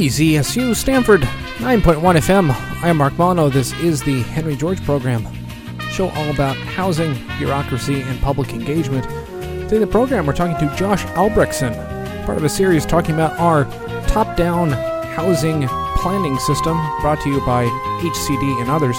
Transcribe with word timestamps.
KZSU 0.00 0.74
Stanford 0.74 1.20
9.1 1.58 2.00
FM. 2.00 2.50
I 2.82 2.88
am 2.88 2.96
Mark 2.96 3.18
Mono. 3.18 3.50
This 3.50 3.74
is 3.80 4.02
the 4.02 4.22
Henry 4.22 4.56
George 4.56 4.82
program, 4.82 5.28
show 5.90 6.08
all 6.08 6.30
about 6.30 6.56
housing, 6.56 7.18
bureaucracy, 7.36 8.00
and 8.00 8.18
public 8.22 8.54
engagement. 8.54 9.04
Today, 9.68 9.76
the 9.76 9.86
program 9.86 10.24
we're 10.24 10.32
talking 10.32 10.56
to 10.66 10.74
Josh 10.74 11.04
Albrektson, 11.08 11.74
part 12.24 12.38
of 12.38 12.44
a 12.44 12.48
series 12.48 12.86
talking 12.86 13.14
about 13.14 13.38
our 13.38 13.66
top-down 14.06 14.70
housing 14.70 15.68
planning 15.96 16.38
system, 16.38 16.78
brought 17.02 17.20
to 17.20 17.28
you 17.28 17.44
by 17.44 17.66
HCD 17.66 18.62
and 18.62 18.70
others. 18.70 18.98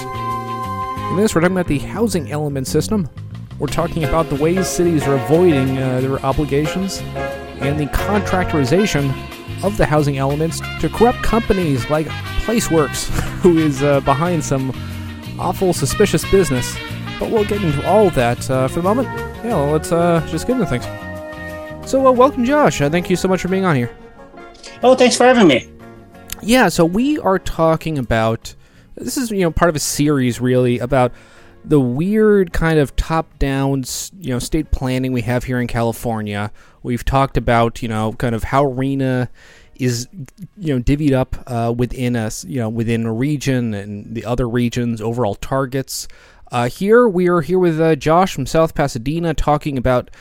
In 1.10 1.18
this, 1.18 1.34
we're 1.34 1.42
talking 1.42 1.58
about 1.58 1.68
the 1.68 1.80
housing 1.80 2.32
element 2.32 2.68
system. 2.68 3.10
We're 3.58 3.66
talking 3.66 4.04
about 4.04 4.30
the 4.30 4.36
ways 4.36 4.68
cities 4.68 5.08
are 5.08 5.16
avoiding 5.16 5.80
uh, 5.80 6.02
their 6.02 6.24
obligations 6.24 7.00
and 7.60 7.80
the 7.80 7.88
contractorization 7.88 9.12
of 9.64 9.78
the 9.78 9.86
housing 9.86 10.18
elements 10.18 10.62
to 10.80 10.90
corrupt 10.90 11.22
companies 11.24 11.90
like 11.90 12.08
Placeworks, 12.46 13.08
who 13.42 13.58
is 13.58 13.84
uh, 13.84 14.00
behind 14.02 14.44
some 14.44 14.72
awful, 15.40 15.74
suspicious 15.74 16.30
business. 16.32 16.76
But 17.20 17.32
we'll 17.32 17.46
get 17.46 17.62
into 17.62 17.88
all 17.88 18.08
of 18.08 18.16
that 18.16 18.50
uh, 18.50 18.68
for 18.68 18.76
the 18.76 18.84
moment. 18.84 19.08
Yeah, 19.44 19.56
well, 19.56 19.72
let's 19.72 19.92
uh, 19.92 20.26
just 20.30 20.48
get 20.48 20.54
into 20.60 20.66
things. 20.66 20.86
So, 21.90 22.06
uh, 22.08 22.12
welcome, 22.12 22.46
Josh. 22.46 22.82
Uh, 22.82 22.90
thank 22.90 23.10
you 23.10 23.16
so 23.16 23.28
much 23.28 23.42
for 23.42 23.48
being 23.48 23.66
on 23.66 23.76
here. 23.76 23.96
Oh, 24.84 24.96
thanks 24.96 25.16
for 25.16 25.26
having 25.26 25.48
me. 25.48 25.70
Yeah, 26.42 26.70
so 26.70 26.86
we 26.86 27.20
are 27.20 27.38
talking 27.38 27.98
about 27.98 28.56
this 28.96 29.18
is 29.18 29.32
you 29.32 29.42
know 29.42 29.52
part 29.52 29.70
of 29.70 29.76
a 29.76 29.80
series 29.80 30.42
really 30.42 30.80
about 30.80 31.12
the 31.64 31.80
weird 31.80 32.52
kind 32.52 32.80
of 32.80 32.96
top-down 32.96 33.84
you 34.20 34.32
know 34.32 34.40
state 34.40 34.72
planning 34.72 35.14
we 35.14 35.22
have 35.22 35.44
here 35.44 35.60
in 35.60 35.68
California. 35.68 36.52
We've 36.84 37.06
talked 37.06 37.38
about 37.38 37.82
you 37.82 37.88
know 37.88 38.14
kind 38.14 38.36
of 38.36 38.46
how 38.46 38.66
RHNA 38.66 39.30
is 39.76 40.08
you 40.58 40.76
know 40.76 40.82
divvied 40.82 41.14
up 41.14 41.36
uh, 41.48 41.74
within 41.76 42.16
us 42.16 42.46
you 42.46 42.60
know 42.60 42.70
within 42.70 43.06
a 43.06 43.14
region 43.14 43.74
and 43.74 44.14
the 44.14 44.26
other 44.26 44.48
regions 44.48 45.02
overall 45.02 45.36
targets. 45.36 46.08
Uh, 46.52 46.68
here 46.68 47.08
we 47.08 47.30
are 47.30 47.42
here 47.42 47.60
with 47.60 47.80
uh, 47.80 47.96
Josh 47.96 48.34
from 48.34 48.46
South 48.46 48.76
Pasadena 48.76 49.34
talking 49.34 49.78
about 49.78 50.12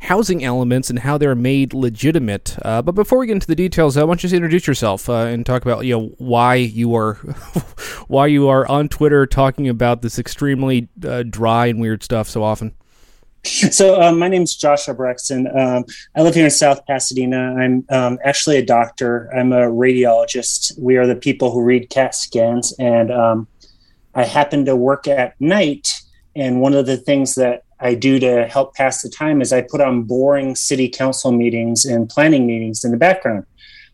housing 0.00 0.44
elements 0.44 0.90
and 0.90 1.00
how 1.00 1.18
they're 1.18 1.34
made 1.34 1.74
legitimate. 1.74 2.56
Uh, 2.62 2.82
but 2.82 2.94
before 2.94 3.18
we 3.18 3.26
get 3.26 3.32
into 3.32 3.46
the 3.46 3.56
details, 3.56 3.96
I 3.96 4.04
want 4.04 4.22
you 4.22 4.28
to 4.28 4.36
introduce 4.36 4.66
yourself 4.66 5.08
uh, 5.08 5.24
and 5.24 5.44
talk 5.44 5.62
about 5.62 5.84
you 5.84 5.98
know 5.98 6.14
why 6.18 6.56
you 6.56 6.94
are 6.94 7.14
why 8.08 8.26
you 8.26 8.48
are 8.48 8.68
on 8.68 8.88
Twitter 8.88 9.26
talking 9.26 9.68
about 9.68 10.02
this 10.02 10.18
extremely 10.18 10.88
uh, 11.04 11.24
dry 11.24 11.66
and 11.66 11.80
weird 11.80 12.02
stuff 12.02 12.28
so 12.28 12.42
often. 12.42 12.74
So 13.48 14.00
um, 14.00 14.18
my 14.18 14.28
name 14.28 14.42
is 14.42 14.54
Josh 14.54 14.86
Albrektson. 14.86 15.54
Um, 15.56 15.84
I 16.14 16.22
live 16.22 16.34
here 16.34 16.44
in 16.44 16.50
South 16.50 16.84
Pasadena. 16.86 17.54
I'm 17.58 17.84
um, 17.88 18.18
actually 18.22 18.58
a 18.58 18.64
doctor. 18.64 19.30
I'm 19.34 19.52
a 19.52 19.62
radiologist. 19.62 20.78
We 20.78 20.96
are 20.96 21.06
the 21.06 21.16
people 21.16 21.50
who 21.50 21.62
read 21.62 21.88
CAT 21.88 22.14
scans, 22.14 22.74
and 22.78 23.10
um, 23.10 23.48
I 24.14 24.24
happen 24.24 24.66
to 24.66 24.76
work 24.76 25.08
at 25.08 25.40
night. 25.40 25.92
And 26.36 26.60
one 26.60 26.74
of 26.74 26.84
the 26.86 26.98
things 26.98 27.36
that 27.36 27.64
I 27.80 27.94
do 27.94 28.18
to 28.20 28.46
help 28.46 28.74
pass 28.74 29.02
the 29.02 29.08
time 29.08 29.40
is 29.40 29.52
I 29.52 29.62
put 29.62 29.80
on 29.80 30.02
boring 30.02 30.54
city 30.54 30.88
council 30.88 31.32
meetings 31.32 31.84
and 31.86 32.08
planning 32.08 32.46
meetings 32.46 32.84
in 32.84 32.90
the 32.90 32.98
background. 32.98 33.46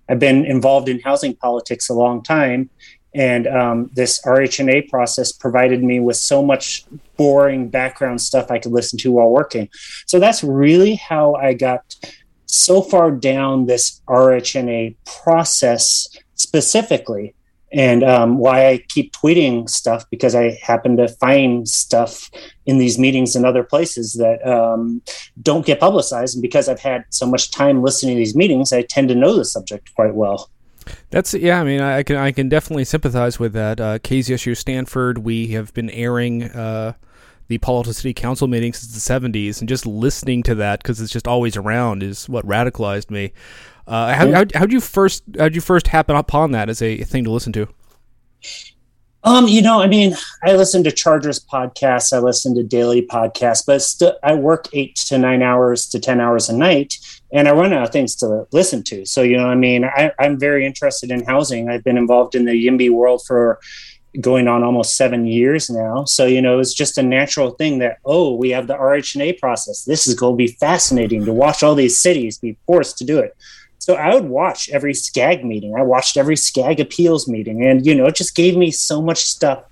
I've 0.08 0.18
been 0.18 0.44
involved 0.44 0.88
in 0.88 1.00
housing 1.00 1.36
politics 1.36 1.88
a 1.88 1.94
long 1.94 2.22
time, 2.22 2.70
and 3.14 3.46
um, 3.46 3.90
this 3.94 4.20
RHNA 4.24 4.88
process 4.88 5.30
provided 5.30 5.82
me 5.82 6.00
with 6.00 6.16
so 6.16 6.42
much 6.42 6.84
boring 7.16 7.68
background 7.68 8.20
stuff 8.20 8.50
I 8.50 8.58
could 8.58 8.72
listen 8.72 8.98
to 9.00 9.12
while 9.12 9.30
working. 9.30 9.68
So 10.06 10.18
that's 10.18 10.42
really 10.42 10.96
how 10.96 11.34
I 11.34 11.54
got 11.54 11.94
so 12.46 12.82
far 12.82 13.10
down 13.10 13.66
this 13.66 14.00
RHNA 14.08 14.96
process 15.04 16.08
specifically 16.34 17.34
and 17.72 18.04
um, 18.04 18.38
why 18.38 18.68
I 18.68 18.84
keep 18.88 19.12
tweeting 19.12 19.68
stuff 19.68 20.04
because 20.08 20.34
I 20.34 20.58
happen 20.62 20.96
to 20.96 21.08
find 21.08 21.68
stuff 21.68 22.30
in 22.66 22.78
these 22.78 22.98
meetings 22.98 23.34
and 23.34 23.44
other 23.44 23.64
places 23.64 24.14
that 24.14 24.46
um, 24.46 25.02
don't 25.42 25.66
get 25.66 25.80
publicized. 25.80 26.36
And 26.36 26.42
because 26.42 26.68
I've 26.68 26.80
had 26.80 27.04
so 27.10 27.26
much 27.26 27.50
time 27.50 27.82
listening 27.82 28.14
to 28.14 28.20
these 28.20 28.36
meetings, 28.36 28.72
I 28.72 28.82
tend 28.82 29.08
to 29.08 29.16
know 29.16 29.36
the 29.36 29.44
subject 29.44 29.92
quite 29.96 30.14
well. 30.14 30.50
That's 31.10 31.34
yeah. 31.34 31.60
I 31.60 31.64
mean, 31.64 31.80
I 31.80 32.02
can 32.02 32.16
I 32.16 32.32
can 32.32 32.48
definitely 32.48 32.84
sympathize 32.84 33.38
with 33.38 33.52
that. 33.52 33.80
Uh, 33.80 33.98
KZSU 33.98 34.56
Stanford, 34.56 35.18
we 35.18 35.48
have 35.48 35.72
been 35.74 35.90
airing 35.90 36.44
uh, 36.44 36.94
the 37.48 37.58
Palo 37.58 37.82
City 37.84 38.14
Council 38.14 38.48
meetings 38.48 38.78
since 38.78 38.92
the 38.92 39.12
'70s, 39.12 39.60
and 39.60 39.68
just 39.68 39.86
listening 39.86 40.42
to 40.44 40.54
that 40.56 40.82
because 40.82 41.00
it's 41.00 41.12
just 41.12 41.28
always 41.28 41.56
around 41.56 42.02
is 42.02 42.28
what 42.28 42.46
radicalized 42.46 43.10
me. 43.10 43.32
Uh, 43.86 44.14
how, 44.14 44.32
how 44.32 44.44
how'd 44.54 44.72
you 44.72 44.80
first 44.80 45.22
how'd 45.38 45.54
you 45.54 45.60
first 45.60 45.88
happen 45.88 46.16
upon 46.16 46.52
that 46.52 46.68
as 46.68 46.80
a 46.80 47.04
thing 47.04 47.24
to 47.24 47.30
listen 47.30 47.52
to? 47.52 47.68
Um, 49.24 49.48
you 49.48 49.62
know, 49.62 49.80
I 49.80 49.86
mean, 49.86 50.14
I 50.42 50.54
listen 50.54 50.84
to 50.84 50.92
Chargers 50.92 51.40
podcasts, 51.40 52.12
I 52.12 52.18
listen 52.18 52.54
to 52.56 52.62
daily 52.62 53.06
podcasts, 53.06 53.64
but 53.66 53.80
still, 53.80 54.18
I 54.22 54.34
work 54.34 54.68
eight 54.74 54.96
to 55.06 55.16
nine 55.16 55.42
hours 55.42 55.88
to 55.88 55.98
ten 55.98 56.20
hours 56.20 56.50
a 56.50 56.56
night, 56.56 56.98
and 57.32 57.48
I 57.48 57.52
run 57.52 57.72
out 57.72 57.84
of 57.84 57.90
things 57.90 58.14
to 58.16 58.46
listen 58.52 58.82
to. 58.84 59.06
So, 59.06 59.22
you 59.22 59.38
know, 59.38 59.48
I 59.48 59.54
mean, 59.54 59.84
I, 59.84 60.12
I'm 60.18 60.38
very 60.38 60.66
interested 60.66 61.10
in 61.10 61.24
housing. 61.24 61.70
I've 61.70 61.82
been 61.82 61.96
involved 61.96 62.34
in 62.34 62.44
the 62.44 62.52
YIMBY 62.52 62.90
world 62.90 63.22
for 63.26 63.60
going 64.20 64.46
on 64.46 64.62
almost 64.62 64.96
seven 64.96 65.26
years 65.26 65.70
now. 65.70 66.04
So, 66.04 66.26
you 66.26 66.40
know, 66.40 66.58
it's 66.58 66.74
just 66.74 66.98
a 66.98 67.02
natural 67.02 67.52
thing 67.52 67.78
that, 67.78 67.98
oh, 68.04 68.34
we 68.34 68.50
have 68.50 68.66
the 68.66 68.76
RHNA 68.76 69.40
process. 69.40 69.84
This 69.84 70.06
is 70.06 70.14
going 70.14 70.34
to 70.34 70.36
be 70.36 70.48
fascinating 70.48 71.24
to 71.24 71.32
watch 71.32 71.62
all 71.62 71.74
these 71.74 71.96
cities 71.96 72.38
be 72.38 72.56
forced 72.66 72.98
to 72.98 73.04
do 73.04 73.18
it. 73.18 73.36
So 73.84 73.96
I 73.96 74.14
would 74.14 74.30
watch 74.30 74.70
every 74.70 74.94
SCAG 74.94 75.44
meeting. 75.44 75.74
I 75.76 75.82
watched 75.82 76.16
every 76.16 76.36
SCAG 76.36 76.80
appeals 76.80 77.28
meeting, 77.28 77.66
and 77.66 77.84
you 77.84 77.94
know, 77.94 78.06
it 78.06 78.14
just 78.14 78.34
gave 78.34 78.56
me 78.56 78.70
so 78.70 79.02
much 79.02 79.24
stuff 79.24 79.62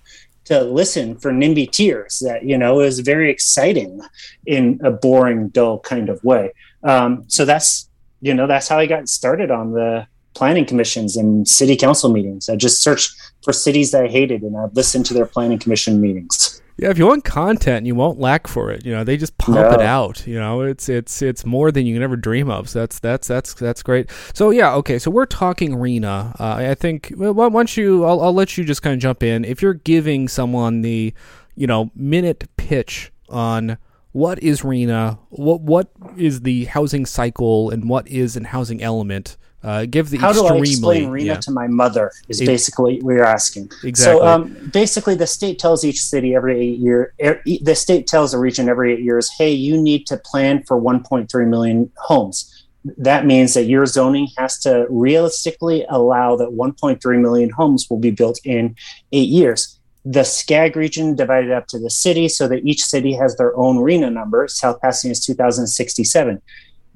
to 0.44 0.60
listen 0.64 1.16
for 1.16 1.32
NIMBY 1.32 1.70
tears 1.70 2.18
that 2.18 2.44
you 2.44 2.58
know 2.58 2.74
was 2.74 3.00
very 3.00 3.30
exciting 3.30 4.02
in 4.44 4.78
a 4.84 4.90
boring, 4.90 5.48
dull 5.48 5.78
kind 5.78 6.10
of 6.10 6.22
way. 6.22 6.52
Um, 6.82 7.24
so 7.28 7.46
that's 7.46 7.88
you 8.20 8.34
know 8.34 8.46
that's 8.46 8.68
how 8.68 8.78
I 8.78 8.84
got 8.84 9.08
started 9.08 9.50
on 9.50 9.72
the 9.72 10.06
planning 10.34 10.66
commissions 10.66 11.16
and 11.16 11.48
city 11.48 11.74
council 11.74 12.12
meetings. 12.12 12.50
I 12.50 12.56
just 12.56 12.82
searched 12.82 13.14
for 13.42 13.54
cities 13.54 13.92
that 13.92 14.04
I 14.04 14.08
hated, 14.08 14.42
and 14.42 14.54
I'd 14.58 14.76
listen 14.76 15.02
to 15.04 15.14
their 15.14 15.24
planning 15.24 15.58
commission 15.58 16.02
meetings. 16.02 16.61
Yeah, 16.78 16.90
if 16.90 16.98
you 16.98 17.06
want 17.06 17.24
content, 17.24 17.86
you 17.86 17.94
won't 17.94 18.18
lack 18.18 18.46
for 18.46 18.70
it. 18.70 18.86
You 18.86 18.92
know, 18.92 19.04
they 19.04 19.16
just 19.16 19.36
pump 19.38 19.56
no. 19.56 19.70
it 19.72 19.80
out. 19.80 20.26
You 20.26 20.38
know, 20.38 20.62
it's 20.62 20.88
it's 20.88 21.20
it's 21.20 21.44
more 21.44 21.70
than 21.70 21.86
you 21.86 21.94
can 21.94 22.02
ever 22.02 22.16
dream 22.16 22.50
of. 22.50 22.68
So 22.68 22.80
that's 22.80 22.98
that's 22.98 23.28
that's 23.28 23.54
that's 23.54 23.82
great. 23.82 24.10
So 24.34 24.50
yeah, 24.50 24.74
okay. 24.76 24.98
So 24.98 25.10
we're 25.10 25.26
talking 25.26 25.72
RHNA. 25.76 26.40
Uh, 26.40 26.70
I 26.70 26.74
think 26.74 27.12
well, 27.16 27.50
once 27.50 27.76
you, 27.76 28.04
I'll, 28.04 28.20
I'll 28.22 28.32
let 28.32 28.56
you 28.56 28.64
just 28.64 28.82
kind 28.82 28.94
of 28.94 29.00
jump 29.00 29.22
in. 29.22 29.44
If 29.44 29.60
you're 29.60 29.74
giving 29.74 30.28
someone 30.28 30.82
the, 30.82 31.12
you 31.54 31.66
know, 31.66 31.90
minute 31.94 32.48
pitch 32.56 33.12
on 33.28 33.76
what 34.12 34.42
is 34.42 34.62
RHNA, 34.62 35.18
what 35.30 35.60
what 35.60 35.90
is 36.16 36.40
the 36.40 36.64
housing 36.66 37.04
cycle, 37.04 37.70
and 37.70 37.88
what 37.88 38.08
is 38.08 38.36
an 38.36 38.44
housing 38.44 38.82
element 38.82 39.36
uh, 39.64 39.86
give 39.86 40.10
the 40.10 40.18
how 40.18 40.32
do 40.32 40.46
I 40.46 40.56
explain 40.56 41.08
RHNA 41.08 41.24
yeah. 41.24 41.36
to 41.36 41.50
my 41.50 41.68
mother 41.68 42.10
is 42.28 42.40
it, 42.40 42.46
basically 42.46 42.96
what 42.96 43.04
we're 43.04 43.24
asking. 43.24 43.70
Exactly. 43.84 43.92
So 44.20 44.26
um, 44.26 44.70
basically, 44.72 45.14
the 45.14 45.26
state 45.26 45.58
tells 45.58 45.84
each 45.84 46.02
city 46.02 46.34
every 46.34 46.58
eight 46.60 46.78
year. 46.78 47.14
Er, 47.24 47.40
the 47.44 47.74
state 47.74 48.06
tells 48.06 48.34
a 48.34 48.38
region 48.38 48.68
every 48.68 48.94
eight 48.94 49.00
years, 49.00 49.30
"Hey, 49.38 49.52
you 49.52 49.80
need 49.80 50.06
to 50.08 50.16
plan 50.16 50.64
for 50.64 50.80
1.3 50.80 51.48
million 51.48 51.90
homes." 51.96 52.66
That 52.98 53.24
means 53.24 53.54
that 53.54 53.64
your 53.64 53.86
zoning 53.86 54.28
has 54.36 54.58
to 54.60 54.86
realistically 54.90 55.86
allow 55.88 56.34
that 56.36 56.48
1.3 56.48 57.20
million 57.20 57.50
homes 57.50 57.88
will 57.88 58.00
be 58.00 58.10
built 58.10 58.40
in 58.44 58.74
eight 59.12 59.28
years. 59.28 59.78
The 60.04 60.24
SCAG 60.24 60.74
region 60.74 61.14
divided 61.14 61.52
up 61.52 61.68
to 61.68 61.78
the 61.78 61.90
city 61.90 62.28
so 62.28 62.48
that 62.48 62.66
each 62.66 62.82
city 62.82 63.12
has 63.12 63.36
their 63.36 63.56
own 63.56 63.76
RHNA 63.76 64.12
number. 64.12 64.48
South 64.48 64.80
Pasadena 64.80 65.12
is 65.12 65.24
2067 65.24 66.42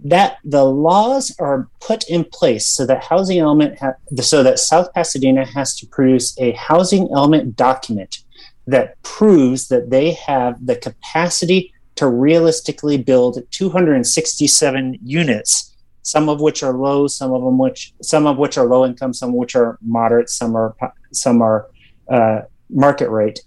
that 0.04 0.38
the 0.44 0.64
laws 0.64 1.34
are 1.38 1.68
put 1.80 2.08
in 2.08 2.24
place 2.24 2.66
so 2.66 2.84
that 2.86 3.04
housing 3.04 3.38
element 3.38 3.78
ha- 3.78 3.94
so 4.20 4.42
that 4.42 4.58
South 4.58 4.92
Pasadena 4.94 5.44
has 5.44 5.76
to 5.78 5.86
produce 5.86 6.38
a 6.38 6.52
housing 6.52 7.08
element 7.14 7.56
document 7.56 8.18
that 8.66 9.00
proves 9.02 9.68
that 9.68 9.90
they 9.90 10.12
have 10.12 10.64
the 10.64 10.76
capacity 10.76 11.72
to 11.94 12.08
realistically 12.08 12.98
build 12.98 13.42
267 13.50 14.98
units 15.02 15.74
some 16.02 16.28
of 16.28 16.40
which 16.40 16.62
are 16.62 16.74
low 16.74 17.06
some 17.06 17.32
of 17.32 17.42
them 17.42 17.58
which 17.58 17.92
some 18.02 18.26
of 18.26 18.36
which 18.36 18.56
are 18.58 18.66
low 18.66 18.84
income 18.84 19.12
some 19.12 19.34
which 19.34 19.56
are 19.56 19.78
moderate 19.82 20.28
some 20.28 20.54
are 20.54 20.76
some 21.12 21.42
are 21.42 21.68
uh, 22.10 22.42
market 22.70 23.08
rate 23.10 23.40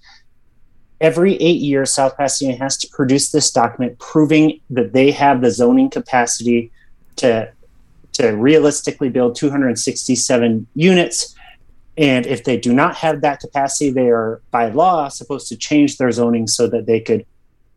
every 1.01 1.35
eight 1.35 1.61
years, 1.61 1.91
South 1.91 2.17
Pasadena 2.17 2.57
has 2.57 2.77
to 2.77 2.87
produce 2.89 3.31
this 3.31 3.51
document 3.51 3.99
proving 3.99 4.59
that 4.69 4.93
they 4.93 5.11
have 5.11 5.41
the 5.41 5.51
zoning 5.51 5.89
capacity 5.89 6.71
to 7.17 7.51
to 8.13 8.31
realistically 8.31 9.07
build 9.07 9.35
267 9.35 10.67
units. 10.75 11.35
And 11.97 12.25
if 12.27 12.43
they 12.43 12.57
do 12.57 12.73
not 12.73 12.95
have 12.95 13.21
that 13.21 13.39
capacity, 13.39 13.91
they 13.91 14.09
are 14.09 14.41
by 14.51 14.69
law 14.69 15.07
supposed 15.07 15.47
to 15.49 15.55
change 15.55 15.97
their 15.97 16.11
zoning 16.11 16.47
so 16.47 16.67
that 16.67 16.85
they 16.85 16.99
could 16.99 17.25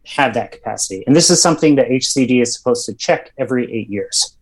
have 0.04 0.34
that 0.34 0.50
capacity. 0.50 1.04
And 1.06 1.14
this 1.14 1.30
is 1.30 1.40
something 1.40 1.76
that 1.76 1.88
HCD 1.88 2.42
is 2.42 2.56
supposed 2.56 2.86
to 2.86 2.94
check 2.94 3.32
every 3.38 3.72
eight 3.72 3.88
years. 3.88 4.36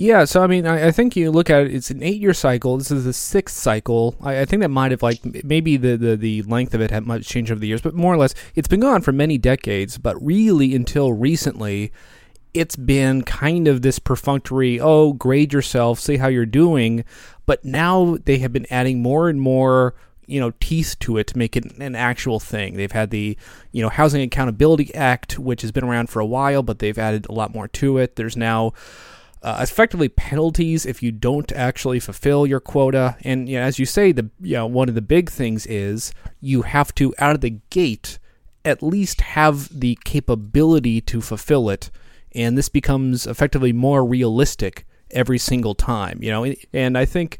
Yeah, 0.00 0.24
so 0.24 0.42
I 0.42 0.46
mean, 0.46 0.66
I, 0.66 0.86
I, 0.86 0.90
think 0.92 1.14
you 1.14 1.30
look 1.30 1.50
at 1.50 1.60
it; 1.60 1.74
it's 1.74 1.90
an 1.90 2.02
eight-year 2.02 2.32
cycle. 2.32 2.78
This 2.78 2.90
is 2.90 3.04
the 3.04 3.12
sixth 3.12 3.58
cycle. 3.58 4.16
I, 4.22 4.40
I, 4.40 4.44
think 4.46 4.62
that 4.62 4.70
might 4.70 4.92
have 4.92 5.02
like 5.02 5.20
maybe 5.44 5.76
the, 5.76 5.94
the 5.98 6.16
the 6.16 6.40
length 6.44 6.72
of 6.72 6.80
it 6.80 6.90
had 6.90 7.04
much 7.04 7.28
changed 7.28 7.52
over 7.52 7.58
the 7.58 7.66
years, 7.66 7.82
but 7.82 7.92
more 7.92 8.14
or 8.14 8.16
less, 8.16 8.34
it's 8.54 8.66
been 8.66 8.80
gone 8.80 9.02
for 9.02 9.12
many 9.12 9.36
decades. 9.36 9.98
But 9.98 10.16
really, 10.24 10.74
until 10.74 11.12
recently, 11.12 11.92
it's 12.54 12.76
been 12.76 13.24
kind 13.24 13.68
of 13.68 13.82
this 13.82 13.98
perfunctory. 13.98 14.80
Oh, 14.80 15.12
grade 15.12 15.52
yourself, 15.52 16.00
see 16.00 16.16
how 16.16 16.28
you're 16.28 16.46
doing. 16.46 17.04
But 17.44 17.62
now 17.62 18.16
they 18.24 18.38
have 18.38 18.54
been 18.54 18.66
adding 18.70 19.02
more 19.02 19.28
and 19.28 19.38
more 19.38 19.94
you 20.26 20.40
know 20.40 20.52
teeth 20.60 20.96
to 21.00 21.18
it 21.18 21.26
to 21.26 21.36
make 21.36 21.58
it 21.58 21.76
an 21.78 21.94
actual 21.94 22.40
thing. 22.40 22.78
They've 22.78 22.90
had 22.90 23.10
the 23.10 23.36
you 23.70 23.82
know 23.82 23.90
Housing 23.90 24.22
Accountability 24.22 24.94
Act, 24.94 25.38
which 25.38 25.60
has 25.60 25.72
been 25.72 25.84
around 25.84 26.08
for 26.08 26.20
a 26.20 26.26
while, 26.26 26.62
but 26.62 26.78
they've 26.78 26.98
added 26.98 27.26
a 27.28 27.32
lot 27.32 27.52
more 27.52 27.68
to 27.68 27.98
it. 27.98 28.16
There's 28.16 28.34
now 28.34 28.72
uh, 29.42 29.58
effectively 29.60 30.08
penalties 30.08 30.84
if 30.84 31.02
you 31.02 31.12
don't 31.12 31.50
actually 31.52 32.00
fulfill 32.00 32.46
your 32.46 32.60
quota. 32.60 33.16
And 33.22 33.48
you 33.48 33.58
know, 33.58 33.64
as 33.64 33.78
you 33.78 33.86
say, 33.86 34.12
the 34.12 34.30
you 34.40 34.56
know 34.56 34.66
one 34.66 34.88
of 34.88 34.94
the 34.94 35.02
big 35.02 35.30
things 35.30 35.66
is 35.66 36.12
you 36.40 36.62
have 36.62 36.94
to 36.96 37.14
out 37.18 37.34
of 37.34 37.40
the 37.40 37.58
gate 37.70 38.18
at 38.64 38.82
least 38.82 39.22
have 39.22 39.80
the 39.80 39.98
capability 40.04 41.00
to 41.00 41.20
fulfill 41.20 41.70
it, 41.70 41.90
and 42.34 42.58
this 42.58 42.68
becomes 42.68 43.26
effectively 43.26 43.72
more 43.72 44.04
realistic 44.04 44.86
every 45.10 45.38
single 45.38 45.74
time. 45.74 46.22
You 46.22 46.30
know, 46.30 46.54
and 46.72 46.98
I 46.98 47.04
think 47.04 47.38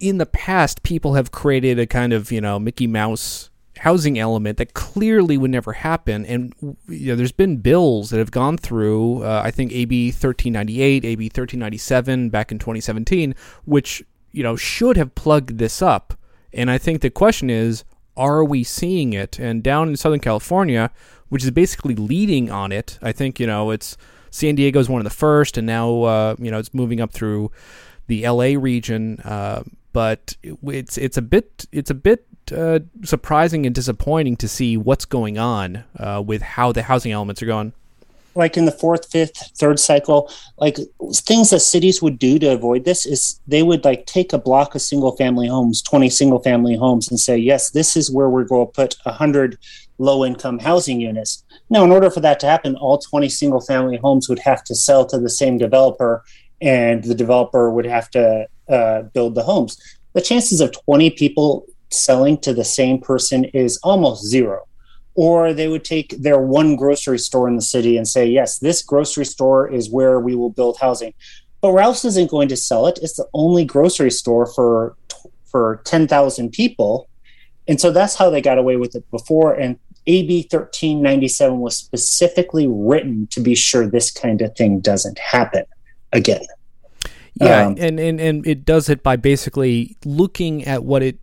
in 0.00 0.18
the 0.18 0.26
past, 0.26 0.82
people 0.82 1.14
have 1.14 1.30
created 1.30 1.78
a 1.78 1.86
kind 1.86 2.12
of, 2.12 2.30
you 2.30 2.40
know, 2.40 2.58
Mickey 2.58 2.86
Mouse 2.86 3.50
housing 3.78 4.18
element 4.18 4.58
that 4.58 4.74
clearly 4.74 5.36
would 5.36 5.50
never 5.50 5.72
happen. 5.72 6.24
And 6.26 6.54
you 6.88 7.08
know, 7.08 7.16
there's 7.16 7.32
been 7.32 7.58
bills 7.58 8.10
that 8.10 8.18
have 8.18 8.30
gone 8.30 8.56
through, 8.56 9.22
uh, 9.22 9.42
I 9.44 9.50
think 9.50 9.72
AB 9.72 10.08
1398, 10.08 11.04
AB 11.04 11.24
1397 11.24 12.30
back 12.30 12.50
in 12.50 12.58
2017, 12.58 13.34
which, 13.64 14.02
you 14.32 14.42
know, 14.42 14.56
should 14.56 14.96
have 14.96 15.14
plugged 15.14 15.58
this 15.58 15.82
up. 15.82 16.14
And 16.52 16.70
I 16.70 16.78
think 16.78 17.00
the 17.00 17.10
question 17.10 17.50
is, 17.50 17.84
are 18.16 18.44
we 18.44 18.64
seeing 18.64 19.12
it? 19.12 19.38
And 19.38 19.62
down 19.62 19.88
in 19.88 19.96
Southern 19.96 20.20
California, 20.20 20.90
which 21.28 21.44
is 21.44 21.50
basically 21.50 21.94
leading 21.94 22.50
on 22.50 22.72
it, 22.72 22.98
I 23.02 23.12
think, 23.12 23.38
you 23.38 23.46
know, 23.46 23.70
it's 23.70 23.96
San 24.30 24.54
Diego 24.54 24.80
is 24.80 24.88
one 24.88 25.00
of 25.00 25.04
the 25.04 25.10
first, 25.10 25.56
and 25.56 25.66
now, 25.66 26.02
uh, 26.02 26.36
you 26.38 26.50
know, 26.50 26.58
it's 26.58 26.72
moving 26.72 27.00
up 27.00 27.12
through 27.12 27.50
the 28.06 28.26
LA 28.26 28.58
region. 28.58 29.18
Uh, 29.20 29.62
but 29.92 30.36
it's 30.42 30.98
it's 30.98 31.16
a 31.16 31.22
bit 31.22 31.64
it's 31.72 31.90
a 31.90 31.94
bit 31.94 32.26
uh, 32.52 32.80
surprising 33.04 33.66
and 33.66 33.74
disappointing 33.74 34.36
to 34.36 34.48
see 34.48 34.76
what's 34.76 35.04
going 35.04 35.38
on 35.38 35.84
uh, 35.98 36.22
with 36.24 36.42
how 36.42 36.72
the 36.72 36.82
housing 36.82 37.12
elements 37.12 37.42
are 37.42 37.46
going. 37.46 37.72
Like 38.34 38.58
in 38.58 38.66
the 38.66 38.72
fourth, 38.72 39.10
fifth, 39.10 39.52
third 39.58 39.80
cycle, 39.80 40.30
like 40.58 40.76
things 41.14 41.50
that 41.50 41.60
cities 41.60 42.02
would 42.02 42.18
do 42.18 42.38
to 42.38 42.52
avoid 42.52 42.84
this 42.84 43.06
is 43.06 43.40
they 43.46 43.62
would 43.62 43.82
like 43.82 44.04
take 44.04 44.34
a 44.34 44.38
block 44.38 44.74
of 44.74 44.82
single 44.82 45.16
family 45.16 45.48
homes, 45.48 45.80
20 45.80 46.10
single 46.10 46.42
family 46.42 46.76
homes, 46.76 47.08
and 47.08 47.18
say, 47.18 47.38
yes, 47.38 47.70
this 47.70 47.96
is 47.96 48.10
where 48.10 48.28
we're 48.28 48.44
going 48.44 48.66
to 48.66 48.72
put 48.72 48.96
100 49.04 49.56
low 49.98 50.24
income 50.24 50.58
housing 50.58 51.00
units. 51.00 51.44
Now, 51.70 51.84
in 51.84 51.90
order 51.90 52.10
for 52.10 52.20
that 52.20 52.38
to 52.40 52.46
happen, 52.46 52.76
all 52.76 52.98
20 52.98 53.28
single 53.30 53.60
family 53.60 53.96
homes 53.96 54.28
would 54.28 54.40
have 54.40 54.62
to 54.64 54.74
sell 54.74 55.06
to 55.06 55.18
the 55.18 55.30
same 55.30 55.56
developer, 55.56 56.22
and 56.60 57.04
the 57.04 57.14
developer 57.14 57.70
would 57.70 57.86
have 57.86 58.10
to 58.10 58.46
uh, 58.68 59.02
build 59.02 59.34
the 59.34 59.42
homes. 59.42 59.80
The 60.12 60.20
chances 60.20 60.60
of 60.60 60.72
20 60.84 61.10
people 61.10 61.66
selling 61.90 62.38
to 62.38 62.52
the 62.52 62.64
same 62.64 63.00
person 63.00 63.44
is 63.46 63.78
almost 63.82 64.24
zero. 64.24 64.66
Or 65.14 65.54
they 65.54 65.68
would 65.68 65.84
take 65.84 66.10
their 66.18 66.38
one 66.38 66.76
grocery 66.76 67.18
store 67.18 67.48
in 67.48 67.56
the 67.56 67.62
city 67.62 67.96
and 67.96 68.06
say, 68.06 68.26
yes, 68.26 68.58
this 68.58 68.82
grocery 68.82 69.24
store 69.24 69.66
is 69.66 69.90
where 69.90 70.20
we 70.20 70.34
will 70.34 70.50
build 70.50 70.78
housing. 70.78 71.14
But 71.62 71.72
Ralph's 71.72 72.04
isn't 72.04 72.30
going 72.30 72.48
to 72.48 72.56
sell 72.56 72.86
it. 72.86 72.98
It's 73.00 73.16
the 73.16 73.26
only 73.32 73.64
grocery 73.64 74.10
store 74.10 74.46
for 74.46 74.94
for 75.46 75.80
10,000 75.84 76.50
people. 76.50 77.08
And 77.66 77.80
so 77.80 77.90
that's 77.90 78.14
how 78.14 78.28
they 78.28 78.42
got 78.42 78.58
away 78.58 78.76
with 78.76 78.94
it 78.94 79.10
before. 79.10 79.54
And 79.54 79.78
AB 80.06 80.48
1397 80.50 81.58
was 81.58 81.76
specifically 81.76 82.66
written 82.68 83.26
to 83.28 83.40
be 83.40 83.54
sure 83.54 83.86
this 83.86 84.10
kind 84.10 84.42
of 84.42 84.54
thing 84.54 84.80
doesn't 84.80 85.18
happen 85.18 85.64
again. 86.12 86.44
Yeah, 87.34 87.66
um, 87.66 87.76
and, 87.78 88.00
and 88.00 88.18
and 88.18 88.46
it 88.46 88.64
does 88.64 88.88
it 88.88 89.02
by 89.02 89.16
basically 89.16 89.96
looking 90.04 90.64
at 90.64 90.84
what 90.84 91.02
it 91.02 91.18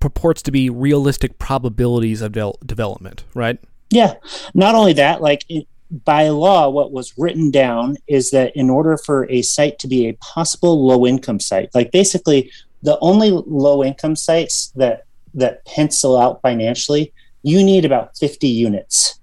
purports 0.00 0.42
to 0.42 0.50
be 0.50 0.70
realistic 0.70 1.38
probabilities 1.38 2.22
of 2.22 2.32
de- 2.32 2.52
development, 2.64 3.24
right? 3.34 3.58
Yeah. 3.90 4.14
Not 4.54 4.74
only 4.74 4.92
that, 4.94 5.20
like 5.20 5.44
it, 5.48 5.66
by 6.04 6.28
law, 6.28 6.70
what 6.70 6.92
was 6.92 7.12
written 7.18 7.50
down 7.50 7.96
is 8.06 8.30
that 8.30 8.56
in 8.56 8.70
order 8.70 8.96
for 8.96 9.30
a 9.30 9.42
site 9.42 9.78
to 9.80 9.88
be 9.88 10.08
a 10.08 10.14
possible 10.14 10.86
low 10.86 11.06
income 11.06 11.38
site, 11.38 11.68
like 11.74 11.92
basically 11.92 12.50
the 12.82 12.98
only 13.00 13.30
low 13.30 13.84
income 13.84 14.16
sites 14.16 14.72
that 14.76 15.04
that 15.34 15.64
pencil 15.66 16.18
out 16.18 16.40
financially, 16.42 17.12
you 17.42 17.62
need 17.62 17.84
about 17.84 18.16
50 18.18 18.48
units. 18.48 19.18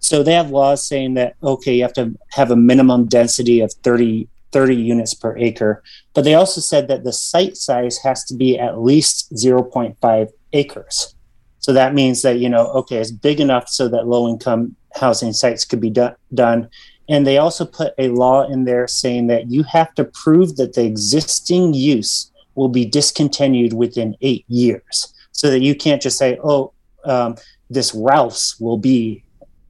So 0.00 0.22
they 0.22 0.32
have 0.32 0.50
laws 0.50 0.86
saying 0.86 1.14
that 1.14 1.36
okay, 1.42 1.76
you 1.76 1.82
have 1.82 1.92
to 1.94 2.14
have 2.32 2.50
a 2.50 2.56
minimum 2.56 3.06
density 3.06 3.60
of 3.60 3.72
30 3.82 4.28
30 4.52 4.76
units 4.76 5.14
per 5.14 5.36
acre. 5.36 5.82
But 6.14 6.24
they 6.24 6.34
also 6.34 6.60
said 6.60 6.88
that 6.88 7.04
the 7.04 7.12
site 7.12 7.56
size 7.56 7.98
has 7.98 8.24
to 8.26 8.34
be 8.34 8.58
at 8.58 8.80
least 8.80 9.32
0.5 9.34 10.28
acres. 10.52 11.14
So 11.58 11.72
that 11.72 11.94
means 11.94 12.22
that, 12.22 12.38
you 12.38 12.48
know, 12.48 12.66
okay, 12.68 12.96
it's 12.96 13.10
big 13.10 13.40
enough 13.40 13.68
so 13.68 13.88
that 13.88 14.06
low 14.06 14.28
income 14.28 14.76
housing 14.94 15.32
sites 15.32 15.64
could 15.64 15.80
be 15.80 15.90
do- 15.90 16.14
done. 16.34 16.68
And 17.08 17.26
they 17.26 17.38
also 17.38 17.64
put 17.64 17.94
a 17.98 18.08
law 18.08 18.46
in 18.48 18.64
there 18.64 18.86
saying 18.86 19.28
that 19.28 19.50
you 19.50 19.62
have 19.64 19.94
to 19.94 20.04
prove 20.04 20.56
that 20.56 20.74
the 20.74 20.84
existing 20.84 21.74
use 21.74 22.30
will 22.54 22.68
be 22.68 22.84
discontinued 22.84 23.72
within 23.72 24.16
eight 24.20 24.44
years. 24.48 25.14
So 25.32 25.50
that 25.50 25.60
you 25.60 25.74
can't 25.74 26.02
just 26.02 26.18
say, 26.18 26.38
oh, 26.42 26.72
um, 27.04 27.36
this 27.70 27.94
Ralph's 27.94 28.60
will 28.60 28.76
be 28.76 29.24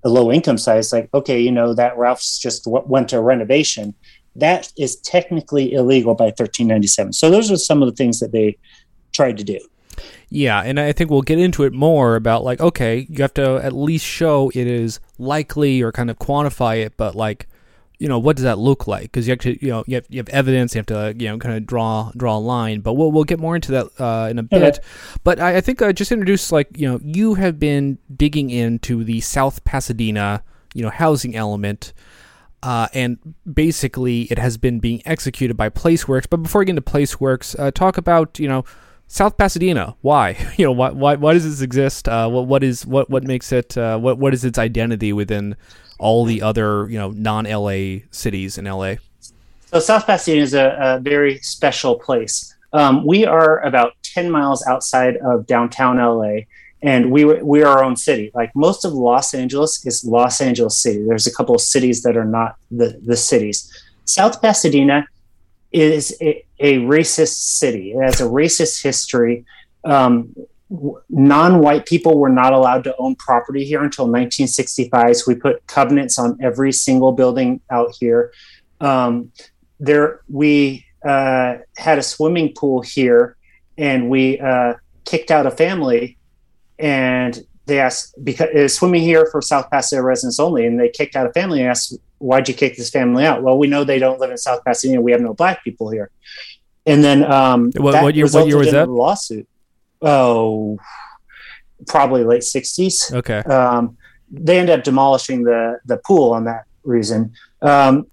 a 0.05 0.09
low 0.09 0.33
income 0.33 0.59
size. 0.59 0.93
Like, 0.93 1.09
okay, 1.15 1.41
you 1.41 1.53
know, 1.53 1.75
that 1.75 1.97
Ralph's 1.97 2.39
just 2.39 2.65
w- 2.65 2.85
went 2.87 3.09
to 3.11 3.21
renovation 3.21 3.95
that 4.37 4.73
is 4.79 4.97
technically 4.97 5.73
illegal 5.73 6.15
by 6.15 6.27
1397. 6.27 7.13
So 7.13 7.31
those 7.31 7.51
are 7.51 7.57
some 7.57 7.83
of 7.83 7.89
the 7.89 7.95
things 7.95 8.21
that 8.21 8.33
they 8.33 8.57
tried 9.13 9.37
to 9.39 9.45
do. 9.45 9.59
Yeah, 10.31 10.63
and 10.63 10.81
I 10.81 10.93
think 10.93 11.11
we'll 11.11 11.23
get 11.23 11.39
into 11.39 11.65
it 11.65 11.75
more 11.75 12.17
about 12.17 12.43
like 12.43 12.61
okay, 12.61 13.07
you 13.11 13.23
have 13.23 13.35
to 13.35 13.57
at 13.63 13.75
least 13.75 14.07
show 14.07 14.51
it 14.55 14.67
is 14.67 14.99
likely 15.19 15.83
or 15.83 15.93
kind 15.93 16.11
of 16.11 16.19
quantify 16.19 16.85
it, 16.85 16.97
but 16.97 17.15
like 17.15 17.47
you 17.99 18.09
know 18.09 18.19
what 18.19 18.37
does 18.37 18.45
that 18.45 18.59
look 18.59 18.87
like? 18.87 19.03
Because 19.03 19.29
you 19.29 19.35
actually 19.35 19.59
you 19.61 19.69
know 19.69 19.85
you 19.87 19.97
have, 19.97 20.07
you 20.09 20.19
have 20.19 20.31
evidence, 20.31 20.75
you 20.75 20.79
have 20.79 20.87
to 20.87 21.15
you 21.19 21.29
know 21.29 21.37
kind 21.37 21.55
of 21.55 21.67
draw 21.67 22.11
draw 22.17 22.39
a 22.39 22.41
line. 22.41 22.81
But 22.81 22.95
we'll 22.95 23.13
we'll 23.13 23.25
get 23.25 23.39
more 23.39 23.55
into 23.55 23.73
that 23.73 24.01
uh, 24.03 24.29
in 24.31 24.39
a 24.39 24.43
bit. 24.43 24.79
Okay. 24.79 24.89
But 25.23 25.39
I, 25.39 25.59
I 25.59 25.61
think 25.61 25.83
uh, 25.83 25.93
just 25.93 26.11
introduce 26.11 26.51
like 26.51 26.69
you 26.75 26.89
know 26.89 26.99
you 27.05 27.35
have 27.35 27.59
been 27.61 27.99
digging 28.17 28.49
into 28.49 29.05
the 29.05 29.21
South 29.21 29.63
Pasadena 29.65 30.43
you 30.75 30.83
know 30.83 30.91
housing 30.91 31.37
element 31.37 31.93
uh, 32.63 32.89
and 32.95 33.35
basically, 33.51 34.23
it 34.23 34.39
has 34.39 34.57
been 34.57 34.79
being 34.79 35.03
executed 35.05 35.57
by 35.57 35.69
PlaceWorks. 35.69 36.27
But 36.29 36.39
before 36.39 36.61
we 36.61 36.67
get 36.67 36.71
into 36.71 36.83
PlaceWorks, 36.83 37.59
uh, 37.59 37.71
talk 37.73 37.97
about 37.97 38.39
you 38.39 38.49
know 38.49 38.65
South 39.09 39.37
Pasadena. 39.37 39.97
Why 40.01 40.37
you 40.57 40.65
know 40.65 40.73
why 40.73 40.91
why, 40.91 41.17
why 41.17 41.33
does 41.35 41.45
this 41.45 41.61
exist? 41.61 42.09
Uh, 42.09 42.29
what 42.29 42.47
what 42.47 42.63
is 42.63 42.87
what 42.87 43.11
what 43.11 43.25
makes 43.25 43.53
it 43.53 43.77
uh, 43.77 43.99
what 43.99 44.19
what 44.19 44.33
is 44.33 44.45
its 44.45 44.59
identity 44.59 45.13
within 45.13 45.57
all 45.99 46.25
the 46.25 46.43
other 46.43 46.89
you 46.89 46.99
know 46.99 47.11
non 47.11 47.45
LA 47.45 48.07
cities 48.11 48.59
in 48.59 48.67
LA? 48.67 48.95
So 49.67 49.81
South 49.81 50.07
Pasadena 50.07 50.43
is 50.43 50.55
a, 50.55 50.77
a 50.81 51.01
very 51.01 51.39
special 51.39 51.99
place. 51.99 52.55
Um, 52.73 53.05
we 53.05 53.27
are 53.27 53.61
about 53.61 53.95
ten 54.03 54.31
miles 54.31 54.65
outside 54.67 55.17
of 55.17 55.47
downtown 55.47 55.97
LA 55.97 56.43
and 56.83 57.13
we 57.13 57.25
we 57.25 57.63
are 57.63 57.79
our 57.79 57.85
own 57.85 57.97
city. 57.97 58.31
Like 58.35 58.51
most 58.55 58.85
of 58.85 58.93
Los 58.93 59.35
Angeles 59.35 59.85
is 59.87 60.05
Los 60.05 60.41
Angeles 60.41 60.79
City. 60.79 61.05
There's 61.07 61.27
a 61.27 61.33
couple 61.33 61.55
of 61.55 61.61
cities 61.61 62.03
that 62.03 62.17
are 62.17 62.25
not 62.25 62.57
the 62.71 63.01
the 63.05 63.17
cities. 63.17 63.71
South 64.05 64.43
Pasadena 64.43 65.07
is 65.71 66.17
a, 66.21 66.45
a 66.59 66.79
racist 66.79 67.59
city. 67.59 67.93
It 67.93 68.03
has 68.03 68.21
a 68.21 68.25
racist 68.25 68.83
history. 68.83 69.45
Um, 69.85 70.35
non-white 71.09 71.87
people 71.87 72.19
were 72.19 72.31
not 72.31 72.53
allowed 72.53 72.83
to 72.85 72.97
own 72.99 73.15
property 73.17 73.65
here 73.65 73.83
until 73.83 74.07
1965. 74.07 75.17
So 75.17 75.25
we 75.27 75.35
put 75.35 75.67
covenants 75.67 76.19
on 76.19 76.39
every 76.43 76.73
single 76.73 77.13
building 77.13 77.61
out 77.71 77.95
here. 77.99 78.33
Um, 78.81 79.33
there, 79.79 80.23
we 80.29 80.87
uh, 81.05 81.57
had 81.77 81.99
a 81.99 82.03
swimming 82.03 82.55
pool 82.55 82.81
here, 82.81 83.37
and 83.77 84.09
we 84.09 84.41
uh, 84.41 84.75
kicked 85.05 85.31
out 85.31 85.47
a 85.47 85.51
family 85.51 86.17
and 86.79 87.45
they 87.67 87.79
asked 87.79 88.15
because 88.25 88.75
swimming 88.75 89.03
here 89.03 89.27
for 89.31 89.41
South 89.41 89.71
Pasadena 89.71 90.03
residents 90.03 90.41
only, 90.41 90.67
and 90.67 90.79
they 90.79 90.89
kicked 90.89 91.17
out 91.17 91.27
a 91.27 91.33
family 91.33 91.61
and 91.61 91.69
asked, 91.69 91.97
"Why'd 92.19 92.49
you 92.49 92.55
kick 92.55 92.77
this 92.77 92.91
family 92.91 93.25
out?" 93.25 93.43
Well, 93.43 93.59
we 93.59 93.67
know 93.67 93.85
they 93.85 93.99
don't 93.99 94.19
live 94.19 94.31
in 94.31 94.39
South 94.39 94.65
Pasadena. 94.65 95.01
We 95.01 95.13
have 95.13 95.21
no 95.21 95.35
black 95.35 95.63
people 95.63 95.91
here. 95.91 96.11
And 96.87 97.05
then 97.05 97.25
um, 97.31 97.71
what, 97.77 98.03
what 98.03 98.15
year? 98.15 98.27
What 98.29 98.47
year 98.47 98.59
was 98.59 98.73
that? 98.73 98.89
lawsuit. 98.89 99.49
Oh, 100.01 100.79
probably 101.87 102.25
late 102.25 102.43
'60s. 102.43 103.13
Okay. 103.15 103.39
Um, 103.39 103.97
they 104.31 104.59
ended 104.59 104.79
up 104.79 104.85
demolishing 104.85 105.45
the 105.45 105.79
the 105.85 105.99
pool 105.99 106.33
on 106.33 106.45
that 106.45 106.65
reason. 106.83 107.33
Um, 107.61 108.07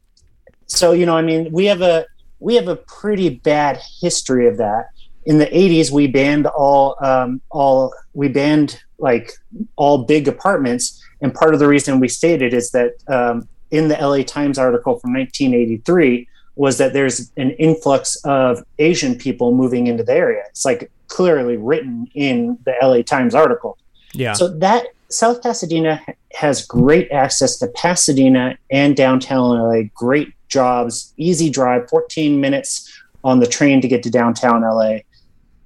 so 0.68 0.92
you 0.92 1.06
know, 1.06 1.18
I 1.18 1.24
mean, 1.24 1.52
we 1.52 1.66
have 1.66 1.82
a 1.82 2.06
we 2.40 2.56
have 2.56 2.68
a 2.68 2.76
pretty 2.76 3.30
bad 3.30 3.80
history 4.02 4.48
of 4.48 4.58
that. 4.58 4.90
In 5.30 5.38
the 5.38 5.46
80s, 5.46 5.92
we 5.92 6.08
banned 6.08 6.48
all 6.48 6.98
um, 7.06 7.40
all 7.52 7.94
we 8.14 8.28
banned 8.28 8.82
like 8.98 9.32
all 9.76 10.00
big 10.00 10.28
apartments, 10.28 11.02
and 11.22 11.34
part 11.34 11.54
of 11.54 11.60
the 11.60 11.68
reason 11.68 12.00
we 12.00 12.08
stated 12.08 12.54
is 12.54 12.72
that 12.72 12.96
um, 13.08 13.48
in 13.72 13.88
the 13.88 13.96
LA 13.96 14.24
Times 14.24 14.58
article 14.58 15.00
from 15.00 15.14
1983 15.14 16.28
was 16.56 16.78
that 16.80 16.94
there's 16.94 17.32
an 17.38 17.52
influx 17.52 18.18
of 18.26 18.64
Asian 18.80 19.16
people 19.16 19.56
moving 19.56 19.88
into 19.88 20.04
the 20.04 20.14
area. 20.14 20.44
It's 20.50 20.66
like 20.66 20.92
clearly 21.08 21.58
written 21.58 22.10
in 22.16 22.58
the 22.66 22.74
LA 22.82 23.02
Times 23.02 23.34
article. 23.34 23.78
Yeah. 24.14 24.34
So 24.34 24.50
that 24.58 24.88
South 25.10 25.42
Pasadena 25.42 26.02
has 26.34 26.66
great 26.66 27.12
access 27.12 27.58
to 27.60 27.68
Pasadena 27.68 28.58
and 28.72 28.96
downtown 28.96 29.58
LA, 29.58 29.84
great 29.94 30.34
jobs, 30.48 31.14
easy 31.18 31.50
drive, 31.50 31.90
14 31.90 32.42
minutes 32.42 32.92
on 33.24 33.40
the 33.40 33.48
train 33.48 33.82
to 33.82 33.88
get 33.88 34.04
to 34.04 34.10
downtown 34.10 34.62
LA. 34.62 35.00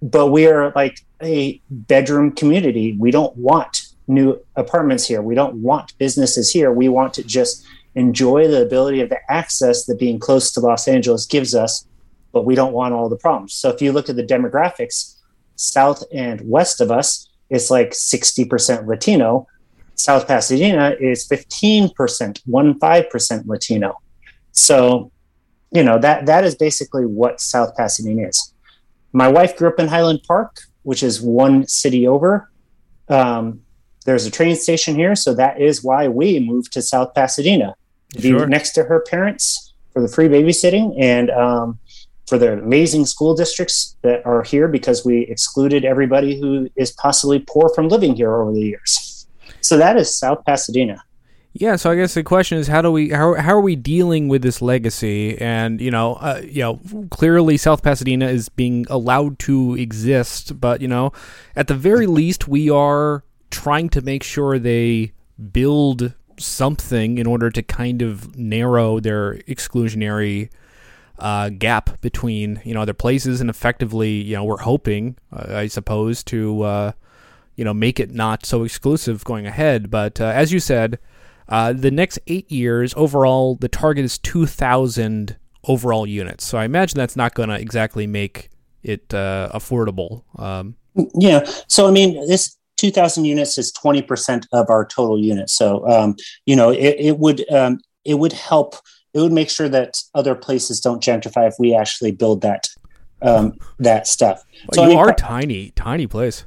But 0.04 0.28
we 0.28 0.48
are 0.48 0.72
like 0.76 1.00
a 1.22 1.62
bedroom 1.70 2.34
community. 2.34 2.96
We 3.00 3.10
don't 3.10 3.36
want 3.38 3.88
new 4.08 4.38
apartments 4.58 5.08
here. 5.08 5.22
We 5.22 5.34
don't 5.34 5.56
want 5.56 5.98
businesses 5.98 6.52
here. 6.52 6.72
We 6.72 6.90
want 6.90 7.14
to 7.16 7.24
just 7.24 7.66
enjoy 7.96 8.50
the 8.50 8.62
ability 8.62 9.00
of 9.02 9.10
the 9.10 9.20
access 9.30 9.86
that 9.86 10.00
being 10.00 10.20
close 10.20 10.52
to 10.52 10.60
Los 10.60 10.88
Angeles 10.88 11.26
gives 11.26 11.56
us, 11.56 11.88
but 12.34 12.46
we 12.46 12.54
don't 12.54 12.74
want 12.74 12.94
all 12.94 13.08
the 13.08 13.16
problems. 13.16 13.54
So 13.54 13.70
if 13.70 13.82
you 13.82 13.94
look 13.94 14.10
at 14.10 14.18
the 14.18 14.26
demographics, 14.26 15.16
south 15.56 16.04
and 16.14 16.42
west 16.50 16.82
of 16.82 16.92
us, 16.92 17.30
it's 17.50 17.70
like 17.72 17.92
60% 17.92 18.88
Latino. 18.88 19.48
South 19.96 20.28
Pasadena 20.28 20.96
is 21.00 21.28
15%, 21.28 22.42
one 22.46 22.80
five 22.80 23.10
percent 23.10 23.48
Latino. 23.48 24.02
So, 24.52 25.12
you 25.72 25.84
know, 25.84 26.00
that 26.00 26.26
that 26.26 26.44
is 26.44 26.56
basically 26.56 27.06
what 27.06 27.40
South 27.40 27.76
Pasadena 27.76 28.28
is. 28.28 28.53
My 29.13 29.27
wife 29.27 29.55
grew 29.55 29.70
up 29.70 29.79
in 29.79 29.88
Highland 29.88 30.24
Park, 30.27 30.62
which 30.82 31.03
is 31.03 31.22
one 31.22 31.67
city 31.67 32.08
over. 32.08 32.50
Um, 33.08 33.62
there's 34.05 34.25
a 34.25 34.32
train 34.32 34.55
station 34.55 34.96
here, 34.96 35.15
so 35.15 35.34
that 35.36 35.62
is 35.62 35.84
why 35.84 36.08
we 36.08 36.39
moved 36.39 36.74
to 36.74 36.82
South 36.82 37.13
Pasadena 37.13 37.75
sure. 38.20 38.39
be 38.39 38.46
next 38.48 38.72
to 38.74 38.84
her 38.84 39.01
parents 39.01 39.74
for 39.91 40.01
the 40.01 40.08
free 40.08 40.27
babysitting 40.27 40.96
and 41.00 41.29
um, 41.29 41.79
for 42.27 42.38
the 42.38 42.53
amazing 42.53 43.05
school 43.05 43.36
districts 43.36 43.96
that 44.01 44.25
are 44.25 44.43
here 44.43 44.67
because 44.67 45.05
we 45.05 45.22
excluded 45.22 45.86
everybody 45.86 46.39
who 46.39 46.70
is 46.75 46.91
possibly 46.91 47.39
poor 47.39 47.70
from 47.70 47.89
living 47.89 48.15
here 48.15 48.34
over 48.36 48.51
the 48.51 48.62
years. 48.62 49.27
So 49.62 49.77
that 49.77 49.98
is 49.98 50.17
South 50.17 50.43
Pasadena. 50.46 51.03
Yeah, 51.56 51.76
so 51.76 51.92
I 51.92 51.96
guess 51.96 52.16
the 52.16 52.24
question 52.24 52.58
is 52.58 52.68
how 52.68 52.82
do 52.82 52.92
we 52.92 53.10
how, 53.10 53.36
how 53.36 53.54
are 53.54 53.62
we 53.62 53.76
dealing 53.76 54.28
with 54.28 54.42
this 54.42 54.60
legacy? 54.60 55.38
And 55.40 55.80
you 55.80 55.92
know, 55.92 56.16
uh, 56.16 56.42
you 56.44 56.62
know, 56.62 56.80
clearly 57.12 57.58
South 57.58 57.84
Pasadena 57.84 58.28
is 58.28 58.50
being 58.50 58.88
allowed 58.90 59.38
to 59.40 59.76
exist, 59.76 60.60
but 60.60 60.82
you 60.82 60.88
know, 60.88 61.12
at 61.56 61.68
the 61.68 61.76
very 61.76 62.08
least, 62.08 62.48
we 62.48 62.72
are 62.72 63.24
trying 63.52 63.90
to 63.90 64.02
make 64.02 64.24
sure 64.24 64.58
they 64.58 65.12
build 65.52 66.14
something 66.40 67.20
in 67.20 67.28
order 67.28 67.52
to 67.52 67.62
kind 67.62 68.02
of 68.02 68.36
narrow 68.36 69.00
their 69.00 69.36
exclusionary 69.48 70.50
uh, 71.20 71.50
gap 71.50 72.02
between 72.02 72.62
you 72.66 72.74
know 72.74 72.82
other 72.82 72.96
places, 72.96 73.42
and 73.42 73.50
effectively, 73.52 74.10
you 74.10 74.36
know, 74.36 74.44
we're 74.44 74.58
hoping, 74.58 75.18
uh, 75.32 75.56
I 75.56 75.68
suppose, 75.68 76.24
to 76.24 76.64
uh, 76.64 76.92
you 77.56 77.64
know 77.64 77.76
make 77.76 78.00
it 78.00 78.12
not 78.12 78.44
so 78.44 78.64
exclusive 78.64 79.24
going 79.24 79.46
ahead. 79.46 79.92
But 79.92 80.20
uh, 80.20 80.26
as 80.26 80.52
you 80.52 80.60
said, 80.60 80.98
uh, 81.50 81.74
the 81.74 81.92
next 81.92 82.20
eight 82.28 82.52
years 82.52 82.94
overall, 82.96 83.56
the 83.56 83.70
target 83.70 84.06
is 84.06 84.18
two 84.18 84.46
thousand 84.46 85.38
overall 85.66 86.06
units. 86.06 86.46
So 86.46 86.58
I 86.58 86.66
imagine 86.66 86.98
that's 86.98 87.16
not 87.16 87.34
going 87.34 87.50
to 87.50 87.60
exactly 87.60 88.08
make 88.08 88.50
it 88.84 89.14
uh, 89.14 89.50
affordable. 89.54 90.24
Um, 90.40 90.76
yeah. 91.16 91.50
So 91.68 91.88
I 91.88 91.92
mean, 91.92 92.28
this 92.28 92.58
2,000 92.78 93.24
units 93.26 93.58
is 93.58 93.72
20% 93.72 94.46
of 94.52 94.70
our 94.70 94.86
total 94.86 95.18
units. 95.18 95.54
So, 95.54 95.88
um, 95.90 96.16
you 96.46 96.56
know, 96.56 96.70
it, 96.70 96.96
it 97.00 97.18
would 97.18 97.50
um, 97.52 97.80
it 98.04 98.16
would 98.16 98.34
help 98.34 98.76
it 99.14 99.20
would 99.20 99.32
make 99.32 99.50
sure 99.50 99.70
that 99.70 100.02
other 100.16 100.36
places 100.36 100.82
don't 100.82 101.02
gentrify 101.02 101.48
if 101.48 101.56
we 101.60 101.76
actually 101.76 102.12
build 102.12 102.42
that 102.42 102.68
um, 103.22 103.58
that 103.80 104.08
stuff. 104.08 104.44
Well, 104.68 104.74
so 104.74 104.82
you 104.82 104.88
I 104.88 104.90
mean, 104.90 104.98
are 104.98 105.14
tiny, 105.14 105.72
tiny 105.72 106.08
place. 106.08 106.46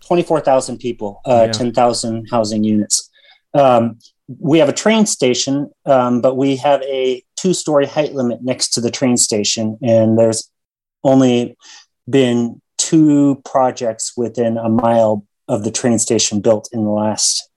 Twenty 0.00 0.22
four 0.22 0.40
thousand 0.40 0.78
people, 0.78 1.20
uh, 1.26 1.44
yeah. 1.46 1.52
ten 1.52 1.72
thousand 1.72 2.28
housing 2.30 2.62
units. 2.62 3.10
Um, 3.54 3.98
we 4.28 4.58
have 4.58 4.68
a 4.68 4.72
train 4.72 5.06
station, 5.06 5.70
um, 5.84 6.20
but 6.20 6.36
we 6.36 6.56
have 6.56 6.82
a 6.82 7.22
two 7.36 7.54
story 7.54 7.86
height 7.86 8.14
limit 8.14 8.42
next 8.42 8.70
to 8.70 8.80
the 8.80 8.90
train 8.90 9.16
station, 9.16 9.78
and 9.82 10.18
there's 10.18 10.50
only 11.04 11.56
been 12.08 12.60
two 12.78 13.40
projects 13.44 14.12
within 14.16 14.56
a 14.58 14.68
mile 14.68 15.24
of 15.48 15.64
the 15.64 15.70
train 15.70 15.98
station 15.98 16.40
built 16.40 16.68
in 16.72 16.84
the 16.84 16.90
last 16.90 17.48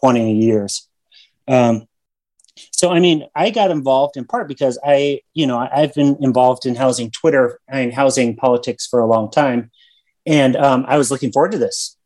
20 0.00 0.34
years. 0.34 0.88
Um, 1.46 1.86
so 2.72 2.90
i 2.90 3.00
mean 3.00 3.26
i 3.34 3.50
got 3.50 3.70
involved 3.70 4.16
in 4.16 4.24
part 4.24 4.48
because 4.48 4.78
i 4.84 5.20
you 5.34 5.46
know 5.46 5.58
i've 5.72 5.94
been 5.94 6.16
involved 6.20 6.66
in 6.66 6.74
housing 6.74 7.10
twitter 7.10 7.60
and 7.68 7.92
housing 7.92 8.36
politics 8.36 8.86
for 8.86 9.00
a 9.00 9.06
long 9.06 9.30
time 9.30 9.70
and 10.26 10.56
um, 10.56 10.84
i 10.88 10.96
was 10.98 11.10
looking 11.10 11.32
forward 11.32 11.52
to 11.52 11.58
this 11.58 11.96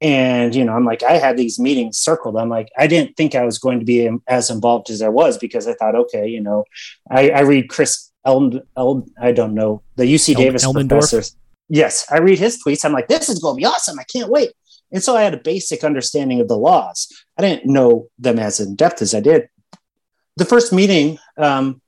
and 0.00 0.54
you 0.54 0.64
know 0.64 0.74
i'm 0.74 0.84
like 0.84 1.02
i 1.02 1.14
had 1.14 1.36
these 1.36 1.58
meetings 1.58 1.98
circled. 1.98 2.36
I'm 2.36 2.48
like 2.48 2.70
i 2.78 2.86
didn't 2.86 3.16
think 3.16 3.34
i 3.34 3.44
was 3.44 3.58
going 3.58 3.80
to 3.80 3.84
be 3.84 4.08
as 4.28 4.50
involved 4.50 4.90
as 4.90 5.02
i 5.02 5.08
was 5.08 5.38
because 5.38 5.66
i 5.66 5.74
thought 5.74 5.94
okay 5.96 6.26
you 6.28 6.40
know 6.40 6.64
i, 7.10 7.30
I 7.30 7.40
read 7.40 7.68
chris 7.68 8.10
El, 8.24 8.60
El, 8.76 9.06
i 9.20 9.32
don't 9.32 9.54
know 9.54 9.82
the 9.96 10.04
uc 10.04 10.34
El, 10.34 10.40
davis 10.40 10.64
Elmendorf? 10.64 10.88
professors. 10.88 11.36
Yes 11.68 12.06
i 12.10 12.18
read 12.18 12.38
his 12.38 12.62
tweets. 12.62 12.84
I'm 12.84 12.92
like 12.92 13.08
this 13.08 13.28
is 13.28 13.40
going 13.40 13.56
to 13.56 13.60
be 13.60 13.66
awesome. 13.66 13.98
I 13.98 14.04
can't 14.04 14.30
wait. 14.30 14.50
And 14.92 15.02
so 15.02 15.16
i 15.16 15.22
had 15.22 15.34
a 15.34 15.38
basic 15.38 15.82
understanding 15.84 16.40
of 16.40 16.48
the 16.48 16.56
laws. 16.56 17.12
I 17.36 17.42
didn't 17.42 17.66
know 17.66 18.08
them 18.18 18.38
as 18.38 18.60
in 18.60 18.76
depth 18.76 19.02
as 19.02 19.14
i 19.14 19.20
did. 19.20 19.48
The 20.36 20.44
first 20.44 20.72
meeting 20.72 21.18
um, 21.36 21.80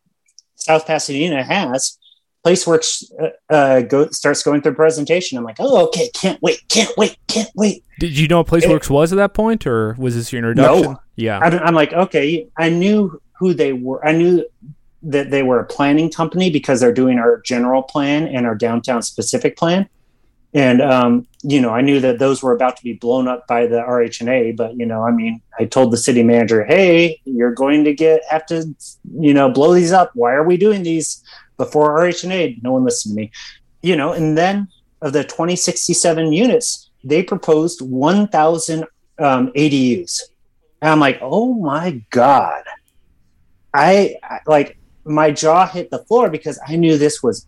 South 0.56 0.86
Pasadena 0.86 1.42
has, 1.42 1.98
PlaceWorks 2.44 3.04
uh, 3.20 3.52
uh, 3.52 3.80
go, 3.82 4.08
starts 4.10 4.42
going 4.42 4.62
through 4.62 4.74
presentation. 4.74 5.36
I'm 5.36 5.44
like, 5.44 5.56
oh, 5.58 5.86
okay, 5.88 6.10
can't 6.14 6.40
wait, 6.42 6.62
can't 6.68 6.90
wait, 6.96 7.16
can't 7.28 7.50
wait. 7.54 7.84
Did 7.98 8.16
you 8.16 8.28
know 8.28 8.38
what 8.38 8.46
PlaceWorks 8.46 8.84
it, 8.84 8.90
was 8.90 9.12
at 9.12 9.16
that 9.16 9.34
point, 9.34 9.66
or 9.66 9.94
was 9.98 10.14
this 10.14 10.32
your 10.32 10.38
introduction? 10.38 10.92
No. 10.92 11.00
Yeah. 11.16 11.38
I'm, 11.38 11.58
I'm 11.58 11.74
like, 11.74 11.92
okay, 11.92 12.48
I 12.56 12.70
knew 12.70 13.20
who 13.38 13.52
they 13.52 13.72
were. 13.72 14.04
I 14.06 14.12
knew 14.12 14.46
that 15.02 15.30
they 15.30 15.42
were 15.42 15.60
a 15.60 15.66
planning 15.66 16.10
company 16.10 16.50
because 16.50 16.80
they're 16.80 16.92
doing 16.92 17.18
our 17.18 17.40
general 17.42 17.82
plan 17.82 18.26
and 18.26 18.46
our 18.46 18.54
downtown 18.54 19.02
specific 19.02 19.56
plan 19.56 19.88
and 20.52 20.82
um, 20.82 21.26
you 21.42 21.60
know 21.60 21.70
i 21.70 21.80
knew 21.80 22.00
that 22.00 22.18
those 22.18 22.42
were 22.42 22.52
about 22.52 22.76
to 22.76 22.82
be 22.82 22.92
blown 22.94 23.28
up 23.28 23.46
by 23.46 23.66
the 23.66 23.76
rhna 23.76 24.56
but 24.56 24.76
you 24.76 24.84
know 24.84 25.02
i 25.02 25.10
mean 25.10 25.40
i 25.58 25.64
told 25.64 25.92
the 25.92 25.96
city 25.96 26.22
manager 26.22 26.64
hey 26.64 27.20
you're 27.24 27.54
going 27.54 27.84
to 27.84 27.94
get 27.94 28.22
have 28.28 28.44
to 28.46 28.64
you 29.18 29.32
know 29.32 29.50
blow 29.50 29.72
these 29.72 29.92
up 29.92 30.10
why 30.14 30.32
are 30.32 30.44
we 30.44 30.56
doing 30.56 30.82
these 30.82 31.22
before 31.62 31.98
rhna 31.98 32.62
no 32.62 32.72
one 32.72 32.84
listened 32.84 33.14
to 33.14 33.20
me. 33.20 33.30
You 33.82 33.96
know 33.96 34.12
and 34.12 34.36
then 34.36 34.68
of 35.02 35.12
the 35.12 35.24
2067 35.24 36.32
units 36.32 36.90
they 37.04 37.22
proposed 37.22 37.80
1000 37.80 38.84
um, 39.18 39.52
adus 39.52 40.20
and 40.82 40.90
i'm 40.90 41.00
like 41.00 41.18
oh 41.22 41.54
my 41.54 42.02
god. 42.10 42.64
I 43.72 44.16
like 44.46 44.78
my 45.04 45.30
jaw 45.30 45.66
hit 45.66 45.90
the 45.90 46.04
floor 46.06 46.28
because 46.28 46.58
i 46.66 46.74
knew 46.76 46.98
this 46.98 47.22
was 47.22 47.46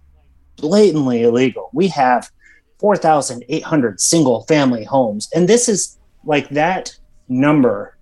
blatantly 0.56 1.22
illegal. 1.22 1.70
We 1.72 1.88
have 1.88 2.30
4,800 2.78 4.00
single 4.00 4.42
family 4.44 4.84
homes. 4.84 5.28
And 5.34 5.48
this 5.48 5.68
is 5.68 5.98
like 6.24 6.48
that 6.50 6.96
number, 7.28 7.96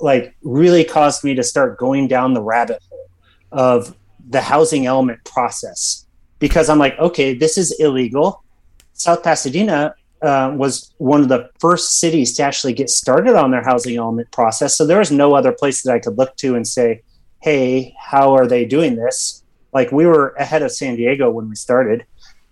like, 0.00 0.36
really 0.42 0.84
caused 0.84 1.24
me 1.24 1.34
to 1.34 1.42
start 1.42 1.78
going 1.78 2.08
down 2.08 2.34
the 2.34 2.42
rabbit 2.42 2.80
hole 2.88 3.08
of 3.52 3.96
the 4.28 4.40
housing 4.40 4.86
element 4.86 5.22
process 5.24 6.06
because 6.38 6.68
I'm 6.68 6.78
like, 6.78 6.98
okay, 6.98 7.34
this 7.34 7.56
is 7.56 7.72
illegal. 7.78 8.42
South 8.92 9.22
Pasadena 9.22 9.94
uh, 10.22 10.52
was 10.54 10.92
one 10.98 11.20
of 11.20 11.28
the 11.28 11.50
first 11.58 12.00
cities 12.00 12.34
to 12.36 12.42
actually 12.42 12.72
get 12.72 12.90
started 12.90 13.36
on 13.36 13.50
their 13.50 13.62
housing 13.62 13.96
element 13.96 14.30
process. 14.32 14.76
So 14.76 14.86
there 14.86 14.98
was 14.98 15.10
no 15.10 15.34
other 15.34 15.52
place 15.52 15.82
that 15.82 15.92
I 15.92 15.98
could 15.98 16.18
look 16.18 16.36
to 16.36 16.54
and 16.56 16.66
say, 16.66 17.02
hey, 17.42 17.94
how 17.98 18.34
are 18.34 18.46
they 18.46 18.64
doing 18.64 18.96
this? 18.96 19.42
Like 19.72 19.92
we 19.92 20.06
were 20.06 20.30
ahead 20.38 20.62
of 20.62 20.72
San 20.72 20.96
Diego 20.96 21.30
when 21.30 21.48
we 21.48 21.56
started. 21.56 22.04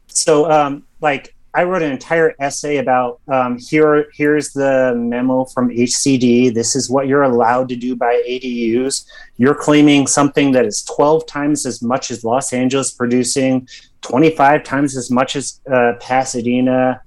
So, 0.06 0.50
um, 0.50 0.86
like, 1.00 1.34
I 1.54 1.62
wrote 1.62 1.82
an 1.82 1.92
entire 1.92 2.34
essay 2.40 2.78
about 2.78 3.20
um, 3.28 3.58
here. 3.58 4.08
Here's 4.12 4.52
the 4.52 4.94
memo 4.96 5.44
from 5.44 5.70
HCD. 5.70 6.52
This 6.52 6.74
is 6.74 6.90
what 6.90 7.06
you're 7.06 7.22
allowed 7.22 7.68
to 7.68 7.76
do 7.76 7.94
by 7.94 8.22
ADUs. 8.28 9.06
You're 9.36 9.54
claiming 9.54 10.06
something 10.08 10.50
that 10.52 10.64
is 10.64 10.82
12 10.82 11.26
times 11.26 11.64
as 11.64 11.80
much 11.80 12.10
as 12.10 12.24
Los 12.24 12.52
Angeles 12.52 12.90
producing, 12.90 13.68
25 14.00 14.64
times 14.64 14.96
as 14.96 15.10
much 15.10 15.36
as 15.36 15.60
uh, 15.72 15.92
Pasadena, 16.00 17.00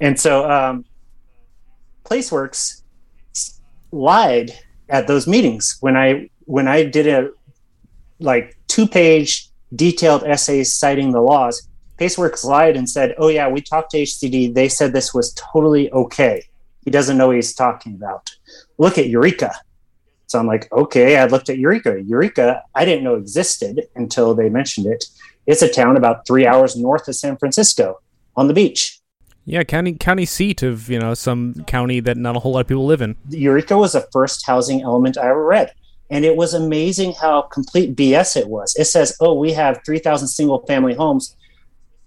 and 0.00 0.18
so 0.18 0.50
um, 0.50 0.84
PlaceWorks 2.04 2.82
lied 3.92 4.52
at 4.88 5.06
those 5.06 5.26
meetings 5.26 5.78
when 5.80 5.96
I 5.96 6.28
when 6.44 6.68
I 6.68 6.84
did 6.84 7.06
a 7.06 7.30
like 8.20 8.56
two 8.68 8.86
page 8.86 9.48
detailed 9.74 10.24
essays 10.24 10.74
citing 10.74 11.12
the 11.12 11.20
laws. 11.20 11.66
PlaceWorks 11.98 12.44
lied 12.44 12.76
and 12.76 12.88
said, 12.88 13.14
"Oh 13.18 13.28
yeah, 13.28 13.48
we 13.48 13.60
talked 13.60 13.90
to 13.92 13.98
HCD. 13.98 14.54
They 14.54 14.68
said 14.68 14.92
this 14.92 15.14
was 15.14 15.32
totally 15.34 15.90
okay." 15.92 16.44
He 16.84 16.90
doesn't 16.90 17.16
know 17.16 17.28
what 17.28 17.36
he's 17.36 17.54
talking 17.54 17.94
about. 17.94 18.30
Look 18.78 18.96
at 18.96 19.08
Eureka. 19.08 19.52
So 20.28 20.38
I'm 20.38 20.46
like, 20.46 20.70
okay, 20.72 21.18
I 21.18 21.26
looked 21.26 21.48
at 21.48 21.58
Eureka. 21.58 22.02
Eureka, 22.02 22.62
I 22.74 22.84
didn't 22.84 23.04
know 23.04 23.14
existed 23.14 23.88
until 23.94 24.34
they 24.34 24.48
mentioned 24.48 24.86
it. 24.86 25.04
It's 25.46 25.62
a 25.62 25.68
town 25.68 25.96
about 25.96 26.26
three 26.26 26.46
hours 26.46 26.76
north 26.76 27.06
of 27.08 27.14
San 27.14 27.36
Francisco 27.36 28.00
on 28.36 28.48
the 28.48 28.54
beach. 28.54 29.00
Yeah, 29.44 29.62
county 29.62 29.92
county 29.92 30.24
seat 30.24 30.64
of 30.64 30.90
you 30.90 30.98
know 30.98 31.14
some 31.14 31.54
county 31.66 32.00
that 32.00 32.16
not 32.16 32.34
a 32.34 32.40
whole 32.40 32.52
lot 32.52 32.60
of 32.60 32.66
people 32.66 32.84
live 32.84 33.00
in. 33.00 33.14
Eureka 33.30 33.78
was 33.78 33.92
the 33.92 34.06
first 34.12 34.44
housing 34.44 34.82
element 34.82 35.16
I 35.16 35.28
ever 35.28 35.44
read, 35.44 35.72
and 36.10 36.24
it 36.24 36.34
was 36.34 36.52
amazing 36.52 37.12
how 37.12 37.42
complete 37.42 37.94
BS 37.94 38.36
it 38.36 38.48
was. 38.48 38.74
It 38.74 38.86
says, 38.86 39.16
"Oh, 39.20 39.34
we 39.34 39.52
have 39.52 39.80
three 39.86 40.00
thousand 40.00 40.26
single 40.28 40.66
family 40.66 40.94
homes. 40.94 41.35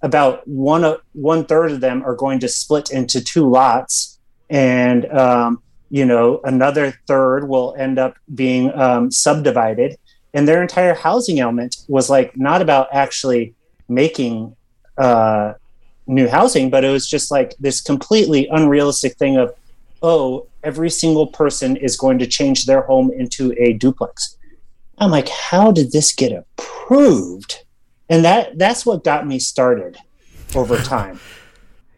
About 0.02 0.48
one 0.48 0.96
one 1.14 1.46
third 1.46 1.72
of 1.72 1.82
them 1.82 2.04
are 2.04 2.16
going 2.16 2.40
to 2.40 2.48
split 2.48 2.90
into 2.92 3.22
two 3.22 3.50
lots, 3.50 4.20
and 4.50 5.06
um, 5.12 5.62
you 5.90 6.06
know 6.06 6.40
another 6.44 6.94
third 7.08 7.48
will 7.50 7.76
end 7.78 8.00
up 8.00 8.16
being 8.34 8.74
um, 8.74 9.12
subdivided." 9.12 9.98
And 10.34 10.48
their 10.48 10.62
entire 10.62 10.94
housing 10.94 11.40
element 11.40 11.78
was 11.88 12.10
like 12.10 12.38
not 12.38 12.62
about 12.62 12.88
actually 12.92 13.56
making. 13.88 14.56
Uh, 14.98 15.54
new 16.10 16.28
housing, 16.28 16.70
but 16.70 16.84
it 16.84 16.90
was 16.90 17.08
just 17.08 17.32
like 17.32 17.56
this 17.60 17.80
completely 17.80 18.48
unrealistic 18.52 19.16
thing 19.18 19.38
of, 19.38 19.54
oh, 20.02 20.48
every 20.64 20.90
single 20.90 21.28
person 21.28 21.78
is 21.78 21.96
going 21.96 22.18
to 22.20 22.28
change 22.28 22.66
their 22.66 22.82
home 22.82 23.12
into 23.12 23.54
a 23.58 23.74
duplex. 23.74 24.36
I'm 24.98 25.12
like, 25.12 25.30
how 25.30 25.72
did 25.72 25.92
this 25.92 26.14
get 26.14 26.32
approved? 26.32 27.64
And 28.10 28.26
that 28.26 28.58
that's 28.58 28.86
what 28.86 29.04
got 29.04 29.28
me 29.28 29.40
started 29.40 29.98
over 30.56 30.78
time. 30.84 31.20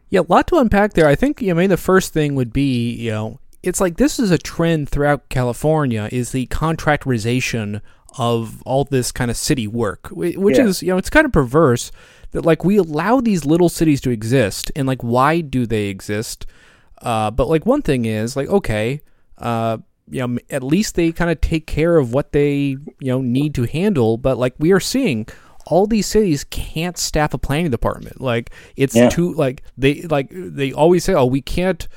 yeah, 0.10 0.22
a 0.22 0.28
lot 0.28 0.48
to 0.48 0.58
unpack 0.58 0.94
there. 0.94 1.08
I 1.08 1.16
think 1.16 1.42
you 1.42 1.50
know, 1.50 1.56
maybe 1.56 1.68
the 1.68 1.78
first 1.78 2.14
thing 2.14 2.36
would 2.36 2.52
be, 2.52 2.92
you 2.94 3.12
know, 3.12 3.40
it's 3.64 3.80
like 3.80 3.98
this 3.98 4.20
is 4.20 4.32
a 4.32 4.38
trend 4.38 4.90
throughout 4.90 5.30
California 5.30 6.10
is 6.12 6.32
the 6.32 6.48
contractorization 6.48 7.82
of 8.18 8.62
all 8.64 8.84
this 8.84 9.12
kind 9.12 9.32
of 9.32 9.38
city 9.38 9.68
work, 9.68 10.10
which 10.10 10.58
yeah. 10.58 10.66
is, 10.66 10.84
you 10.84 10.90
know, 10.90 10.98
it's 10.98 11.10
kind 11.10 11.26
of 11.26 11.32
perverse 11.32 11.92
that 12.32 12.46
like 12.46 12.64
we 12.64 12.78
allow 12.78 13.22
these 13.22 13.46
little 13.46 13.70
cities 13.70 14.02
to 14.02 14.10
exist 14.10 14.72
and 14.76 14.88
like 14.88 15.02
why 15.02 15.42
do 15.42 15.66
they 15.66 15.86
exist 15.86 16.46
uh, 17.02 17.32
but 17.32 17.48
like 17.48 17.66
one 17.66 17.82
thing 17.82 18.06
is 18.06 18.36
like 18.36 18.48
okay 18.50 19.02
uh, 19.38 19.78
you 20.10 20.26
know 20.26 20.38
at 20.50 20.64
least 20.64 20.96
they 20.96 21.12
kind 21.12 21.32
of 21.32 21.40
take 21.42 21.68
care 21.68 21.98
of 21.98 22.14
what 22.14 22.32
they 22.32 22.78
you 23.00 23.12
know 23.12 23.22
need 23.22 23.54
to 23.56 23.64
handle 23.64 24.18
but 24.18 24.38
like 24.38 24.54
we 24.58 24.72
are 24.72 24.80
seeing 24.80 25.28
all 25.66 25.88
these 25.88 26.08
cities 26.08 26.44
can't 26.46 26.98
staff 26.98 27.34
a 27.34 27.38
planning 27.38 27.72
department 27.72 28.20
like 28.20 28.52
it's 28.76 28.96
yeah. 28.96 29.10
too 29.10 29.34
like 29.34 29.64
they 29.78 30.02
like 30.04 30.28
they 30.32 30.72
always 30.72 31.04
say 31.04 31.14
oh 31.14 31.26
we 31.26 31.42
can't 31.42 31.88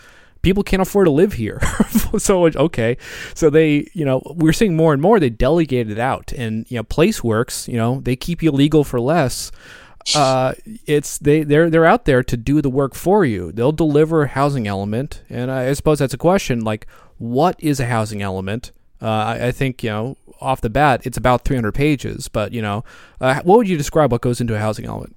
people 0.43 0.63
can't 0.63 0.83
afford 0.83 1.07
to 1.07 1.11
live 1.11 1.33
here. 1.33 1.59
so 2.19 2.47
okay, 2.47 2.99
so 3.35 3.49
they 3.49 3.89
you 3.95 4.05
know 4.05 4.21
we're 4.37 4.53
seeing 4.53 4.77
more 4.77 4.93
and 4.93 5.01
more 5.01 5.19
they 5.19 5.31
delegate 5.31 5.91
it 5.91 5.99
out, 5.99 6.33
and 6.33 6.71
you 6.71 6.77
know 6.77 6.85
PlaceWorks 6.85 7.67
you 7.67 7.79
know 7.79 8.01
they 8.01 8.15
keep 8.15 8.43
you 8.43 8.53
legal 8.53 8.85
for 8.85 9.01
less 9.01 9.51
uh, 10.15 10.53
it's 10.87 11.19
they 11.19 11.43
they're 11.43 11.71
they're 11.71 11.87
out 11.87 12.05
there 12.05 12.23
to 12.23 12.37
do 12.37 12.61
the 12.61 12.69
work 12.69 12.95
for 12.95 13.25
you. 13.25 13.53
They'll 13.53 13.73
deliver 13.73 14.23
a 14.23 14.29
housing 14.29 14.67
element, 14.67 15.23
and 15.31 15.51
I, 15.51 15.73
suppose 15.73 15.99
that's 15.99 16.15
a 16.15 16.19
question 16.19 16.61
like 16.61 16.87
what 17.17 17.57
is 17.59 17.81
a 17.81 17.87
housing 17.87 18.21
element? 18.21 18.73
Uh, 19.01 19.07
I, 19.07 19.47
I, 19.47 19.53
think 19.53 19.83
you 19.83 19.91
know 19.91 20.17
off 20.41 20.61
the 20.61 20.71
bat 20.71 21.01
it's 21.05 21.17
about 21.17 21.45
300 21.45 21.73
pages, 21.73 22.29
but 22.29 22.53
you 22.53 22.63
know 22.63 22.85
uh, 23.21 23.41
what 23.43 23.59
would 23.59 23.69
you 23.69 23.77
describe 23.77 24.13
what 24.13 24.21
goes 24.21 24.41
into 24.41 24.55
a 24.55 24.59
housing 24.59 24.85
element? 24.85 25.17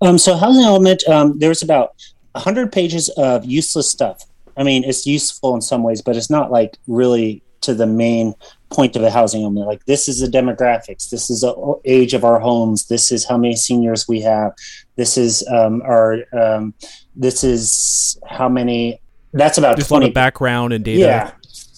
Um, 0.00 0.18
so 0.18 0.36
housing 0.36 0.62
element, 0.62 1.06
um, 1.08 1.38
there's 1.38 1.62
about 1.62 1.94
100 2.32 2.72
pages 2.72 3.08
of 3.10 3.44
useless 3.44 3.90
stuff. 3.90 4.22
I 4.56 4.62
mean, 4.62 4.84
it's 4.84 5.06
useful 5.06 5.54
in 5.54 5.60
some 5.60 5.82
ways, 5.82 6.02
but 6.02 6.16
it's 6.16 6.30
not 6.30 6.50
like 6.50 6.78
really 6.86 7.42
to 7.62 7.74
the 7.74 7.86
main 7.86 8.34
point 8.70 8.96
of 8.96 9.02
a 9.02 9.10
housing 9.10 9.42
element. 9.42 9.66
Like 9.66 9.84
this 9.86 10.08
is 10.08 10.20
the 10.20 10.26
demographics, 10.26 11.10
this 11.10 11.30
is 11.30 11.40
the 11.40 11.80
age 11.84 12.14
of 12.14 12.24
our 12.24 12.38
homes, 12.38 12.86
this 12.86 13.12
is 13.12 13.24
how 13.24 13.36
many 13.36 13.56
seniors 13.56 14.08
we 14.08 14.20
have, 14.20 14.52
this 14.96 15.18
is 15.18 15.46
um, 15.48 15.82
our 15.82 16.18
um, 16.32 16.74
this 17.14 17.44
is 17.44 18.18
how 18.26 18.48
many. 18.48 19.00
That's 19.32 19.58
about 19.58 19.76
just 19.76 19.88
20. 19.88 20.06
the 20.06 20.12
background 20.12 20.72
and 20.72 20.84
data. 20.84 20.98
Yeah. 20.98 21.30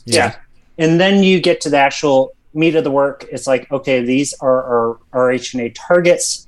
yeah, 0.05 0.15
yeah, 0.15 0.37
and 0.79 1.01
then 1.01 1.23
you 1.23 1.41
get 1.41 1.61
to 1.63 1.71
the 1.71 1.79
actual 1.79 2.33
meat 2.55 2.75
of 2.75 2.85
the 2.85 2.91
work. 2.91 3.27
It's 3.31 3.47
like 3.47 3.71
okay, 3.71 4.03
these 4.03 4.35
are 4.41 4.99
our 5.13 5.31
H 5.31 5.57
targets. 5.75 6.47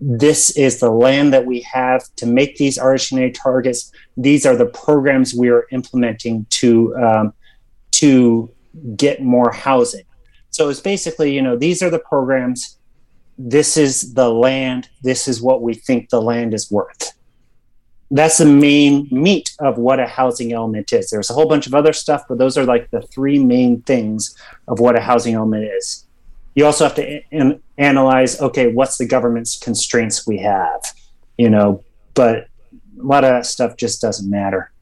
This 0.00 0.50
is 0.56 0.80
the 0.80 0.90
land 0.90 1.32
that 1.34 1.44
we 1.44 1.60
have 1.60 2.02
to 2.16 2.26
make 2.26 2.56
these 2.56 2.78
RHNA 2.78 3.34
targets. 3.34 3.92
These 4.16 4.46
are 4.46 4.56
the 4.56 4.66
programs 4.66 5.34
we 5.34 5.50
are 5.50 5.66
implementing 5.72 6.46
to 6.50 6.96
um, 6.96 7.34
to 7.92 8.50
get 8.96 9.22
more 9.22 9.52
housing. 9.52 10.04
So 10.50 10.68
it's 10.68 10.80
basically, 10.80 11.34
you 11.34 11.42
know, 11.42 11.56
these 11.56 11.82
are 11.82 11.90
the 11.90 11.98
programs. 11.98 12.78
This 13.36 13.76
is 13.76 14.14
the 14.14 14.30
land. 14.30 14.88
This 15.02 15.28
is 15.28 15.42
what 15.42 15.62
we 15.62 15.74
think 15.74 16.08
the 16.08 16.22
land 16.22 16.54
is 16.54 16.70
worth. 16.70 17.12
That's 18.10 18.38
the 18.38 18.46
main 18.46 19.06
meat 19.10 19.54
of 19.58 19.76
what 19.76 20.00
a 20.00 20.06
housing 20.06 20.52
element 20.52 20.92
is. 20.92 21.10
There's 21.10 21.28
a 21.28 21.34
whole 21.34 21.46
bunch 21.46 21.66
of 21.66 21.74
other 21.74 21.92
stuff, 21.92 22.24
but 22.28 22.38
those 22.38 22.56
are 22.56 22.64
like 22.64 22.90
the 22.90 23.02
three 23.02 23.38
main 23.38 23.82
things 23.82 24.34
of 24.66 24.80
what 24.80 24.96
a 24.96 25.00
housing 25.00 25.34
element 25.34 25.64
is. 25.64 26.06
You 26.54 26.64
also 26.64 26.84
have 26.84 26.94
to 26.94 27.20
an- 27.30 27.60
analyze 27.76 28.40
okay, 28.40 28.68
what's 28.68 28.96
the 28.96 29.06
government's 29.06 29.58
constraints 29.58 30.26
we 30.26 30.38
have, 30.38 30.80
you 31.36 31.50
know, 31.50 31.84
but 32.14 32.48
a 32.98 33.04
lot 33.04 33.24
of 33.24 33.30
that 33.30 33.46
stuff 33.46 33.76
just 33.76 34.00
doesn't 34.00 34.28
matter. 34.28 34.72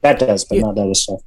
That 0.00 0.18
does, 0.18 0.44
but 0.44 0.56
yeah. 0.56 0.62
not 0.62 0.74
the 0.74 0.82
other 0.82 0.94
stuff. 0.94 1.20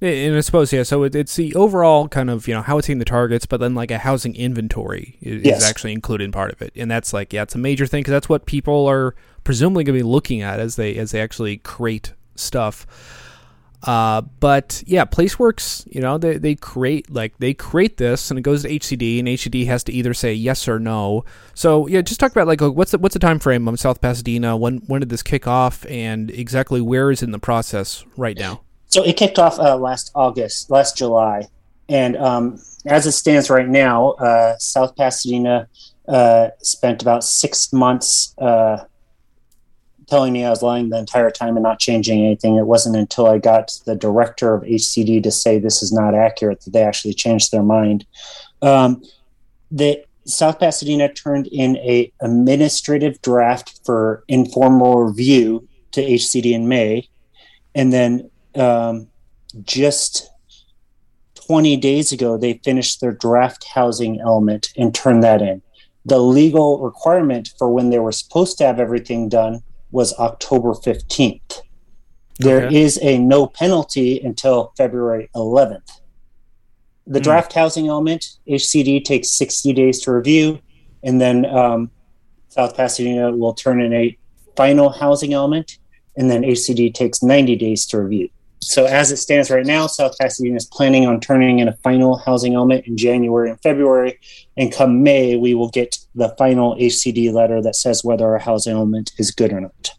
And 0.00 0.36
I 0.36 0.40
suppose 0.40 0.72
yeah. 0.72 0.84
So 0.84 1.02
it's 1.02 1.34
the 1.34 1.54
overall 1.56 2.06
kind 2.08 2.30
of 2.30 2.46
you 2.46 2.54
know 2.54 2.62
how 2.62 2.78
it's 2.78 2.86
hitting 2.86 3.00
the 3.00 3.04
targets, 3.04 3.46
but 3.46 3.58
then 3.58 3.74
like 3.74 3.90
a 3.90 3.98
housing 3.98 4.36
inventory 4.36 5.18
is, 5.20 5.44
yes. 5.44 5.62
is 5.62 5.68
actually 5.68 5.92
included 5.92 6.24
in 6.24 6.32
part 6.32 6.52
of 6.52 6.62
it, 6.62 6.72
and 6.76 6.88
that's 6.88 7.12
like 7.12 7.32
yeah, 7.32 7.42
it's 7.42 7.56
a 7.56 7.58
major 7.58 7.84
thing 7.84 8.00
because 8.00 8.12
that's 8.12 8.28
what 8.28 8.46
people 8.46 8.86
are 8.86 9.16
presumably 9.44 9.84
going 9.84 9.96
to 9.96 10.04
be 10.04 10.08
looking 10.08 10.42
at 10.42 10.60
as 10.60 10.76
they 10.76 10.96
as 10.96 11.10
they 11.10 11.20
actually 11.20 11.58
create 11.58 12.12
stuff. 12.36 12.86
Uh, 13.84 14.22
but 14.40 14.82
yeah, 14.86 15.04
PlaceWorks, 15.04 15.86
you 15.94 16.00
know, 16.00 16.18
they, 16.18 16.36
they 16.36 16.54
create 16.56 17.10
like 17.10 17.38
they 17.38 17.54
create 17.54 17.96
this 17.96 18.30
and 18.30 18.38
it 18.38 18.42
goes 18.42 18.62
to 18.62 18.68
HCD 18.68 19.20
and 19.20 19.28
HCD 19.28 19.66
has 19.66 19.84
to 19.84 19.92
either 19.92 20.12
say 20.12 20.32
yes 20.32 20.66
or 20.66 20.80
no. 20.80 21.24
So 21.54 21.86
yeah, 21.86 22.02
just 22.02 22.18
talk 22.18 22.32
about 22.32 22.48
like 22.48 22.60
what's 22.60 22.90
the, 22.90 22.98
what's 22.98 23.12
the 23.12 23.20
time 23.20 23.38
frame 23.38 23.68
on 23.68 23.76
South 23.76 24.00
Pasadena? 24.00 24.56
When 24.56 24.78
when 24.86 25.00
did 25.00 25.10
this 25.10 25.22
kick 25.22 25.46
off 25.46 25.86
and 25.86 26.30
exactly 26.30 26.80
where 26.80 27.10
is 27.10 27.22
in 27.22 27.30
the 27.30 27.38
process 27.38 28.04
right 28.16 28.36
now? 28.36 28.62
So 28.88 29.04
it 29.04 29.16
kicked 29.16 29.38
off 29.38 29.58
uh, 29.58 29.76
last 29.76 30.10
August, 30.14 30.70
last 30.70 30.96
July, 30.96 31.46
and 31.88 32.16
um, 32.16 32.60
as 32.86 33.06
it 33.06 33.12
stands 33.12 33.48
right 33.50 33.68
now, 33.68 34.12
uh, 34.12 34.56
South 34.58 34.96
Pasadena 34.96 35.68
uh, 36.08 36.48
spent 36.62 37.02
about 37.02 37.22
six 37.22 37.72
months 37.72 38.34
uh, 38.38 38.84
telling 40.08 40.32
me 40.32 40.44
I 40.44 40.50
was 40.50 40.62
lying 40.62 40.88
the 40.88 40.98
entire 40.98 41.30
time 41.30 41.56
and 41.56 41.62
not 41.62 41.78
changing 41.78 42.24
anything. 42.24 42.56
It 42.56 42.66
wasn't 42.66 42.96
until 42.96 43.26
I 43.26 43.38
got 43.38 43.78
the 43.84 43.94
director 43.94 44.54
of 44.54 44.62
HCD 44.62 45.22
to 45.22 45.30
say 45.30 45.58
this 45.58 45.82
is 45.82 45.92
not 45.92 46.14
accurate 46.14 46.62
that 46.62 46.72
they 46.72 46.82
actually 46.82 47.14
changed 47.14 47.52
their 47.52 47.62
mind. 47.62 48.06
Um, 48.62 49.02
the 49.70 50.04
South 50.24 50.58
Pasadena 50.58 51.12
turned 51.12 51.46
in 51.48 51.76
a 51.78 52.12
administrative 52.20 53.20
draft 53.22 53.80
for 53.84 54.24
informal 54.28 55.04
review 55.04 55.68
to 55.92 56.02
HCD 56.02 56.52
in 56.52 56.68
May, 56.68 57.08
and 57.74 57.92
then 57.92 58.30
um, 58.54 59.08
just 59.62 60.30
20 61.46 61.76
days 61.78 62.12
ago, 62.12 62.36
they 62.36 62.60
finished 62.64 63.00
their 63.00 63.12
draft 63.12 63.64
housing 63.64 64.20
element 64.20 64.68
and 64.76 64.94
turned 64.94 65.22
that 65.22 65.40
in. 65.40 65.62
The 66.04 66.18
legal 66.18 66.80
requirement 66.80 67.52
for 67.58 67.70
when 67.70 67.90
they 67.90 67.98
were 67.98 68.12
supposed 68.12 68.58
to 68.58 68.64
have 68.64 68.78
everything 68.78 69.28
done 69.28 69.62
was 69.90 70.16
October 70.18 70.72
15th. 70.72 71.60
There 72.38 72.66
okay. 72.66 72.82
is 72.82 72.98
a 73.02 73.18
no 73.18 73.46
penalty 73.46 74.20
until 74.20 74.72
February 74.76 75.28
11th. 75.34 76.00
The 77.06 77.18
mm. 77.20 77.22
draft 77.22 77.52
housing 77.52 77.88
element, 77.88 78.36
HCD 78.48 79.04
takes 79.04 79.30
60 79.30 79.72
days 79.72 80.00
to 80.02 80.12
review, 80.12 80.60
and 81.02 81.20
then 81.20 81.46
um, 81.46 81.90
South 82.48 82.76
Pasadena 82.76 83.32
will 83.32 83.54
turn 83.54 83.80
in 83.80 83.92
a 83.92 84.16
final 84.56 84.90
housing 84.90 85.32
element, 85.32 85.78
and 86.16 86.30
then 86.30 86.42
HCD 86.42 86.92
takes 86.92 87.22
90 87.22 87.56
days 87.56 87.86
to 87.86 88.00
review. 88.00 88.28
So 88.68 88.84
as 88.84 89.10
it 89.10 89.16
stands 89.16 89.50
right 89.50 89.64
now, 89.64 89.86
South 89.86 90.18
Pasadena 90.18 90.56
is 90.56 90.66
planning 90.66 91.06
on 91.06 91.20
turning 91.20 91.60
in 91.60 91.68
a 91.68 91.76
final 91.76 92.18
housing 92.18 92.54
element 92.54 92.86
in 92.86 92.98
January 92.98 93.48
and 93.48 93.58
February, 93.62 94.20
and 94.58 94.70
come 94.70 95.02
May 95.02 95.36
we 95.36 95.54
will 95.54 95.70
get 95.70 95.96
the 96.14 96.34
final 96.36 96.76
HCD 96.76 97.32
letter 97.32 97.62
that 97.62 97.76
says 97.76 98.04
whether 98.04 98.26
our 98.26 98.38
housing 98.38 98.74
element 98.74 99.12
is 99.16 99.30
good 99.30 99.54
or 99.54 99.62
not. 99.62 99.92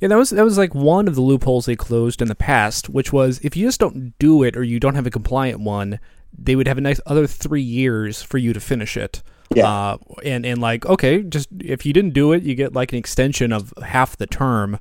Yeah, 0.00 0.08
that 0.08 0.16
was 0.16 0.30
that 0.30 0.42
was 0.44 0.58
like 0.58 0.74
one 0.74 1.06
of 1.06 1.14
the 1.14 1.20
loopholes 1.20 1.66
they 1.66 1.76
closed 1.76 2.20
in 2.20 2.26
the 2.26 2.34
past, 2.34 2.88
which 2.88 3.12
was 3.12 3.38
if 3.44 3.56
you 3.56 3.68
just 3.68 3.78
don't 3.78 4.18
do 4.18 4.42
it 4.42 4.56
or 4.56 4.64
you 4.64 4.80
don't 4.80 4.96
have 4.96 5.06
a 5.06 5.10
compliant 5.10 5.60
one, 5.60 6.00
they 6.36 6.56
would 6.56 6.66
have 6.66 6.78
a 6.78 6.80
nice 6.80 7.00
other 7.06 7.28
three 7.28 7.62
years 7.62 8.22
for 8.22 8.38
you 8.38 8.52
to 8.52 8.58
finish 8.58 8.96
it. 8.96 9.22
Yeah. 9.54 9.68
Uh, 9.68 9.98
and 10.24 10.44
and 10.44 10.60
like 10.60 10.84
okay, 10.86 11.22
just 11.22 11.48
if 11.60 11.86
you 11.86 11.92
didn't 11.92 12.14
do 12.14 12.32
it, 12.32 12.42
you 12.42 12.56
get 12.56 12.72
like 12.72 12.90
an 12.90 12.98
extension 12.98 13.52
of 13.52 13.72
half 13.84 14.16
the 14.16 14.26
term. 14.26 14.80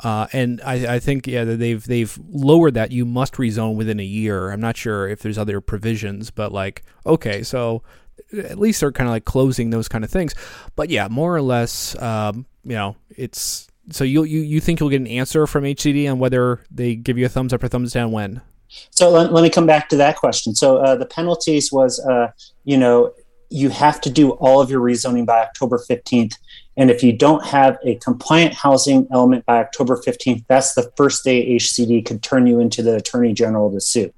Uh, 0.00 0.28
and 0.32 0.60
I, 0.64 0.94
I 0.94 0.98
think 1.00 1.26
yeah 1.26 1.42
they've 1.44 1.84
they've 1.84 2.18
lowered 2.30 2.74
that 2.74 2.92
you 2.92 3.04
must 3.04 3.34
rezone 3.34 3.74
within 3.74 3.98
a 3.98 4.04
year. 4.04 4.50
I'm 4.50 4.60
not 4.60 4.76
sure 4.76 5.08
if 5.08 5.20
there's 5.20 5.38
other 5.38 5.60
provisions, 5.60 6.30
but 6.30 6.52
like 6.52 6.84
okay, 7.04 7.42
so 7.42 7.82
at 8.36 8.58
least 8.58 8.80
they're 8.80 8.92
kind 8.92 9.08
of 9.08 9.12
like 9.12 9.24
closing 9.24 9.70
those 9.70 9.88
kind 9.88 10.04
of 10.04 10.10
things. 10.10 10.34
But 10.76 10.90
yeah, 10.90 11.08
more 11.08 11.34
or 11.34 11.42
less, 11.42 12.00
um, 12.00 12.46
you 12.62 12.74
know, 12.74 12.96
it's 13.10 13.68
so 13.90 14.04
you 14.04 14.24
you 14.24 14.40
you 14.40 14.60
think 14.60 14.80
you'll 14.80 14.90
get 14.90 15.00
an 15.00 15.06
answer 15.06 15.46
from 15.46 15.64
HCD 15.64 16.10
on 16.10 16.18
whether 16.18 16.64
they 16.70 16.94
give 16.94 17.18
you 17.18 17.26
a 17.26 17.28
thumbs 17.28 17.52
up 17.52 17.62
or 17.62 17.68
thumbs 17.68 17.92
down 17.92 18.12
when? 18.12 18.40
So 18.90 19.10
let, 19.10 19.32
let 19.32 19.42
me 19.42 19.50
come 19.50 19.66
back 19.66 19.88
to 19.90 19.96
that 19.96 20.16
question. 20.16 20.54
So 20.54 20.76
uh, 20.78 20.94
the 20.94 21.06
penalties 21.06 21.72
was, 21.72 21.98
uh, 22.00 22.30
you 22.64 22.76
know, 22.76 23.12
you 23.50 23.70
have 23.70 24.00
to 24.02 24.10
do 24.10 24.32
all 24.32 24.60
of 24.60 24.70
your 24.70 24.80
rezoning 24.80 25.24
by 25.24 25.40
October 25.40 25.78
15th. 25.78 26.34
And 26.78 26.92
if 26.92 27.02
you 27.02 27.12
don't 27.12 27.44
have 27.44 27.76
a 27.84 27.96
compliant 27.96 28.54
housing 28.54 29.08
element 29.10 29.44
by 29.44 29.58
October 29.58 29.96
15th, 29.96 30.44
that's 30.46 30.74
the 30.74 30.90
first 30.96 31.24
day 31.24 31.56
HCD 31.56 32.06
could 32.06 32.22
turn 32.22 32.46
you 32.46 32.60
into 32.60 32.82
the 32.82 32.94
attorney 32.94 33.34
general 33.34 33.70
to 33.72 33.80
sue. 33.80 34.12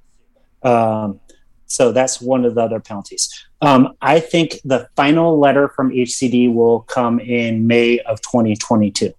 Um, 0.63 1.21
so 1.65 1.91
that's 1.91 2.21
one 2.21 2.45
of 2.45 2.55
the 2.55 2.61
other 2.61 2.79
penalties. 2.79 3.47
Um, 3.63 3.95
I 4.03 4.21
think 4.21 4.61
the 4.65 4.89
final 4.95 5.39
letter 5.39 5.69
from 5.69 5.91
HCD 5.91 6.53
will 6.53 6.81
come 6.81 7.19
in 7.19 7.67
May 7.67 7.99
of 8.01 8.21
2022. 8.21 9.15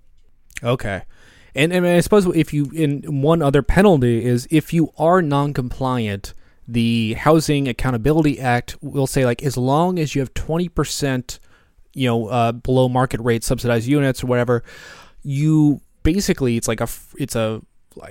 Okay. 0.64 1.02
And, 1.56 1.74
and 1.74 1.86
I 1.86 2.00
suppose 2.02 2.28
if 2.28 2.54
you 2.54 2.70
in 2.74 3.22
one 3.22 3.42
other 3.42 3.64
penalty 3.64 4.24
is 4.24 4.48
if 4.52 4.72
you 4.72 4.94
are 4.98 5.22
non-compliant, 5.22 6.34
the 6.68 7.14
Housing 7.16 7.68
Accountability 7.68 8.40
Act 8.40 8.78
will 8.82 9.08
say 9.08 9.26
like 9.26 9.44
as 9.44 9.58
long 9.58 10.00
as 10.00 10.16
you 10.16 10.22
have 10.22 10.34
twenty 10.34 10.70
percent, 10.70 11.40
you 11.94 12.08
know, 12.08 12.28
uh, 12.28 12.52
below 12.52 12.90
market 12.90 13.22
rate 13.22 13.44
subsidized 13.44 13.88
units 13.88 14.24
or 14.24 14.28
whatever, 14.28 14.64
you 15.24 15.82
basically 16.04 16.58
it's 16.58 16.68
like 16.68 16.82
a 16.82 16.88
it's 17.18 17.36
a 17.36 17.62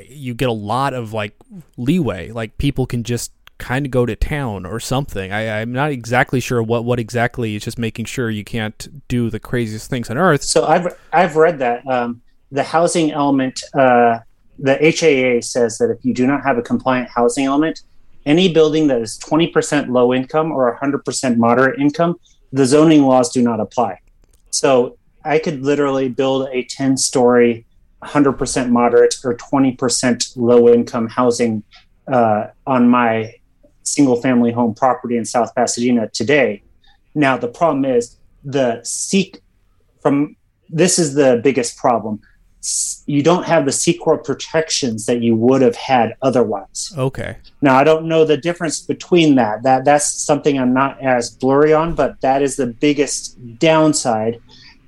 you 0.08 0.34
get 0.34 0.48
a 0.48 0.52
lot 0.52 0.94
of 0.94 1.12
like 1.12 1.34
leeway. 1.76 2.30
Like 2.30 2.58
people 2.58 2.86
can 2.86 3.02
just 3.02 3.32
kind 3.58 3.84
of 3.86 3.92
go 3.92 4.06
to 4.06 4.16
town 4.16 4.66
or 4.66 4.80
something. 4.80 5.32
I, 5.32 5.60
I'm 5.60 5.72
not 5.72 5.90
exactly 5.90 6.40
sure 6.40 6.62
what 6.62 6.84
what 6.84 6.98
exactly. 6.98 7.56
It's 7.56 7.64
just 7.64 7.78
making 7.78 8.06
sure 8.06 8.30
you 8.30 8.44
can't 8.44 9.06
do 9.08 9.30
the 9.30 9.40
craziest 9.40 9.88
things 9.88 10.10
on 10.10 10.18
earth. 10.18 10.42
So 10.42 10.66
I've 10.66 10.98
I've 11.12 11.36
read 11.36 11.58
that. 11.60 11.86
Um, 11.86 12.22
the 12.50 12.64
housing 12.64 13.12
element, 13.12 13.62
uh, 13.74 14.18
the 14.58 14.74
HAA 14.74 15.40
says 15.40 15.78
that 15.78 15.90
if 15.90 16.04
you 16.04 16.12
do 16.12 16.26
not 16.26 16.42
have 16.42 16.58
a 16.58 16.62
compliant 16.62 17.08
housing 17.08 17.44
element, 17.44 17.82
any 18.26 18.52
building 18.52 18.88
that 18.88 19.00
is 19.00 19.18
20% 19.20 19.88
low 19.88 20.12
income 20.12 20.52
or 20.52 20.76
100% 20.82 21.36
moderate 21.36 21.80
income, 21.80 22.16
the 22.52 22.66
zoning 22.66 23.02
laws 23.02 23.30
do 23.30 23.42
not 23.42 23.60
apply. 23.60 24.00
So 24.50 24.98
I 25.24 25.38
could 25.38 25.62
literally 25.62 26.08
build 26.08 26.48
a 26.52 26.64
10 26.64 26.96
story, 26.96 27.66
100% 28.02 28.70
moderate 28.70 29.14
or 29.24 29.36
20% 29.36 30.32
low 30.36 30.68
income 30.68 31.08
housing 31.08 31.62
uh, 32.10 32.48
on 32.66 32.88
my 32.88 33.34
single 33.82 34.20
family 34.20 34.52
home 34.52 34.74
property 34.74 35.16
in 35.16 35.24
South 35.24 35.54
Pasadena 35.54 36.08
today. 36.08 36.62
Now, 37.14 37.36
the 37.36 37.48
problem 37.48 37.84
is 37.84 38.16
the 38.44 38.80
seek 38.84 39.40
from 40.00 40.36
this 40.68 40.98
is 40.98 41.14
the 41.14 41.40
biggest 41.42 41.76
problem 41.76 42.20
you 43.06 43.22
don't 43.22 43.44
have 43.44 43.64
the 43.64 43.72
C 43.72 43.96
corp 43.96 44.24
protections 44.24 45.06
that 45.06 45.22
you 45.22 45.34
would 45.34 45.62
have 45.62 45.76
had 45.76 46.14
otherwise. 46.22 46.92
Okay. 46.96 47.36
Now 47.62 47.76
I 47.76 47.84
don't 47.84 48.06
know 48.06 48.24
the 48.24 48.36
difference 48.36 48.80
between 48.80 49.34
that. 49.36 49.62
That 49.62 49.84
that's 49.84 50.12
something 50.12 50.58
I'm 50.58 50.74
not 50.74 51.00
as 51.00 51.30
blurry 51.30 51.72
on, 51.72 51.94
but 51.94 52.20
that 52.20 52.42
is 52.42 52.56
the 52.56 52.66
biggest 52.66 53.38
downside. 53.58 54.40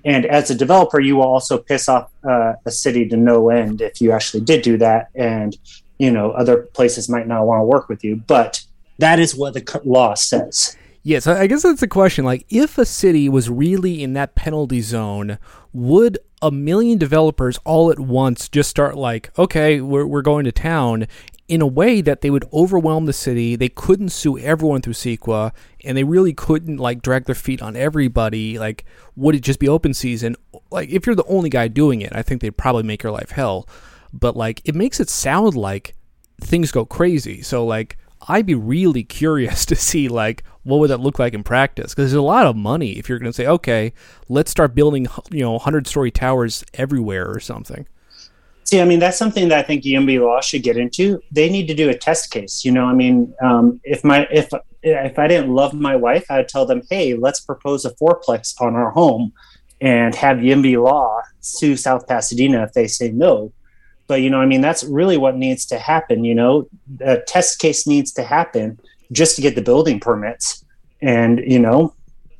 And 0.05 0.27
as 0.27 0.51
a 0.51 0.55
developer, 0.55 1.01
you 1.01 1.17
will 1.17 1.29
also 1.29 1.59
piss 1.59 1.89
off 1.89 2.11
uh, 2.29 2.55
a 2.67 2.71
city 2.71 3.09
to 3.09 3.17
no 3.17 3.51
end 3.51 3.81
if 3.81 4.01
you 4.01 4.13
actually 4.13 4.45
did 4.45 4.63
do 4.63 4.77
that. 4.79 5.09
And 5.15 5.57
you 5.99 6.11
know 6.11 6.33
other 6.33 6.63
places 6.75 7.09
might 7.09 7.29
not 7.29 7.47
want 7.47 7.61
to 7.61 7.65
work 7.65 7.89
with 7.89 8.03
you, 8.05 8.17
but 8.17 8.65
that 8.99 9.19
is 9.19 9.35
what 9.35 9.55
the 9.55 9.81
law 9.85 10.15
says. 10.15 10.77
Yes, 11.05 11.27
I 11.27 11.49
guess 11.49 11.65
that's 11.65 11.81
the 11.81 11.89
question. 11.89 12.25
Like, 12.25 12.47
if 12.49 12.79
a 12.79 12.85
city 12.85 13.29
was 13.29 13.51
really 13.51 14.03
in 14.03 14.13
that 14.13 14.37
penalty 14.37 14.81
zone, 14.81 15.39
would 15.73 16.19
a 16.41 16.53
million 16.53 16.97
developers 16.97 17.59
all 17.65 17.91
at 17.91 17.99
once 17.99 18.49
just 18.49 18.71
start 18.71 18.97
like, 18.97 19.37
okay, 19.37 19.81
we're, 19.81 20.07
we're 20.07 20.23
going 20.23 20.45
to 20.45 20.53
town 20.53 21.09
in 21.49 21.61
a 21.61 21.67
way 21.67 22.01
that 22.01 22.21
they 22.21 22.31
would 22.31 22.45
overwhelm 22.53 23.07
the 23.07 23.13
city. 23.13 23.57
They 23.57 23.69
couldn't 23.69 24.11
sue 24.11 24.39
everyone 24.39 24.81
through 24.81 24.93
CEQA, 24.93 25.53
and 25.85 25.97
they 25.97 26.05
really 26.05 26.33
couldn't 26.33 26.77
like 26.77 27.03
drag 27.03 27.25
their 27.25 27.35
feet 27.35 27.61
on 27.61 27.75
everybody. 27.75 28.59
Like, 28.59 28.85
would 29.17 29.35
it 29.35 29.41
just 29.41 29.59
be 29.59 29.69
open 29.69 29.95
season? 29.95 30.37
Like, 30.71 30.89
if 30.89 31.05
you're 31.05 31.17
the 31.17 31.25
only 31.25 31.51
guy 31.51 31.67
doing 31.67 32.01
it, 32.01 32.15
I 32.15 32.23
think 32.23 32.41
they'd 32.41 32.57
probably 32.57 32.85
make 32.85 33.03
your 33.03 33.13
life 33.13 33.31
hell. 33.31 33.69
But 34.13 34.37
like, 34.37 34.63
it 34.65 34.77
makes 34.77 35.01
it 35.01 35.11
sound 35.11 35.57
like 35.57 35.95
things 36.41 36.71
go 36.71 36.85
crazy. 36.85 37.43
So 37.43 37.67
like, 37.67 37.99
I'd 38.29 38.47
be 38.47 38.55
really 38.55 39.03
curious 39.03 39.67
to 39.67 39.77
see 39.77 40.09
like 40.09 40.45
what 40.65 40.79
would 40.79 40.91
that 40.91 41.01
look 41.01 41.19
like 41.19 41.35
in 41.35 41.43
practice? 41.43 41.93
Because 41.93 42.13
there's 42.13 42.19
a 42.19 42.23
lot 42.23 42.47
of 42.47 42.55
money 42.55 42.93
if 42.93 43.09
you're 43.09 43.19
going 43.19 43.31
to 43.31 43.37
say 43.37 43.47
okay 43.47 43.93
let's 44.29 44.51
start 44.51 44.75
building 44.75 45.07
you 45.31 45.41
know 45.41 45.53
100 45.53 45.87
story 45.87 46.11
towers 46.11 46.65
everywhere 46.75 47.31
or 47.31 47.41
something. 47.41 47.87
See 48.65 48.81
i 48.81 48.85
mean 48.85 49.01
that's 49.01 49.19
something 49.19 49.49
that 49.49 49.59
i 49.59 49.63
think 49.63 49.83
YIMBY 49.83 50.21
Law 50.21 50.41
should 50.41 50.63
get 50.63 50.77
into. 50.77 51.21
They 51.31 51.51
need 51.51 51.67
to 51.69 51.75
do 51.75 51.91
a 51.91 51.95
test 51.95 52.31
case 52.31 52.65
you 52.65 52.73
know 52.73 52.87
i 52.87 52.93
mean 52.93 53.35
um, 53.43 53.81
if 53.85 54.05
my 54.05 54.27
if 54.31 54.49
if 54.83 55.19
i 55.19 55.27
didn't 55.27 55.51
love 55.51 55.75
my 55.75 55.97
wife 55.97 56.31
i'd 56.31 56.49
tell 56.49 56.65
them 56.67 56.83
hey 56.91 57.15
let's 57.15 57.41
propose 57.41 57.85
a 57.85 57.91
fourplex 57.97 58.61
on 58.61 58.75
our 58.75 58.91
home 58.91 59.33
and 59.81 60.15
have 60.15 60.39
YIMBY 60.39 60.81
Law 60.83 61.21
sue 61.41 61.77
south 61.77 62.07
pasadena 62.07 62.63
if 62.63 62.73
they 62.73 62.87
say 62.87 63.11
no 63.11 63.53
but 64.07 64.21
you 64.21 64.31
know 64.31 64.41
i 64.41 64.47
mean 64.47 64.61
that's 64.61 64.85
really 64.85 65.17
what 65.17 65.37
needs 65.37 65.65
to 65.67 65.79
happen 65.79 66.25
you 66.25 66.35
know? 66.35 66.69
A 67.01 67.19
test 67.19 67.59
case 67.59 67.87
needs 67.87 68.13
to 68.13 68.23
happen 68.23 68.79
just 69.11 69.37
to 69.37 69.43
get 69.43 69.55
the 69.55 69.63
building 69.63 70.01
permits. 70.01 70.65
And 71.01 71.41
you 71.47 71.59
know 71.59 71.95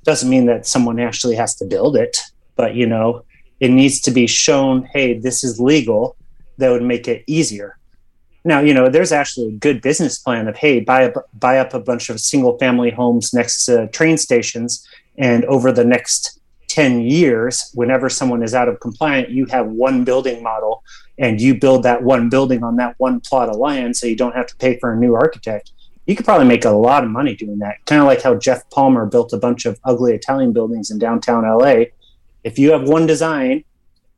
doesn't 0.05 0.31
mean 0.31 0.47
that 0.47 0.67
someone 0.67 0.99
actually 0.99 1.37
has 1.37 1.55
to 1.57 1.65
build 1.65 1.97
it 1.97 2.17
but 2.57 2.75
you 2.75 2.87
know 2.87 3.25
it 3.61 3.71
needs 3.71 4.01
to 4.01 4.11
be 4.11 4.27
shown 4.27 4.85
hey 4.93 5.19
this 5.19 5.45
is 5.45 5.61
legal 5.61 6.17
that 6.59 6.71
would 6.71 6.83
make 6.83 7.09
it 7.09 7.25
easier. 7.27 7.79
Now 8.45 8.61
you 8.61 8.75
know 8.75 8.89
there's 8.89 9.13
actually 9.13 9.49
a 9.49 9.53
good 9.53 9.83
business 9.83 10.19
plan 10.19 10.49
of 10.49 10.57
hey 10.57 10.81
buy 10.81 11.07
up 11.07 11.15
buy 11.35 11.59
up 11.59 11.75
a 11.75 11.81
bunch 11.81 12.09
of 12.09 12.21
single 12.21 12.59
family 12.59 12.91
homes 12.91 13.33
next 13.33 13.65
to 13.67 13.89
train 13.89 14.17
stations 14.19 14.87
and 15.19 15.45
over 15.47 15.73
the 15.73 15.85
next 15.85 16.41
10 16.69 17.03
years 17.03 17.71
whenever 17.75 18.09
someone 18.09 18.43
is 18.43 18.55
out 18.55 18.69
of 18.69 18.81
compliant 18.81 19.29
you 19.29 19.45
have 19.47 19.67
one 19.67 20.05
building 20.05 20.43
model 20.43 20.83
and 21.19 21.41
you 21.41 21.55
build 21.55 21.83
that 21.83 22.03
one 22.03 22.29
building 22.29 22.65
on 22.65 22.77
that 22.77 22.95
one 22.99 23.21
plot 23.21 23.49
of 23.49 23.57
land 23.57 23.97
so 23.97 24.07
you 24.07 24.17
don't 24.17 24.35
have 24.35 24.47
to 24.47 24.57
pay 24.57 24.79
for 24.79 24.93
a 24.93 24.97
new 24.97 25.15
architect 25.15 25.73
you 26.07 26.17
could 26.17 26.25
probably 26.25 26.47
make 26.47 26.65
a 26.65 26.71
lot 26.71 27.05
of 27.05 27.11
money 27.11 27.35
doing 27.35 27.59
that. 27.61 27.85
Kind 27.87 28.01
of 28.01 28.07
like 28.07 28.23
how 28.23 28.35
Geoff 28.35 28.69
Palmer 28.71 29.07
built 29.07 29.33
a 29.33 29.39
bunch 29.39 29.67
of 29.67 29.79
ugly 29.85 30.15
italian 30.15 30.53
buildings 30.53 30.91
in 30.91 30.99
downtown 30.99 31.45
la 31.45 31.85
if 32.45 32.59
you 32.59 32.73
have 32.73 32.89
one 32.89 33.07
design 33.07 33.65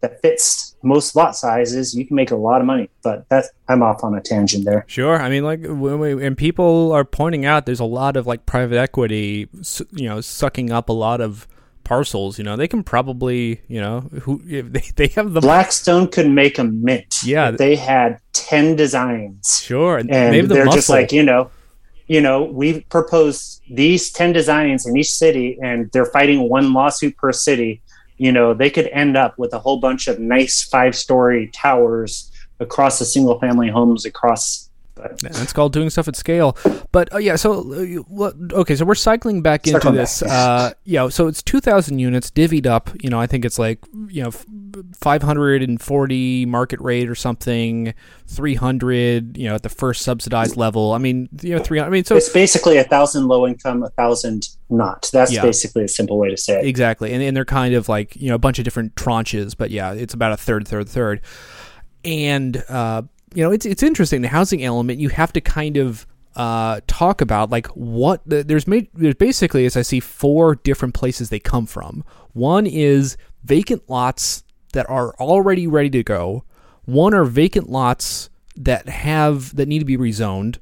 that 0.00 0.20
fits 0.20 0.76
most 0.82 1.16
lot 1.16 1.34
sizes 1.34 1.94
you 1.94 2.06
can 2.06 2.14
make 2.14 2.30
a 2.30 2.36
lot 2.36 2.60
of 2.60 2.66
money 2.66 2.90
but 3.02 3.26
that's 3.30 3.48
i'm 3.68 3.82
off 3.82 4.04
on 4.04 4.14
a 4.14 4.20
tangent 4.20 4.64
there. 4.64 4.84
Sure 4.86 5.20
i 5.20 5.30
mean 5.30 5.44
like 5.44 5.60
when 5.62 5.98
we, 5.98 6.26
and 6.26 6.36
people 6.36 6.92
are 6.92 7.04
pointing 7.04 7.44
out 7.46 7.64
there's 7.64 7.80
a 7.80 7.84
lot 7.84 8.16
of 8.16 8.26
like 8.26 8.44
private 8.44 8.76
equity 8.76 9.48
you 9.92 10.08
know 10.08 10.20
sucking 10.20 10.70
up 10.70 10.88
a 10.88 10.92
lot 10.92 11.20
of 11.20 11.48
parcels, 11.84 12.38
you 12.38 12.44
know, 12.44 12.56
they 12.56 12.68
can 12.68 12.82
probably, 12.82 13.60
you 13.68 13.80
know, 13.80 14.00
who 14.22 14.42
if 14.46 14.72
they, 14.72 14.82
they 14.96 15.06
have 15.08 15.32
the 15.32 15.40
Blackstone 15.40 16.08
could 16.08 16.28
make 16.28 16.58
a 16.58 16.64
mint. 16.64 17.14
Yeah, 17.24 17.50
they 17.50 17.76
had 17.76 18.20
ten 18.32 18.76
designs. 18.76 19.60
Sure, 19.62 19.98
and 19.98 20.08
they 20.10 20.40
the 20.40 20.54
they're 20.54 20.64
muscle. 20.64 20.78
just 20.78 20.88
like 20.88 21.12
you 21.12 21.22
know, 21.22 21.50
you 22.06 22.20
know, 22.20 22.44
we 22.44 22.80
proposed 22.82 23.62
these 23.70 24.10
ten 24.10 24.32
designs 24.32 24.86
in 24.86 24.96
each 24.96 25.10
city, 25.10 25.58
and 25.62 25.90
they're 25.92 26.06
fighting 26.06 26.48
one 26.48 26.72
lawsuit 26.72 27.16
per 27.16 27.32
city. 27.32 27.82
You 28.16 28.30
know, 28.32 28.54
they 28.54 28.70
could 28.70 28.88
end 28.88 29.16
up 29.16 29.38
with 29.38 29.52
a 29.52 29.58
whole 29.58 29.80
bunch 29.80 30.06
of 30.06 30.20
nice 30.20 30.62
five-story 30.62 31.50
towers 31.52 32.30
across 32.60 33.00
the 33.00 33.04
single-family 33.04 33.68
homes 33.68 34.04
across 34.04 34.63
that's 34.94 35.52
called 35.52 35.72
doing 35.72 35.90
stuff 35.90 36.08
at 36.08 36.16
scale. 36.16 36.56
But 36.92 37.12
uh, 37.12 37.18
yeah, 37.18 37.36
so 37.36 38.02
uh, 38.20 38.32
okay, 38.52 38.76
so 38.76 38.84
we're 38.84 38.94
cycling 38.94 39.42
back 39.42 39.66
into 39.66 39.90
this. 39.90 40.22
Back. 40.22 40.30
Uh, 40.30 40.74
yeah, 40.84 41.08
so 41.08 41.26
it's 41.26 41.42
2,000 41.42 41.98
units 41.98 42.30
divvied 42.30 42.66
up. 42.66 42.90
You 43.02 43.10
know, 43.10 43.20
I 43.20 43.26
think 43.26 43.44
it's 43.44 43.58
like 43.58 43.80
you 44.08 44.22
know 44.22 44.30
540 45.00 46.46
market 46.46 46.80
rate 46.80 47.08
or 47.08 47.14
something, 47.14 47.94
300. 48.28 49.36
You 49.36 49.48
know, 49.48 49.54
at 49.54 49.62
the 49.62 49.68
first 49.68 50.02
subsidized 50.02 50.56
level. 50.56 50.92
I 50.92 50.98
mean, 50.98 51.28
you 51.42 51.56
know, 51.56 51.62
300. 51.62 51.86
I 51.86 51.90
mean, 51.90 52.04
so 52.04 52.16
it's 52.16 52.28
basically 52.28 52.76
a 52.76 52.84
thousand 52.84 53.26
low 53.26 53.46
income, 53.46 53.82
a 53.82 53.90
thousand 53.90 54.48
not. 54.70 55.10
That's 55.12 55.32
yeah. 55.32 55.42
basically 55.42 55.84
a 55.84 55.88
simple 55.88 56.18
way 56.18 56.30
to 56.30 56.36
say 56.36 56.60
it. 56.60 56.66
Exactly, 56.66 57.12
and 57.12 57.22
and 57.22 57.36
they're 57.36 57.44
kind 57.44 57.74
of 57.74 57.88
like 57.88 58.14
you 58.16 58.28
know 58.28 58.34
a 58.36 58.38
bunch 58.38 58.58
of 58.58 58.64
different 58.64 58.94
tranches, 58.94 59.56
but 59.56 59.70
yeah, 59.70 59.92
it's 59.92 60.14
about 60.14 60.32
a 60.32 60.36
third, 60.36 60.68
third, 60.68 60.88
third, 60.88 61.20
and. 62.04 62.62
Uh, 62.68 63.02
you 63.34 63.42
know, 63.42 63.50
it's 63.50 63.66
it's 63.66 63.82
interesting. 63.82 64.22
The 64.22 64.28
housing 64.28 64.62
element, 64.62 65.00
you 65.00 65.08
have 65.10 65.32
to 65.32 65.40
kind 65.40 65.76
of 65.76 66.06
uh, 66.36 66.80
talk 66.86 67.20
about 67.20 67.50
like 67.50 67.66
what 67.68 68.20
there's 68.24 68.66
made 68.66 68.88
there's 68.94 69.14
basically 69.14 69.66
as 69.66 69.76
I 69.76 69.82
see 69.82 70.00
four 70.00 70.56
different 70.56 70.94
places 70.94 71.28
they 71.28 71.40
come 71.40 71.66
from. 71.66 72.04
One 72.32 72.66
is 72.66 73.16
vacant 73.44 73.82
lots 73.88 74.44
that 74.72 74.88
are 74.88 75.14
already 75.14 75.66
ready 75.66 75.90
to 75.90 76.02
go. 76.02 76.44
One 76.84 77.14
are 77.14 77.24
vacant 77.24 77.70
lots 77.70 78.30
that 78.56 78.88
have 78.88 79.54
that 79.56 79.68
need 79.68 79.80
to 79.80 79.84
be 79.84 79.96
rezoned, 79.96 80.58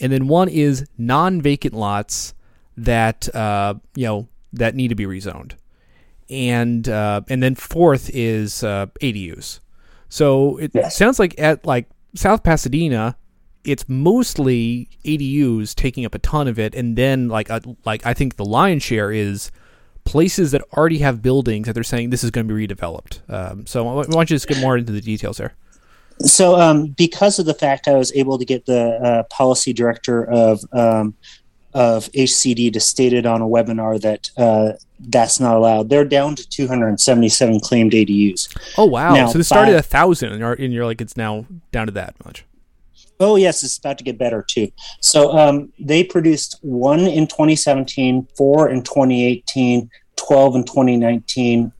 and 0.00 0.12
then 0.12 0.28
one 0.28 0.48
is 0.48 0.86
non-vacant 0.98 1.74
lots 1.74 2.34
that 2.76 3.34
uh, 3.34 3.74
you 3.94 4.06
know 4.06 4.28
that 4.52 4.74
need 4.74 4.88
to 4.88 4.94
be 4.94 5.06
rezoned, 5.06 5.52
and 6.28 6.88
uh, 6.88 7.22
and 7.28 7.42
then 7.42 7.54
fourth 7.54 8.10
is 8.12 8.64
uh, 8.64 8.86
ADUs. 9.00 9.60
So 10.08 10.56
it 10.56 10.72
yes. 10.74 10.96
sounds 10.96 11.18
like 11.18 11.38
at 11.38 11.64
like 11.64 11.88
South 12.14 12.42
Pasadena, 12.42 13.16
it's 13.64 13.88
mostly 13.88 14.88
ADUs 15.04 15.74
taking 15.74 16.04
up 16.04 16.14
a 16.14 16.18
ton 16.18 16.48
of 16.48 16.58
it, 16.58 16.74
and 16.74 16.96
then 16.96 17.28
like 17.28 17.50
a, 17.50 17.60
like 17.84 18.04
I 18.06 18.14
think 18.14 18.36
the 18.36 18.44
lion's 18.44 18.82
share 18.82 19.12
is 19.12 19.50
places 20.04 20.50
that 20.50 20.62
already 20.76 20.98
have 20.98 21.22
buildings 21.22 21.66
that 21.66 21.74
they're 21.74 21.82
saying 21.82 22.10
this 22.10 22.24
is 22.24 22.30
going 22.30 22.48
to 22.48 22.54
be 22.54 22.66
redeveloped. 22.66 23.20
Um, 23.32 23.66
so 23.66 23.86
I 23.86 23.92
want 23.92 24.08
you 24.08 24.24
to 24.24 24.26
just 24.26 24.48
get 24.48 24.60
more 24.60 24.76
into 24.76 24.92
the 24.92 25.00
details 25.00 25.36
there. 25.36 25.54
So, 26.20 26.60
um, 26.60 26.88
because 26.88 27.38
of 27.38 27.46
the 27.46 27.54
fact 27.54 27.88
I 27.88 27.94
was 27.94 28.12
able 28.14 28.38
to 28.38 28.44
get 28.44 28.66
the 28.66 28.98
uh, 29.02 29.22
policy 29.24 29.72
director 29.72 30.24
of 30.30 30.60
um, 30.72 31.14
of 31.72 32.10
HCD 32.12 32.72
to 32.72 32.80
state 32.80 33.12
it 33.12 33.26
on 33.26 33.40
a 33.40 33.46
webinar 33.46 34.00
that 34.00 34.30
uh, 34.36 34.72
that's 34.98 35.40
not 35.40 35.56
allowed. 35.56 35.88
They're 35.88 36.04
down 36.04 36.34
to 36.36 36.48
277 36.48 37.60
claimed 37.60 37.92
ADUs. 37.92 38.74
Oh 38.76 38.86
wow! 38.86 39.14
Now, 39.14 39.28
so 39.28 39.38
this 39.38 39.46
started 39.46 39.74
at 39.74 39.80
a 39.80 39.82
thousand, 39.82 40.32
and 40.32 40.40
you're, 40.40 40.52
and 40.52 40.72
you're 40.72 40.84
like 40.84 41.00
it's 41.00 41.16
now 41.16 41.46
down 41.72 41.86
to 41.86 41.92
that 41.92 42.14
much. 42.24 42.44
Oh 43.20 43.36
yes, 43.36 43.62
it's 43.62 43.76
about 43.76 43.98
to 43.98 44.04
get 44.04 44.18
better 44.18 44.44
too. 44.46 44.72
So 45.00 45.36
um, 45.36 45.72
they 45.78 46.02
produced 46.02 46.58
one 46.62 47.00
in 47.00 47.26
2017, 47.26 48.26
four 48.36 48.70
in 48.70 48.82
2018, 48.82 49.90
12 50.16 50.56
in 50.56 50.64
2019, 50.64 51.72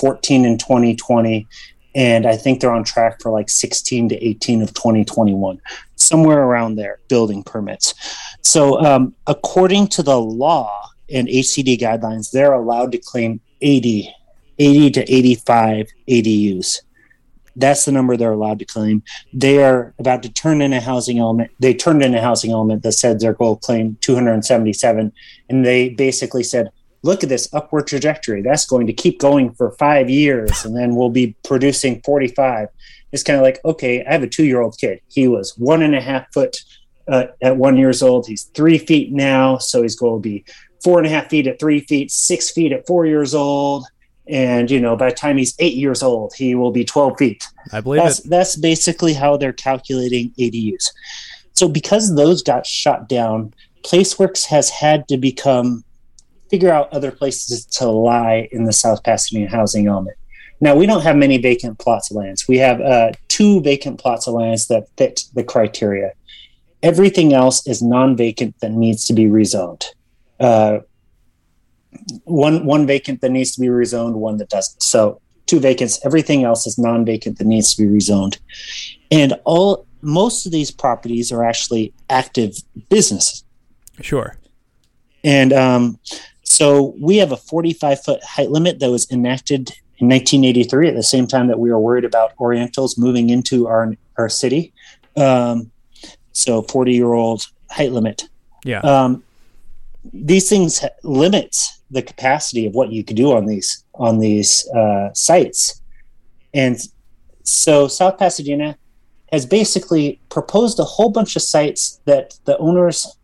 14 0.00 0.44
in 0.44 0.58
2020, 0.58 1.46
and 1.94 2.26
I 2.26 2.36
think 2.36 2.60
they're 2.60 2.72
on 2.72 2.84
track 2.84 3.20
for 3.20 3.30
like 3.30 3.50
16 3.50 4.08
to 4.10 4.24
18 4.26 4.62
of 4.62 4.72
2021, 4.72 5.60
somewhere 6.06 6.42
around 6.42 6.76
there, 6.76 7.00
building 7.08 7.42
permits. 7.42 7.94
So, 8.42 8.80
um, 8.84 9.14
according 9.26 9.88
to 9.88 10.02
the 10.02 10.20
law 10.20 10.90
and 11.10 11.28
HCD 11.28 11.78
guidelines, 11.78 12.30
they're 12.30 12.52
allowed 12.52 12.92
to 12.92 12.98
claim 12.98 13.40
80, 13.60 14.14
80 14.58 14.90
to 14.92 15.14
85 15.14 15.86
ADUs. 16.08 16.80
That's 17.56 17.86
the 17.86 17.92
number 17.92 18.16
they're 18.16 18.32
allowed 18.32 18.58
to 18.58 18.66
claim. 18.66 19.02
They 19.32 19.64
are 19.64 19.94
about 19.98 20.22
to 20.24 20.32
turn 20.32 20.60
in 20.60 20.74
a 20.74 20.80
housing 20.80 21.18
element. 21.18 21.50
They 21.58 21.72
turned 21.72 22.02
in 22.02 22.14
a 22.14 22.20
housing 22.20 22.50
element 22.50 22.82
that 22.82 22.92
said 22.92 23.18
their 23.18 23.32
goal 23.32 23.56
claim 23.56 23.96
277, 24.02 25.12
and 25.48 25.64
they 25.64 25.88
basically 25.88 26.42
said, 26.42 26.70
look 27.02 27.22
at 27.22 27.28
this 27.28 27.48
upward 27.54 27.86
trajectory. 27.86 28.42
That's 28.42 28.66
going 28.66 28.86
to 28.88 28.92
keep 28.92 29.18
going 29.18 29.54
for 29.54 29.70
five 29.72 30.10
years, 30.10 30.64
and 30.64 30.76
then 30.76 30.94
we'll 30.94 31.10
be 31.10 31.34
producing 31.44 32.02
45. 32.04 32.68
It's 33.16 33.22
kind 33.22 33.38
of 33.38 33.42
like, 33.42 33.58
okay, 33.64 34.04
I 34.04 34.12
have 34.12 34.22
a 34.22 34.28
two 34.28 34.44
year 34.44 34.60
old 34.60 34.76
kid. 34.78 35.00
He 35.08 35.26
was 35.26 35.56
one 35.56 35.80
and 35.80 35.94
a 35.94 36.02
half 36.02 36.30
foot 36.34 36.58
uh, 37.08 37.28
at 37.40 37.56
one 37.56 37.78
years 37.78 38.02
old. 38.02 38.26
He's 38.26 38.44
three 38.54 38.76
feet 38.76 39.10
now, 39.10 39.56
so 39.56 39.80
he's 39.80 39.96
going 39.96 40.20
to 40.20 40.28
be 40.28 40.44
four 40.84 40.98
and 40.98 41.06
a 41.06 41.10
half 41.10 41.30
feet 41.30 41.46
at 41.46 41.58
three 41.58 41.80
feet, 41.80 42.10
six 42.10 42.50
feet 42.50 42.72
at 42.72 42.86
four 42.86 43.06
years 43.06 43.34
old, 43.34 43.86
and 44.28 44.70
you 44.70 44.78
know 44.78 44.96
by 44.96 45.08
the 45.08 45.14
time 45.14 45.38
he's 45.38 45.54
eight 45.58 45.76
years 45.76 46.02
old, 46.02 46.34
he 46.36 46.54
will 46.54 46.72
be 46.72 46.84
12 46.84 47.16
feet. 47.16 47.42
I 47.72 47.80
believe 47.80 48.02
that's, 48.02 48.18
it. 48.18 48.28
That's 48.28 48.56
basically 48.56 49.14
how 49.14 49.38
they're 49.38 49.54
calculating 49.54 50.32
ADUs. 50.38 50.90
So 51.54 51.68
because 51.68 52.14
those 52.14 52.42
got 52.42 52.66
shot 52.66 53.08
down, 53.08 53.54
PlaceWorks 53.82 54.44
has 54.48 54.68
had 54.68 55.08
to 55.08 55.16
become 55.16 55.84
figure 56.50 56.70
out 56.70 56.92
other 56.92 57.10
places 57.10 57.64
to 57.64 57.88
lie 57.88 58.48
in 58.52 58.64
the 58.64 58.72
South 58.72 59.02
Pasadena 59.02 59.48
housing 59.48 59.86
element. 59.86 60.16
Now, 60.60 60.74
we 60.74 60.86
don't 60.86 61.02
have 61.02 61.16
many 61.16 61.38
vacant 61.38 61.78
plots 61.78 62.10
of 62.10 62.16
lands. 62.16 62.48
We 62.48 62.58
have 62.58 62.80
uh, 62.80 63.12
two 63.28 63.60
vacant 63.60 64.00
plots 64.00 64.26
of 64.26 64.34
lands 64.34 64.68
that 64.68 64.88
fit 64.96 65.24
the 65.34 65.44
criteria. 65.44 66.12
Everything 66.82 67.32
else 67.32 67.66
is 67.66 67.82
non 67.82 68.16
vacant 68.16 68.58
that 68.60 68.72
needs 68.72 69.06
to 69.06 69.12
be 69.12 69.24
rezoned. 69.24 69.84
Uh, 70.40 70.78
one, 72.24 72.64
one 72.64 72.86
vacant 72.86 73.20
that 73.20 73.30
needs 73.30 73.52
to 73.54 73.60
be 73.60 73.68
rezoned, 73.68 74.14
one 74.14 74.38
that 74.38 74.48
doesn't. 74.48 74.82
So, 74.82 75.20
two 75.46 75.60
vacants. 75.60 76.04
Everything 76.04 76.44
else 76.44 76.66
is 76.66 76.78
non 76.78 77.04
vacant 77.04 77.38
that 77.38 77.46
needs 77.46 77.74
to 77.74 77.82
be 77.82 77.88
rezoned. 77.88 78.38
And 79.10 79.34
all 79.44 79.86
most 80.02 80.46
of 80.46 80.52
these 80.52 80.70
properties 80.70 81.32
are 81.32 81.44
actually 81.44 81.92
active 82.08 82.56
businesses. 82.88 83.44
Sure. 84.00 84.38
And 85.24 85.52
um, 85.52 85.98
so 86.44 86.94
we 87.00 87.16
have 87.16 87.32
a 87.32 87.36
45 87.36 88.04
foot 88.04 88.22
height 88.22 88.50
limit 88.50 88.78
that 88.78 88.90
was 88.90 89.10
enacted 89.10 89.72
in 89.98 90.08
1983 90.08 90.88
at 90.88 90.94
the 90.94 91.02
same 91.02 91.26
time 91.26 91.48
that 91.48 91.58
we 91.58 91.70
were 91.70 91.80
worried 91.80 92.04
about 92.04 92.32
Orientals 92.38 92.98
moving 92.98 93.30
into 93.30 93.66
our 93.66 93.94
our 94.18 94.28
city. 94.28 94.72
Um, 95.16 95.70
so 96.32 96.62
40 96.62 96.92
year 96.92 97.12
old 97.12 97.46
height 97.70 97.92
limit. 97.92 98.28
Yeah. 98.64 98.80
Um, 98.80 99.22
these 100.12 100.48
things 100.48 100.84
limits 101.02 101.80
the 101.90 102.02
capacity 102.02 102.66
of 102.66 102.74
what 102.74 102.92
you 102.92 103.02
could 103.04 103.16
do 103.16 103.32
on 103.32 103.46
these 103.46 103.84
on 103.94 104.18
these 104.18 104.68
uh, 104.70 105.12
sites, 105.14 105.80
and 106.54 106.78
so 107.42 107.88
South 107.88 108.18
Pasadena 108.18 108.76
has 109.32 109.46
basically 109.46 110.20
proposed 110.28 110.78
a 110.78 110.84
whole 110.84 111.10
bunch 111.10 111.34
of 111.36 111.42
sites 111.42 112.00
that 112.04 112.38
the 112.44 112.56
owners 112.58 113.16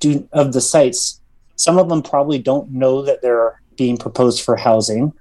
do 0.00 0.26
of 0.32 0.52
the 0.52 0.60
sites 0.60 1.20
some 1.62 1.78
of 1.78 1.88
them 1.88 2.02
probably 2.02 2.38
don't 2.38 2.70
know 2.72 3.02
that 3.02 3.22
they're 3.22 3.60
being 3.76 3.96
proposed 3.96 4.42
for 4.42 4.56
housing. 4.56 5.12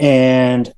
And, 0.00 0.72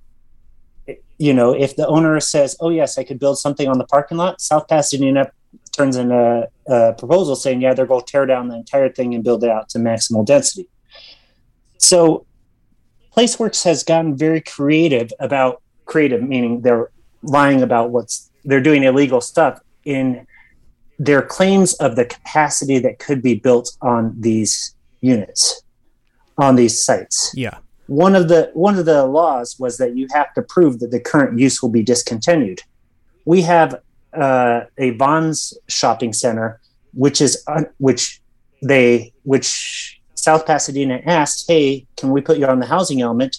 you 1.19 1.33
know, 1.33 1.53
if 1.53 1.77
the 1.77 1.87
owner 1.87 2.19
says, 2.21 2.57
oh, 2.61 2.71
yes, 2.71 2.99
I 2.99 3.05
could 3.05 3.19
build 3.19 3.39
something 3.39 3.69
on 3.69 3.79
the 3.79 3.85
parking 3.85 4.19
lot, 4.19 4.41
South 4.41 4.67
Pasadena 4.69 5.31
turns 5.73 5.97
in 5.97 6.11
a, 6.11 6.49
a 6.67 6.93
proposal 6.95 7.37
saying, 7.37 7.61
yeah, 7.61 7.73
they're 7.75 7.87
going 7.87 8.05
to 8.05 8.11
tear 8.11 8.27
down 8.27 8.49
the 8.49 8.57
entire 8.57 8.89
thing 8.89 9.15
and 9.15 9.23
build 9.23 9.45
it 9.45 9.51
out 9.51 9.69
to 9.71 9.79
maximal 9.79 10.27
density. 10.27 10.69
So 11.79 12.27
PlaceWorks 13.17 13.65
has 13.65 13.85
gotten 13.85 14.17
very 14.17 14.41
creative 14.41 15.13
about 15.21 15.63
creative, 15.85 16.23
meaning 16.23 16.63
they're 16.63 16.91
lying 17.23 17.63
about 17.63 17.91
what's 17.91 18.31
they're 18.45 18.61
doing 18.61 18.83
illegal 18.83 19.21
stuff 19.21 19.61
in 19.85 20.27
their 20.99 21.23
claims 21.23 21.75
of 21.75 21.97
the 21.97 22.05
capacity 22.05 22.79
that 22.81 22.99
could 22.99 23.23
be 23.23 23.35
built 23.35 23.77
on 23.81 24.15
these 24.19 24.75
units 25.01 25.63
on 26.39 26.57
these 26.57 26.83
sites. 26.83 27.33
Yeah. 27.35 27.59
One 27.87 28.15
of 28.15 28.29
the 28.29 28.51
one 28.55 28.79
of 28.79 28.87
the 28.87 29.05
laws 29.07 29.57
was 29.59 29.79
that 29.79 29.97
you 29.97 30.07
have 30.13 30.33
to 30.35 30.43
prove 30.43 30.81
that 30.81 30.91
the 30.91 31.01
current 31.01 31.39
use 31.39 31.63
will 31.63 31.71
be 31.71 31.83
discontinued. 31.83 32.61
We 33.25 33.43
have 33.43 33.81
uh, 34.13 34.63
a 34.79 34.91
Vons 34.91 35.55
shopping 35.69 36.13
center, 36.13 36.61
which 36.95 37.21
is 37.21 37.43
uh, 37.47 37.65
which 37.79 38.21
they 38.63 39.13
which 39.25 40.01
South 40.15 40.47
Pasadena 40.47 41.01
asked, 41.07 41.45
"Hey, 41.49 41.87
can 41.97 42.11
we 42.11 42.21
put 42.21 42.39
you 42.39 42.47
on 42.47 42.61
the 42.61 42.67
housing 42.67 43.01
element?" 43.01 43.39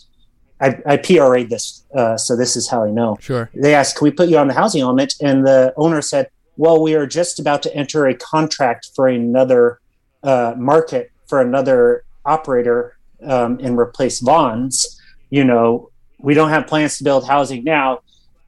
I, 0.61 0.77
I 0.85 0.97
PRA'd 0.97 1.49
this, 1.49 1.83
uh, 1.93 2.15
so 2.15 2.37
this 2.37 2.55
is 2.55 2.69
how 2.69 2.85
I 2.85 2.89
know. 2.89 3.17
Sure. 3.19 3.49
They 3.53 3.75
asked, 3.75 3.97
"Can 3.97 4.05
we 4.05 4.11
put 4.11 4.29
you 4.29 4.37
on 4.37 4.47
the 4.47 4.53
housing 4.53 4.81
element?" 4.81 5.15
And 5.21 5.45
the 5.45 5.73
owner 5.75 6.01
said, 6.01 6.29
well, 6.57 6.81
we 6.81 6.93
are 6.95 7.07
just 7.07 7.39
about 7.39 7.63
to 7.63 7.75
enter 7.75 8.07
a 8.07 8.15
contract 8.15 8.89
for 8.95 9.07
another 9.07 9.79
uh, 10.23 10.53
market 10.57 11.11
for 11.27 11.41
another 11.41 12.03
operator 12.25 12.95
um, 13.25 13.59
and 13.61 13.77
replace 13.77 14.19
Vons. 14.19 14.99
You 15.29 15.43
know, 15.43 15.89
we 16.19 16.33
don't 16.33 16.49
have 16.49 16.67
plans 16.67 16.97
to 16.97 17.03
build 17.03 17.27
housing 17.27 17.63
now, 17.63 17.99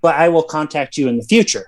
but 0.02 0.16
I 0.16 0.30
will 0.30 0.44
contact 0.44 0.98
you 0.98 1.08
in 1.08 1.18
the 1.18 1.24
future. 1.24 1.66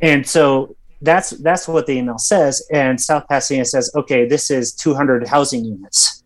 And 0.00 0.26
so 0.26 0.76
that's 1.00 1.30
that's 1.30 1.66
what 1.66 1.86
the 1.86 1.94
email 1.94 2.18
says. 2.18 2.66
And 2.72 3.00
South 3.00 3.26
Pasadena 3.28 3.64
says, 3.64 3.90
okay, 3.94 4.26
this 4.26 4.50
is 4.50 4.72
200 4.72 5.26
housing 5.26 5.64
units 5.64 6.22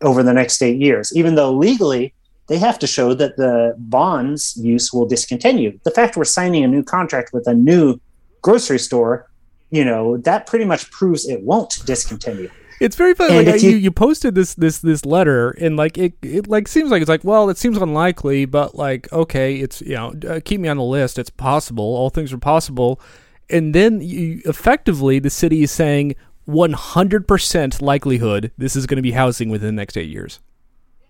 over 0.00 0.22
the 0.22 0.32
next 0.32 0.62
eight 0.62 0.80
years, 0.80 1.14
even 1.16 1.34
though 1.34 1.52
legally 1.52 2.14
they 2.46 2.58
have 2.58 2.78
to 2.78 2.86
show 2.86 3.14
that 3.14 3.36
the 3.36 3.74
Vons 3.78 4.56
use 4.56 4.92
will 4.92 5.06
discontinue. 5.06 5.78
The 5.84 5.90
fact 5.90 6.16
we're 6.16 6.24
signing 6.24 6.64
a 6.64 6.68
new 6.68 6.82
contract 6.82 7.32
with 7.32 7.46
a 7.46 7.54
new 7.54 7.98
grocery 8.42 8.78
store, 8.78 9.30
you 9.70 9.84
know, 9.84 10.18
that 10.18 10.46
pretty 10.46 10.66
much 10.66 10.90
proves 10.90 11.26
it 11.26 11.42
won't 11.42 11.82
discontinue. 11.86 12.50
It's 12.80 12.96
very 12.96 13.14
funny. 13.14 13.44
like 13.44 13.62
you, 13.62 13.70
you, 13.76 13.90
posted 13.90 14.34
this 14.34 14.54
this 14.54 14.78
this 14.78 15.04
letter, 15.04 15.50
and 15.52 15.76
like 15.76 15.96
it 15.96 16.14
it 16.22 16.48
like 16.48 16.68
seems 16.68 16.90
like 16.90 17.00
it's 17.02 17.08
like 17.08 17.24
well, 17.24 17.48
it 17.48 17.58
seems 17.58 17.78
unlikely, 17.78 18.44
but 18.44 18.74
like 18.74 19.12
okay, 19.12 19.56
it's 19.56 19.80
you 19.80 19.94
know 19.94 20.14
uh, 20.28 20.40
keep 20.44 20.60
me 20.60 20.68
on 20.68 20.76
the 20.76 20.82
list. 20.82 21.18
It's 21.18 21.30
possible. 21.30 21.84
All 21.84 22.10
things 22.10 22.32
are 22.32 22.38
possible, 22.38 23.00
and 23.48 23.74
then 23.74 24.00
you, 24.00 24.42
effectively 24.44 25.18
the 25.18 25.30
city 25.30 25.62
is 25.62 25.70
saying 25.70 26.16
100% 26.48 27.80
likelihood 27.80 28.52
this 28.58 28.76
is 28.76 28.86
going 28.86 28.96
to 28.96 29.02
be 29.02 29.12
housing 29.12 29.48
within 29.48 29.68
the 29.74 29.80
next 29.80 29.96
eight 29.96 30.10
years. 30.10 30.40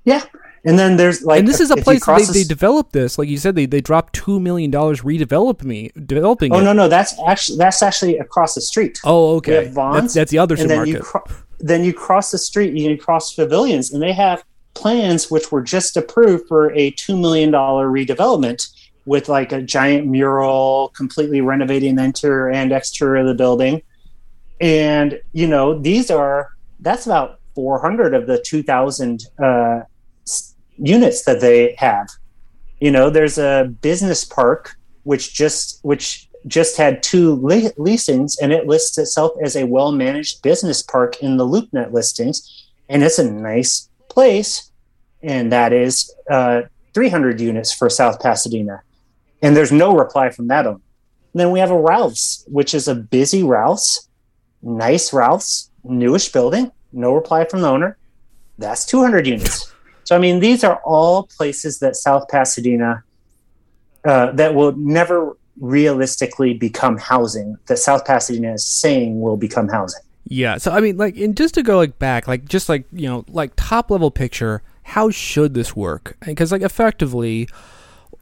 Yeah, 0.05 0.23
and 0.65 0.79
then 0.79 0.97
there's 0.97 1.23
like, 1.23 1.41
and 1.41 1.49
this 1.49 1.61
is 1.61 1.71
a 1.71 1.77
place 1.77 2.05
they, 2.05 2.25
the 2.25 2.33
they 2.33 2.45
developed 2.45 2.93
this. 2.93 3.19
Like 3.19 3.29
you 3.29 3.39
said, 3.39 3.55
they, 3.55 3.67
they 3.67 3.81
dropped 3.81 4.13
two 4.15 4.39
million 4.39 4.71
dollars 4.71 5.01
redevelop 5.03 5.63
me 5.63 5.91
developing 6.07 6.55
Oh 6.55 6.61
it. 6.61 6.65
no, 6.65 6.73
no, 6.73 6.89
that's 6.89 7.15
actually 7.27 7.59
that's 7.59 7.83
actually 7.83 8.19
across 8.19 8.55
the 8.55 8.61
street. 8.61 9.01
Oh, 9.05 9.37
okay. 9.37 9.69
That's, 9.75 10.15
that's 10.15 10.31
the 10.31 10.39
other 10.39 10.57
and 10.57 10.71
then 10.71 10.87
you 10.87 10.95
supermarket. 10.97 11.31
cro- 11.31 11.44
then 11.65 11.83
you 11.83 11.95
cross 11.95 12.31
the 12.31 12.37
street, 12.37 12.69
and 12.69 12.79
you 12.79 12.99
cross 12.99 13.35
pavilions, 13.35 13.91
and 13.91 14.03
they 14.03 14.13
have 14.13 14.45
plans 14.75 15.31
which 15.31 15.51
were 15.51 15.63
just 15.63 15.97
approved 15.97 16.47
for 16.47 16.71
a 16.73 16.91
two 16.91 17.17
million 17.17 17.51
dollar 17.51 17.89
redevelopment 17.89 18.69
with 19.07 19.31
like 19.31 19.51
a 19.51 19.63
giant 19.63 20.07
mural, 20.07 20.93
completely 20.95 21.41
renovating 21.41 21.95
the 21.95 22.05
interior 22.05 22.51
and 22.51 22.71
exterior 22.71 23.23
of 23.23 23.27
the 23.27 23.35
building. 23.35 23.81
And 24.61 25.19
you 25.33 25.49
know, 25.49 25.79
these 25.79 26.11
are 26.11 26.51
that's 26.81 27.07
about 27.07 27.41
four 27.55 27.81
hundred 27.81 28.13
of 28.13 28.27
the 28.27 28.39
two 28.45 28.63
thousand 28.63 29.25
uh, 29.43 29.81
units 30.77 31.25
that 31.25 31.41
they 31.41 31.75
have. 31.79 32.09
You 32.79 32.91
know, 32.91 33.09
there's 33.09 33.39
a 33.39 33.75
business 33.81 34.23
park 34.23 34.77
which 35.05 35.33
just 35.33 35.79
which 35.83 36.29
just 36.47 36.77
had 36.77 37.03
two 37.03 37.35
le- 37.41 37.73
leasings 37.77 38.37
and 38.39 38.53
it 38.53 38.67
lists 38.67 38.99
itself 38.99 39.33
as 39.43 39.57
a 39.57 39.65
well 39.65 39.93
managed 39.93 40.43
business 40.43 40.83
park 40.83 41.23
in 41.23 41.37
the 41.37 41.47
LoopNet 41.47 41.93
listings. 41.93 42.69
And 42.89 43.03
it's 43.03 43.19
a 43.19 43.31
nice 43.31 43.89
place. 44.11 44.71
And 45.23 45.51
that 45.53 45.73
is 45.73 46.15
uh, 46.31 46.63
300 46.93 47.41
units 47.41 47.73
for 47.73 47.89
South 47.89 48.21
Pasadena. 48.21 48.83
And 49.43 49.57
there's 49.57 49.73
no 49.73 49.97
reply 49.97 50.31
from 50.31 50.49
that 50.49 50.67
owner. 50.67 50.81
Then 51.35 51.51
we 51.51 51.59
have 51.59 51.71
a 51.71 51.81
Ralph's, 51.81 52.45
which 52.47 52.75
is 52.75 52.87
a 52.87 52.95
busy 52.95 53.43
Ralph's, 53.43 54.09
nice 54.63 55.13
Ralph's, 55.13 55.71
newish 55.83 56.31
building, 56.31 56.71
no 56.93 57.13
reply 57.13 57.45
from 57.45 57.63
the 57.63 57.69
owner. 57.69 57.99
That's 58.57 58.85
200 58.87 59.27
units. 59.27 59.73
So, 60.05 60.15
I 60.15 60.19
mean, 60.19 60.39
these 60.39 60.63
are 60.63 60.81
all 60.85 61.27
places 61.27 61.81
that 61.81 61.97
South 61.97 62.29
Pasadena 62.29 63.03
uh, 64.05 64.33
that 64.33 64.55
will 64.55 64.73
never 64.73 65.37
realistically 65.61 66.55
become 66.55 66.99
housing 66.99 67.57
that 67.67 67.79
South 67.79 68.05
Pasadena 68.05 68.55
is 68.55 68.65
saying 68.65 69.21
will 69.21 69.37
become 69.37 69.69
housing. 69.69 70.03
Yeah. 70.27 70.59
So 70.59 70.73
I 70.73 70.81
mean, 70.81 70.97
like, 70.97 71.17
and 71.17 71.37
just 71.37 71.55
to 71.55 71.63
go 71.63 71.77
like 71.77 71.99
back, 71.99 72.27
like, 72.27 72.47
just 72.47 72.69
like 72.69 72.85
you 72.93 73.09
know, 73.09 73.25
like 73.29 73.53
top 73.57 73.91
level 73.91 74.11
picture. 74.11 74.63
How 74.87 75.09
should 75.09 75.55
this 75.55 75.75
work? 75.75 76.15
Because 76.27 76.53
like 76.53 76.61
effectively, 76.61 77.49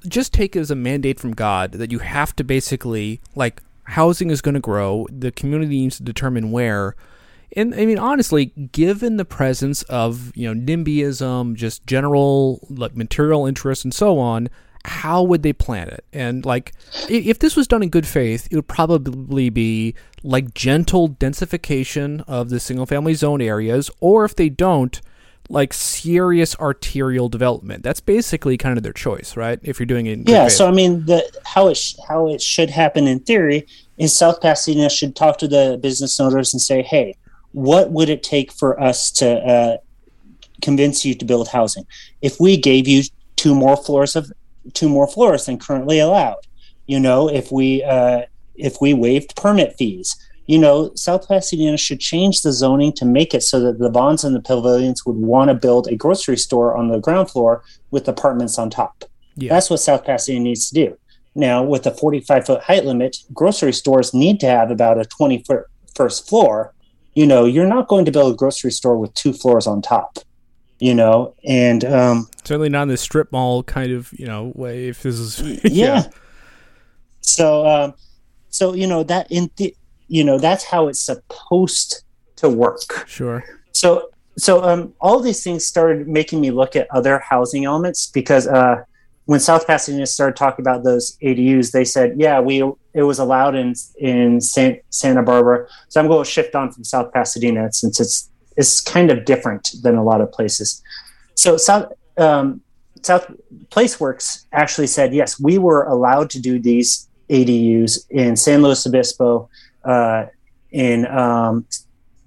just 0.06 0.32
take 0.32 0.54
it 0.54 0.60
as 0.60 0.70
a 0.70 0.76
mandate 0.76 1.18
from 1.18 1.32
God 1.32 1.72
that 1.72 1.90
you 1.90 1.98
have 1.98 2.36
to 2.36 2.44
basically 2.44 3.20
like 3.34 3.62
housing 3.84 4.30
is 4.30 4.40
going 4.40 4.54
to 4.54 4.60
grow. 4.60 5.06
The 5.10 5.32
community 5.32 5.80
needs 5.80 5.96
to 5.96 6.02
determine 6.02 6.52
where. 6.52 6.94
And 7.54 7.74
I 7.74 7.84
mean, 7.84 7.98
honestly, 7.98 8.46
given 8.46 9.16
the 9.16 9.24
presence 9.24 9.82
of 9.84 10.34
you 10.36 10.52
know 10.52 10.60
NIMBYism, 10.60 11.54
just 11.56 11.86
general 11.86 12.66
like 12.70 12.96
material 12.96 13.46
interest 13.46 13.84
and 13.84 13.92
so 13.92 14.18
on, 14.18 14.48
how 14.84 15.22
would 15.22 15.42
they 15.42 15.52
plan 15.52 15.88
it? 15.88 16.04
And 16.12 16.44
like, 16.44 16.72
if 17.08 17.38
this 17.38 17.56
was 17.56 17.68
done 17.68 17.82
in 17.82 17.88
good 17.88 18.06
faith, 18.06 18.48
it 18.50 18.56
would 18.56 18.68
probably 18.68 19.50
be 19.50 19.94
like 20.22 20.54
gentle 20.54 21.08
densification 21.08 22.24
of 22.26 22.50
the 22.50 22.60
single-family 22.60 23.14
zone 23.14 23.40
areas, 23.40 23.90
or 24.00 24.24
if 24.24 24.34
they 24.34 24.48
don't, 24.48 25.00
like 25.48 25.72
serious 25.72 26.56
arterial 26.58 27.28
development. 27.28 27.82
That's 27.82 28.00
basically 28.00 28.56
kind 28.56 28.76
of 28.76 28.84
their 28.84 28.92
choice, 28.92 29.36
right? 29.36 29.58
If 29.62 29.78
you're 29.78 29.86
doing 29.86 30.06
it, 30.06 30.12
in 30.12 30.24
good 30.24 30.32
Yeah, 30.32 30.44
faith. 30.44 30.52
so 30.56 30.68
I 30.68 30.70
mean, 30.70 31.04
the 31.06 31.28
how 31.44 31.68
it 31.68 31.76
sh- 31.76 31.94
how 32.08 32.28
it 32.28 32.40
should 32.40 32.70
happen 32.70 33.06
in 33.06 33.20
theory 33.20 33.66
is 33.98 34.16
South 34.16 34.40
Pasadena 34.40 34.88
should 34.88 35.14
talk 35.14 35.38
to 35.38 35.48
the 35.48 35.78
business 35.82 36.18
owners 36.20 36.54
and 36.54 36.60
say, 36.60 36.82
"Hey, 36.82 37.16
what 37.52 37.90
would 37.90 38.08
it 38.08 38.22
take 38.22 38.52
for 38.52 38.80
us 38.80 39.10
to 39.12 39.28
uh, 39.28 39.76
convince 40.62 41.04
you 41.04 41.14
to 41.14 41.24
build 41.24 41.48
housing? 41.48 41.86
If 42.22 42.40
we 42.40 42.56
gave 42.56 42.88
you 42.88 43.02
two 43.36 43.54
more 43.54 43.76
floors 43.76 44.16
of 44.16 44.32
two 44.74 44.88
more 44.88 45.06
floors 45.06 45.46
than 45.46 45.58
currently 45.58 45.98
allowed, 45.98 46.46
you 46.86 47.00
know, 47.00 47.28
if 47.28 47.50
we 47.52 47.82
uh, 47.82 48.22
if 48.54 48.80
we 48.80 48.94
waived 48.94 49.36
permit 49.36 49.76
fees." 49.76 50.16
You 50.46 50.58
know, 50.58 50.92
South 50.96 51.28
Pasadena 51.28 51.76
should 51.76 52.00
change 52.00 52.42
the 52.42 52.52
zoning 52.52 52.92
to 52.94 53.04
make 53.04 53.32
it 53.32 53.42
so 53.42 53.60
that 53.60 53.78
the 53.78 53.88
Vons 53.88 54.24
and 54.24 54.34
the 54.34 54.40
pavilions 54.40 55.06
would 55.06 55.16
want 55.16 55.48
to 55.48 55.54
build 55.54 55.86
a 55.86 55.94
grocery 55.94 56.36
store 56.36 56.76
on 56.76 56.88
the 56.88 56.98
ground 56.98 57.30
floor 57.30 57.62
with 57.92 58.08
apartments 58.08 58.58
on 58.58 58.68
top. 58.68 59.04
Yeah. 59.36 59.50
That's 59.50 59.70
what 59.70 59.78
South 59.78 60.04
Pasadena 60.04 60.42
needs 60.42 60.68
to 60.68 60.74
do. 60.74 60.98
Now, 61.34 61.62
with 61.62 61.86
a 61.86 61.90
45 61.90 62.46
foot 62.46 62.62
height 62.62 62.84
limit, 62.84 63.18
grocery 63.32 63.72
stores 63.72 64.12
need 64.12 64.40
to 64.40 64.46
have 64.46 64.70
about 64.70 64.98
a 64.98 65.04
20 65.04 65.42
foot 65.44 65.64
first 65.94 66.28
floor. 66.28 66.74
You 67.14 67.26
know, 67.26 67.44
you're 67.44 67.66
not 67.66 67.88
going 67.88 68.04
to 68.04 68.12
build 68.12 68.34
a 68.34 68.36
grocery 68.36 68.72
store 68.72 68.96
with 68.96 69.14
two 69.14 69.32
floors 69.32 69.66
on 69.66 69.82
top, 69.82 70.18
you 70.82 70.96
know, 70.96 71.32
and 71.44 71.84
um, 71.84 72.28
certainly 72.42 72.68
not 72.68 72.82
in 72.82 72.88
the 72.88 72.96
strip 72.96 73.30
mall 73.30 73.62
kind 73.62 73.92
of 73.92 74.12
you 74.18 74.26
know 74.26 74.50
way. 74.56 74.88
If 74.88 75.04
this 75.04 75.16
is 75.16 75.62
yeah. 75.64 76.08
So, 77.20 77.64
um, 77.64 77.94
so 78.48 78.74
you 78.74 78.88
know 78.88 79.04
that 79.04 79.30
in 79.30 79.48
the, 79.58 79.76
you 80.08 80.24
know 80.24 80.38
that's 80.38 80.64
how 80.64 80.88
it's 80.88 80.98
supposed 80.98 82.02
to 82.34 82.48
work. 82.48 83.06
sure. 83.06 83.44
So, 83.70 84.10
so 84.36 84.64
um, 84.64 84.92
all 85.00 85.20
these 85.20 85.44
things 85.44 85.64
started 85.64 86.08
making 86.08 86.40
me 86.40 86.50
look 86.50 86.74
at 86.74 86.88
other 86.90 87.20
housing 87.20 87.64
elements 87.64 88.08
because 88.08 88.48
uh, 88.48 88.82
when 89.26 89.38
South 89.38 89.68
Pasadena 89.68 90.04
started 90.04 90.34
talking 90.34 90.64
about 90.64 90.82
those 90.82 91.16
ADUs, 91.22 91.70
they 91.70 91.84
said, 91.84 92.14
"Yeah, 92.16 92.40
we 92.40 92.60
it 92.92 93.04
was 93.04 93.20
allowed 93.20 93.54
in 93.54 93.74
in 94.00 94.40
San, 94.40 94.80
Santa 94.90 95.22
Barbara." 95.22 95.68
So 95.90 96.00
I'm 96.00 96.08
going 96.08 96.24
to 96.24 96.28
shift 96.28 96.56
on 96.56 96.72
from 96.72 96.82
South 96.82 97.12
Pasadena 97.12 97.72
since 97.72 98.00
it's 98.00 98.31
it's 98.62 98.80
kind 98.80 99.10
of 99.10 99.24
different 99.24 99.74
than 99.82 99.96
a 99.96 100.04
lot 100.04 100.20
of 100.20 100.30
places. 100.30 100.82
So 101.34 101.56
South 101.56 101.92
um, 102.16 102.60
South 103.02 103.26
PlaceWorks 103.70 104.44
actually 104.52 104.86
said, 104.86 105.12
"Yes, 105.12 105.40
we 105.40 105.58
were 105.58 105.82
allowed 105.84 106.30
to 106.30 106.40
do 106.40 106.60
these 106.60 107.08
ADUs 107.28 108.06
in 108.10 108.36
San 108.36 108.62
Luis 108.62 108.86
Obispo, 108.86 109.48
uh, 109.84 110.26
in 110.70 111.06
um, 111.06 111.66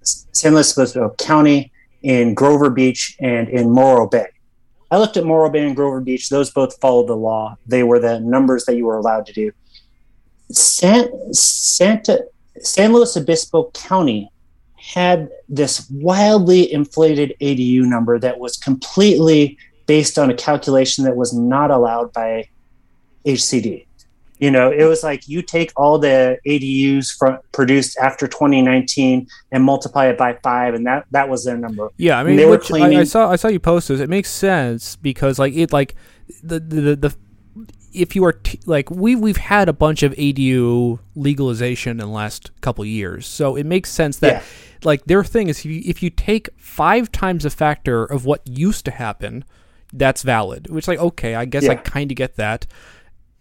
San 0.01 0.53
Luis 0.53 0.77
Obispo 0.77 1.15
County, 1.17 1.71
in 2.01 2.33
Grover 2.33 2.69
Beach, 2.69 3.15
and 3.19 3.47
in 3.49 3.71
Morro 3.71 4.07
Bay." 4.07 4.27
I 4.91 4.97
looked 4.97 5.17
at 5.17 5.23
Morro 5.25 5.49
Bay 5.49 5.65
and 5.65 5.75
Grover 5.75 6.01
Beach; 6.01 6.29
those 6.29 6.51
both 6.51 6.79
followed 6.81 7.07
the 7.07 7.15
law. 7.15 7.57
They 7.65 7.83
were 7.83 7.99
the 7.99 8.19
numbers 8.19 8.65
that 8.65 8.75
you 8.75 8.85
were 8.85 8.97
allowed 8.97 9.25
to 9.27 9.33
do. 9.33 9.51
San, 10.51 11.33
Santa, 11.33 12.25
San 12.59 12.93
Luis 12.93 13.15
Obispo 13.15 13.71
County 13.71 14.29
had 14.93 15.29
this 15.49 15.89
wildly 15.89 16.71
inflated 16.71 17.35
ADU 17.41 17.81
number 17.81 18.19
that 18.19 18.39
was 18.39 18.55
completely 18.55 19.57
based 19.87 20.19
on 20.19 20.29
a 20.29 20.33
calculation 20.35 21.03
that 21.05 21.15
was 21.15 21.33
not 21.33 21.71
allowed 21.71 22.13
by 22.13 22.47
HCD. 23.25 23.85
You 24.37 24.51
know, 24.51 24.71
it 24.71 24.83
was 24.83 25.01
like 25.01 25.27
you 25.27 25.41
take 25.41 25.71
all 25.75 25.97
the 25.97 26.37
ADUs 26.45 27.17
from 27.17 27.39
produced 27.51 27.97
after 27.97 28.27
2019 28.27 29.27
and 29.51 29.63
multiply 29.63 30.07
it 30.07 30.17
by 30.17 30.33
five, 30.43 30.73
and 30.73 30.85
that 30.85 31.05
that 31.11 31.29
was 31.29 31.45
their 31.45 31.57
number. 31.57 31.89
Yeah, 31.97 32.19
I 32.19 32.23
mean, 32.23 32.35
they 32.35 32.45
were 32.45 32.57
which 32.57 32.71
I, 32.71 32.99
I 32.99 33.03
saw 33.05 33.31
I 33.31 33.37
saw 33.37 33.47
you 33.47 33.61
post 33.61 33.87
this. 33.87 34.01
It 34.01 34.09
makes 34.09 34.29
sense 34.29 34.97
because 34.97 35.39
like 35.39 35.53
it 35.55 35.71
like 35.71 35.95
the 36.43 36.59
the, 36.59 36.95
the 36.95 37.15
if 37.95 38.15
you 38.15 38.23
are 38.25 38.33
t- 38.33 38.59
like 38.65 38.89
we 38.91 39.15
we've 39.15 39.37
had 39.37 39.69
a 39.69 39.73
bunch 39.73 40.03
of 40.03 40.11
ADU 40.13 40.99
legalization 41.15 41.91
in 41.91 41.97
the 41.97 42.05
last 42.07 42.51
couple 42.61 42.85
years, 42.85 43.25
so 43.25 43.55
it 43.55 43.65
makes 43.65 43.89
sense 43.91 44.17
that 44.19 44.33
Yeah. 44.33 44.41
like 44.83 45.05
their 45.05 45.23
thing 45.23 45.47
is 45.47 45.59
if 45.59 45.65
you, 45.65 45.81
if 45.85 46.03
you 46.03 46.09
take 46.09 46.49
five 46.57 47.11
times 47.11 47.45
a 47.45 47.49
factor 47.49 48.03
of 48.05 48.25
what 48.25 48.41
used 48.47 48.85
to 48.85 48.91
happen, 48.91 49.43
that's 49.93 50.21
valid. 50.23 50.69
Which 50.69 50.87
like 50.87 50.99
okay, 50.99 51.35
I 51.35 51.45
guess 51.45 51.67
I 51.67 51.75
kind 51.75 52.11
of 52.11 52.17
get 52.17 52.35
that. 52.35 52.65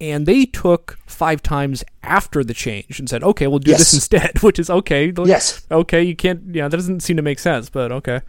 And 0.00 0.26
they 0.26 0.44
took 0.44 0.98
five 1.06 1.40
times 1.42 1.84
after 2.02 2.42
the 2.44 2.52
change 2.52 2.98
and 2.98 3.08
said, 3.08 3.22
"Okay, 3.22 3.46
we'll 3.46 3.60
do 3.60 3.72
this 3.72 3.94
instead," 3.94 4.38
which 4.42 4.58
is 4.58 4.68
okay. 4.68 5.12
Yes. 5.24 5.64
Okay, 5.70 6.02
you 6.02 6.16
can't. 6.16 6.42
Yeah, 6.54 6.68
that 6.68 6.76
doesn't 6.76 7.00
seem 7.00 7.16
to 7.16 7.22
make 7.22 7.38
sense, 7.38 7.70
but 7.70 7.92
okay, 7.92 8.20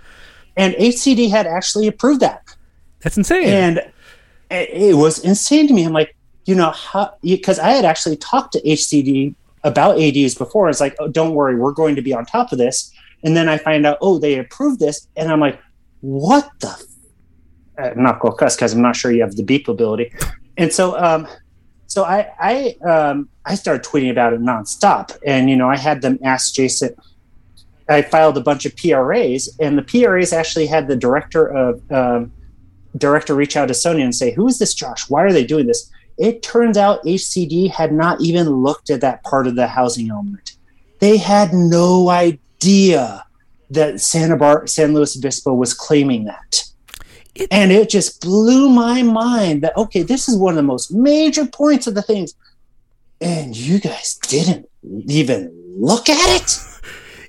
And 0.55 0.73
HCD 0.75 1.29
had 1.31 1.47
actually 1.47 1.87
approved 1.87 2.21
that. 2.21 2.43
that's 3.01 3.17
insane. 3.17 3.47
and 3.49 3.81
it 4.51 4.95
was 4.95 5.19
insane 5.19 5.67
to 5.67 5.73
me. 5.73 5.83
I'm 5.85 5.91
like, 5.91 6.14
you 6.45 6.55
know, 6.55 6.71
how? 6.71 7.15
Because 7.21 7.59
I 7.59 7.69
had 7.69 7.85
actually 7.85 8.17
talked 8.17 8.53
to 8.53 8.61
HCD 8.61 9.35
about 9.63 9.99
ADs 9.99 10.35
before. 10.35 10.69
It's 10.69 10.79
like, 10.79 10.95
oh, 10.99 11.07
don't 11.07 11.33
worry, 11.33 11.55
we're 11.55 11.71
going 11.71 11.95
to 11.95 12.01
be 12.01 12.13
on 12.13 12.25
top 12.25 12.51
of 12.51 12.57
this. 12.57 12.91
And 13.23 13.35
then 13.35 13.49
I 13.49 13.57
find 13.57 13.85
out, 13.85 13.97
oh, 14.01 14.19
they 14.19 14.37
approved 14.37 14.79
this, 14.79 15.07
and 15.15 15.31
I'm 15.31 15.39
like, 15.39 15.59
what 16.01 16.49
the? 16.59 16.67
F-? 16.67 16.83
Uh, 17.77 17.89
I'm 17.89 18.03
not 18.03 18.19
going 18.19 18.33
to 18.33 18.37
cuss 18.37 18.55
because 18.55 18.73
I'm 18.73 18.81
not 18.81 18.95
sure 18.95 19.11
you 19.11 19.21
have 19.21 19.35
the 19.35 19.43
beep 19.43 19.67
ability. 19.67 20.13
And 20.57 20.71
so, 20.71 20.97
um, 20.97 21.27
so 21.87 22.03
I 22.03 22.29
I 22.39 22.87
um, 22.87 23.29
I 23.45 23.55
started 23.55 23.83
tweeting 23.83 24.11
about 24.11 24.33
it 24.33 24.41
nonstop, 24.41 25.17
and 25.25 25.49
you 25.49 25.55
know, 25.55 25.69
I 25.69 25.77
had 25.77 26.01
them 26.01 26.19
ask 26.23 26.53
Jason. 26.53 26.95
I 27.87 28.01
filed 28.01 28.37
a 28.37 28.41
bunch 28.41 28.65
of 28.65 28.75
PRAs, 28.75 29.55
and 29.59 29.77
the 29.77 29.81
PRAs 29.81 30.33
actually 30.33 30.67
had 30.67 30.87
the 30.87 30.95
director 30.95 31.45
of 31.47 31.91
um, 31.91 32.31
director 32.97 33.35
reach 33.35 33.55
out 33.57 33.67
to 33.67 33.73
Sony 33.73 34.03
and 34.03 34.15
say, 34.15 34.31
"Who 34.31 34.47
is 34.47 34.59
this 34.59 34.73
Josh? 34.73 35.09
Why 35.09 35.23
are 35.23 35.33
they 35.33 35.45
doing 35.45 35.67
this?" 35.67 35.91
It 36.17 36.43
turns 36.43 36.77
out 36.77 37.03
HCD 37.03 37.69
had 37.69 37.91
not 37.91 38.21
even 38.21 38.47
looked 38.49 38.89
at 38.89 39.01
that 39.01 39.23
part 39.23 39.47
of 39.47 39.55
the 39.55 39.67
housing 39.67 40.09
element. 40.09 40.55
They 40.99 41.17
had 41.17 41.53
no 41.53 42.09
idea 42.09 43.25
that 43.69 43.99
Santa 43.99 44.37
Bar- 44.37 44.67
San 44.67 44.93
Luis 44.93 45.17
Obispo 45.17 45.53
was 45.53 45.73
claiming 45.73 46.25
that. 46.25 46.63
It, 47.33 47.49
and 47.51 47.71
it 47.71 47.89
just 47.89 48.21
blew 48.21 48.69
my 48.69 49.01
mind 49.01 49.61
that 49.63 49.75
okay, 49.75 50.03
this 50.03 50.29
is 50.29 50.37
one 50.37 50.53
of 50.53 50.57
the 50.57 50.63
most 50.63 50.93
major 50.93 51.45
points 51.45 51.85
of 51.87 51.95
the 51.95 52.01
things, 52.01 52.33
and 53.19 53.55
you 53.55 53.79
guys 53.79 54.15
didn't 54.27 54.69
even 55.07 55.51
look 55.77 56.07
at 56.07 56.41
it. 56.41 56.57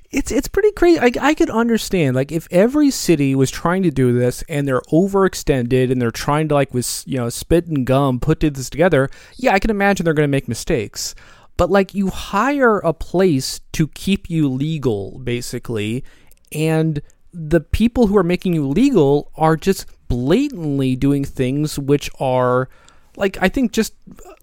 It's 0.09 0.31
it's 0.31 0.47
pretty 0.47 0.71
crazy. 0.71 0.99
I, 0.99 1.11
I 1.19 1.33
could 1.33 1.49
understand 1.49 2.15
like 2.15 2.31
if 2.31 2.47
every 2.49 2.91
city 2.91 3.35
was 3.35 3.51
trying 3.51 3.83
to 3.83 3.91
do 3.91 4.13
this 4.13 4.41
and 4.47 4.67
they're 4.67 4.81
overextended 4.81 5.91
and 5.91 6.01
they're 6.01 6.11
trying 6.11 6.47
to 6.47 6.55
like 6.55 6.73
with 6.73 7.03
you 7.05 7.17
know 7.17 7.29
spit 7.29 7.67
and 7.67 7.85
gum 7.85 8.19
put 8.19 8.39
this 8.39 8.69
together. 8.69 9.09
Yeah, 9.35 9.53
I 9.53 9.59
can 9.59 9.69
imagine 9.69 10.05
they're 10.05 10.13
going 10.13 10.27
to 10.27 10.31
make 10.31 10.47
mistakes. 10.47 11.13
But 11.57 11.69
like 11.69 11.93
you 11.93 12.09
hire 12.09 12.77
a 12.77 12.93
place 12.93 13.59
to 13.73 13.87
keep 13.89 14.29
you 14.29 14.47
legal, 14.47 15.19
basically, 15.19 16.03
and 16.51 17.01
the 17.33 17.59
people 17.59 18.07
who 18.07 18.17
are 18.17 18.23
making 18.23 18.53
you 18.53 18.67
legal 18.67 19.31
are 19.35 19.57
just 19.57 19.87
blatantly 20.07 20.95
doing 20.95 21.25
things 21.25 21.77
which 21.77 22.09
are 22.19 22.69
like 23.17 23.37
I 23.41 23.49
think 23.49 23.73
just 23.73 23.93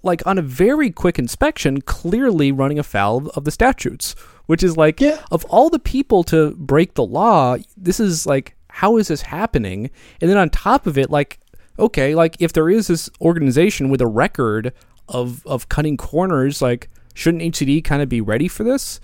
like 0.02 0.26
on 0.26 0.36
a 0.36 0.42
very 0.42 0.90
quick 0.90 1.18
inspection, 1.18 1.80
clearly 1.80 2.52
running 2.52 2.78
afoul 2.78 3.28
of 3.30 3.44
the 3.44 3.50
statutes, 3.50 4.14
which 4.46 4.62
is 4.62 4.76
like 4.76 5.00
yeah. 5.00 5.22
of 5.30 5.44
all 5.46 5.70
the 5.70 5.78
people 5.78 6.24
to 6.24 6.52
break 6.56 6.94
the 6.94 7.04
law, 7.04 7.56
this 7.76 8.00
is 8.00 8.26
like 8.26 8.54
how 8.70 8.96
is 8.96 9.08
this 9.08 9.22
happening? 9.22 9.90
And 10.20 10.30
then 10.30 10.36
on 10.36 10.50
top 10.50 10.86
of 10.86 10.98
it, 10.98 11.10
like 11.10 11.38
okay, 11.78 12.14
like 12.14 12.36
if 12.40 12.52
there 12.52 12.70
is 12.70 12.86
this 12.86 13.10
organization 13.20 13.88
with 13.88 14.00
a 14.00 14.06
record 14.06 14.72
of 15.08 15.46
of 15.46 15.68
cutting 15.68 15.96
corners, 15.96 16.60
like 16.62 16.88
shouldn't 17.14 17.42
HCD 17.42 17.82
kind 17.84 18.02
of 18.02 18.08
be 18.08 18.20
ready 18.20 18.48
for 18.48 18.64
this? 18.64 19.00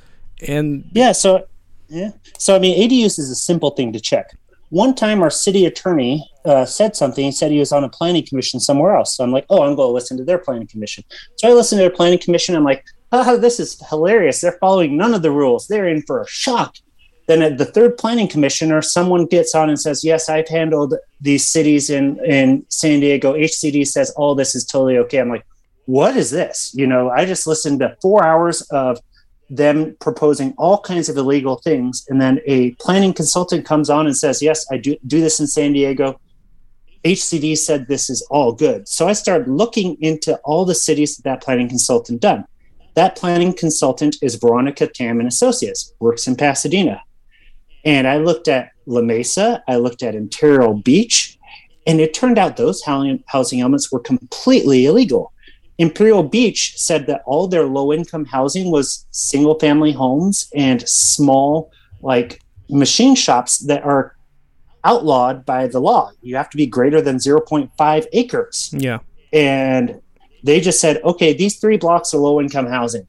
And 0.46 0.90
yeah, 0.92 1.12
so 1.12 1.46
yeah, 1.88 2.10
so 2.38 2.54
I 2.54 2.58
mean, 2.58 2.88
ADUs 2.88 3.18
is 3.18 3.30
a 3.30 3.34
simple 3.34 3.70
thing 3.70 3.92
to 3.92 4.00
check. 4.00 4.36
One 4.70 4.94
time, 4.94 5.20
our 5.20 5.30
city 5.30 5.66
attorney 5.66 6.30
uh, 6.44 6.64
said 6.64 6.94
something. 6.94 7.24
He 7.24 7.32
said 7.32 7.50
he 7.50 7.58
was 7.58 7.72
on 7.72 7.82
a 7.82 7.88
planning 7.88 8.24
commission 8.24 8.60
somewhere 8.60 8.94
else. 8.94 9.16
So 9.16 9.24
I'm 9.24 9.32
like, 9.32 9.44
oh, 9.50 9.62
I'm 9.62 9.74
going 9.74 9.88
to 9.88 9.92
listen 9.92 10.16
to 10.18 10.24
their 10.24 10.38
planning 10.38 10.68
commission. 10.68 11.02
So 11.36 11.48
I 11.48 11.52
listened 11.52 11.80
to 11.80 11.82
their 11.82 11.90
planning 11.90 12.20
commission. 12.20 12.54
I'm 12.54 12.62
like, 12.62 12.84
oh, 13.12 13.36
this 13.36 13.60
is 13.60 13.80
hilarious. 13.88 14.40
They're 14.40 14.58
following 14.60 14.96
none 14.96 15.14
of 15.14 15.22
the 15.22 15.30
rules. 15.30 15.66
They're 15.66 15.88
in 15.88 16.02
for 16.02 16.20
a 16.20 16.28
shock. 16.28 16.76
Then 17.26 17.42
at 17.42 17.58
the 17.58 17.64
third 17.64 17.96
planning 17.96 18.28
commissioner, 18.28 18.82
someone 18.82 19.26
gets 19.26 19.54
on 19.54 19.68
and 19.68 19.80
says, 19.80 20.02
yes, 20.02 20.28
I've 20.28 20.48
handled 20.48 20.94
these 21.20 21.46
cities 21.46 21.88
in, 21.88 22.18
in 22.24 22.64
San 22.68 23.00
Diego. 23.00 23.34
HCD 23.34 23.86
says, 23.86 24.10
all 24.10 24.34
this 24.34 24.54
is 24.54 24.64
totally 24.64 24.98
okay. 24.98 25.18
I'm 25.18 25.28
like, 25.28 25.46
what 25.86 26.16
is 26.16 26.30
this? 26.30 26.72
You 26.74 26.86
know, 26.86 27.10
I 27.10 27.24
just 27.24 27.46
listened 27.46 27.80
to 27.80 27.96
four 28.00 28.24
hours 28.24 28.62
of 28.70 28.98
them 29.50 29.96
proposing 30.00 30.54
all 30.56 30.78
kinds 30.78 31.08
of 31.08 31.16
illegal 31.16 31.56
things, 31.56 32.06
and 32.08 32.20
then 32.20 32.40
a 32.46 32.70
planning 32.72 33.12
consultant 33.12 33.66
comes 33.66 33.90
on 33.90 34.06
and 34.06 34.16
says, 34.16 34.40
"Yes, 34.40 34.64
I 34.70 34.78
do 34.78 34.96
do 35.06 35.20
this 35.20 35.40
in 35.40 35.48
San 35.48 35.72
Diego." 35.72 36.20
HCD 37.04 37.58
said 37.58 37.88
this 37.88 38.08
is 38.08 38.22
all 38.30 38.52
good, 38.52 38.88
so 38.88 39.08
I 39.08 39.12
started 39.12 39.48
looking 39.48 39.96
into 40.00 40.36
all 40.44 40.64
the 40.64 40.74
cities 40.74 41.16
that 41.16 41.24
that 41.24 41.42
planning 41.42 41.68
consultant 41.68 42.20
done. 42.20 42.44
That 43.00 43.16
planning 43.16 43.54
consultant 43.54 44.16
is 44.20 44.34
Veronica 44.34 44.86
Tam 44.86 45.20
and 45.20 45.26
Associates, 45.26 45.94
works 46.00 46.26
in 46.26 46.36
Pasadena, 46.36 47.02
and 47.82 48.06
I 48.06 48.18
looked 48.18 48.46
at 48.46 48.72
La 48.84 49.00
Mesa, 49.00 49.64
I 49.66 49.76
looked 49.76 50.02
at 50.02 50.14
Imperial 50.14 50.74
Beach, 50.74 51.38
and 51.86 51.98
it 51.98 52.12
turned 52.12 52.36
out 52.36 52.58
those 52.58 52.82
housing 52.84 53.22
elements 53.62 53.90
were 53.90 54.00
completely 54.00 54.84
illegal. 54.84 55.32
Imperial 55.78 56.22
Beach 56.22 56.74
said 56.76 57.06
that 57.06 57.22
all 57.24 57.48
their 57.48 57.64
low 57.64 57.90
income 57.90 58.26
housing 58.26 58.70
was 58.70 59.06
single 59.12 59.58
family 59.58 59.92
homes 59.92 60.50
and 60.54 60.86
small, 60.86 61.72
like 62.02 62.42
machine 62.68 63.14
shops 63.14 63.60
that 63.60 63.82
are 63.82 64.14
outlawed 64.84 65.46
by 65.46 65.66
the 65.66 65.80
law. 65.80 66.10
You 66.20 66.36
have 66.36 66.50
to 66.50 66.58
be 66.58 66.66
greater 66.66 67.00
than 67.00 67.16
0.5 67.16 68.06
acres. 68.12 68.74
Yeah. 68.76 68.98
And 69.32 70.02
they 70.42 70.60
just 70.60 70.80
said, 70.80 71.02
okay, 71.02 71.32
these 71.32 71.58
three 71.58 71.76
blocks 71.76 72.14
are 72.14 72.18
low 72.18 72.40
income 72.40 72.66
housing. 72.66 73.06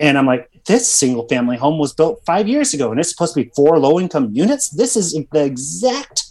And 0.00 0.16
I'm 0.16 0.26
like, 0.26 0.48
this 0.66 0.92
single 0.92 1.26
family 1.28 1.56
home 1.56 1.78
was 1.78 1.92
built 1.92 2.22
five 2.24 2.46
years 2.46 2.74
ago 2.74 2.90
and 2.90 3.00
it's 3.00 3.10
supposed 3.10 3.34
to 3.34 3.42
be 3.42 3.50
four 3.56 3.78
low 3.78 3.98
income 3.98 4.30
units. 4.32 4.70
This 4.70 4.96
is 4.96 5.18
the 5.32 5.44
exact 5.44 6.24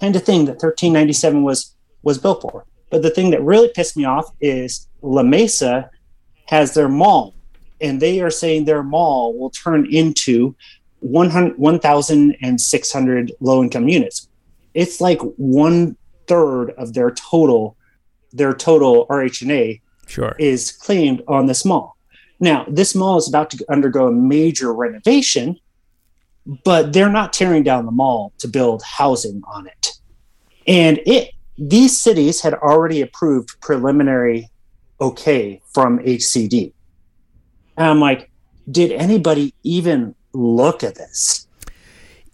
kind 0.00 0.14
of 0.14 0.24
thing 0.24 0.44
that 0.44 0.62
1397 0.62 1.42
was 1.42 1.74
was 2.02 2.18
built 2.18 2.42
for. 2.42 2.66
But 2.90 3.02
the 3.02 3.10
thing 3.10 3.30
that 3.30 3.42
really 3.42 3.70
pissed 3.74 3.96
me 3.96 4.04
off 4.04 4.30
is 4.40 4.88
La 5.00 5.22
Mesa 5.22 5.90
has 6.46 6.74
their 6.74 6.88
mall, 6.88 7.34
and 7.80 8.00
they 8.00 8.20
are 8.20 8.30
saying 8.30 8.64
their 8.64 8.82
mall 8.82 9.38
will 9.38 9.50
turn 9.50 9.86
into 9.86 10.56
1,600 11.00 13.32
low 13.40 13.62
income 13.62 13.88
units. 13.88 14.28
It's 14.74 15.00
like 15.00 15.20
one 15.36 15.96
third 16.26 16.72
of 16.72 16.92
their 16.94 17.12
total, 17.12 17.76
their 18.32 18.52
total 18.52 19.06
RHNA 19.06 19.80
sure. 20.06 20.34
is 20.38 20.72
claimed 20.72 21.22
on 21.28 21.46
this 21.46 21.64
mall. 21.64 21.96
Now, 22.40 22.64
this 22.68 22.94
mall 22.94 23.18
is 23.18 23.28
about 23.28 23.50
to 23.50 23.64
undergo 23.68 24.08
a 24.08 24.12
major 24.12 24.72
renovation, 24.72 25.58
but 26.64 26.92
they're 26.92 27.10
not 27.10 27.32
tearing 27.32 27.62
down 27.62 27.86
the 27.86 27.92
mall 27.92 28.32
to 28.38 28.48
build 28.48 28.82
housing 28.82 29.42
on 29.46 29.66
it. 29.66 29.92
And 30.66 31.00
it 31.06 31.30
these 31.58 32.00
cities 32.00 32.40
had 32.40 32.54
already 32.54 33.02
approved 33.02 33.60
preliminary 33.60 34.48
okay 35.00 35.60
from 35.72 35.98
HCD. 36.00 36.72
And 37.76 37.86
I'm 37.86 38.00
like, 38.00 38.30
did 38.70 38.92
anybody 38.92 39.54
even 39.62 40.14
look 40.32 40.82
at 40.82 40.94
this? 40.94 41.46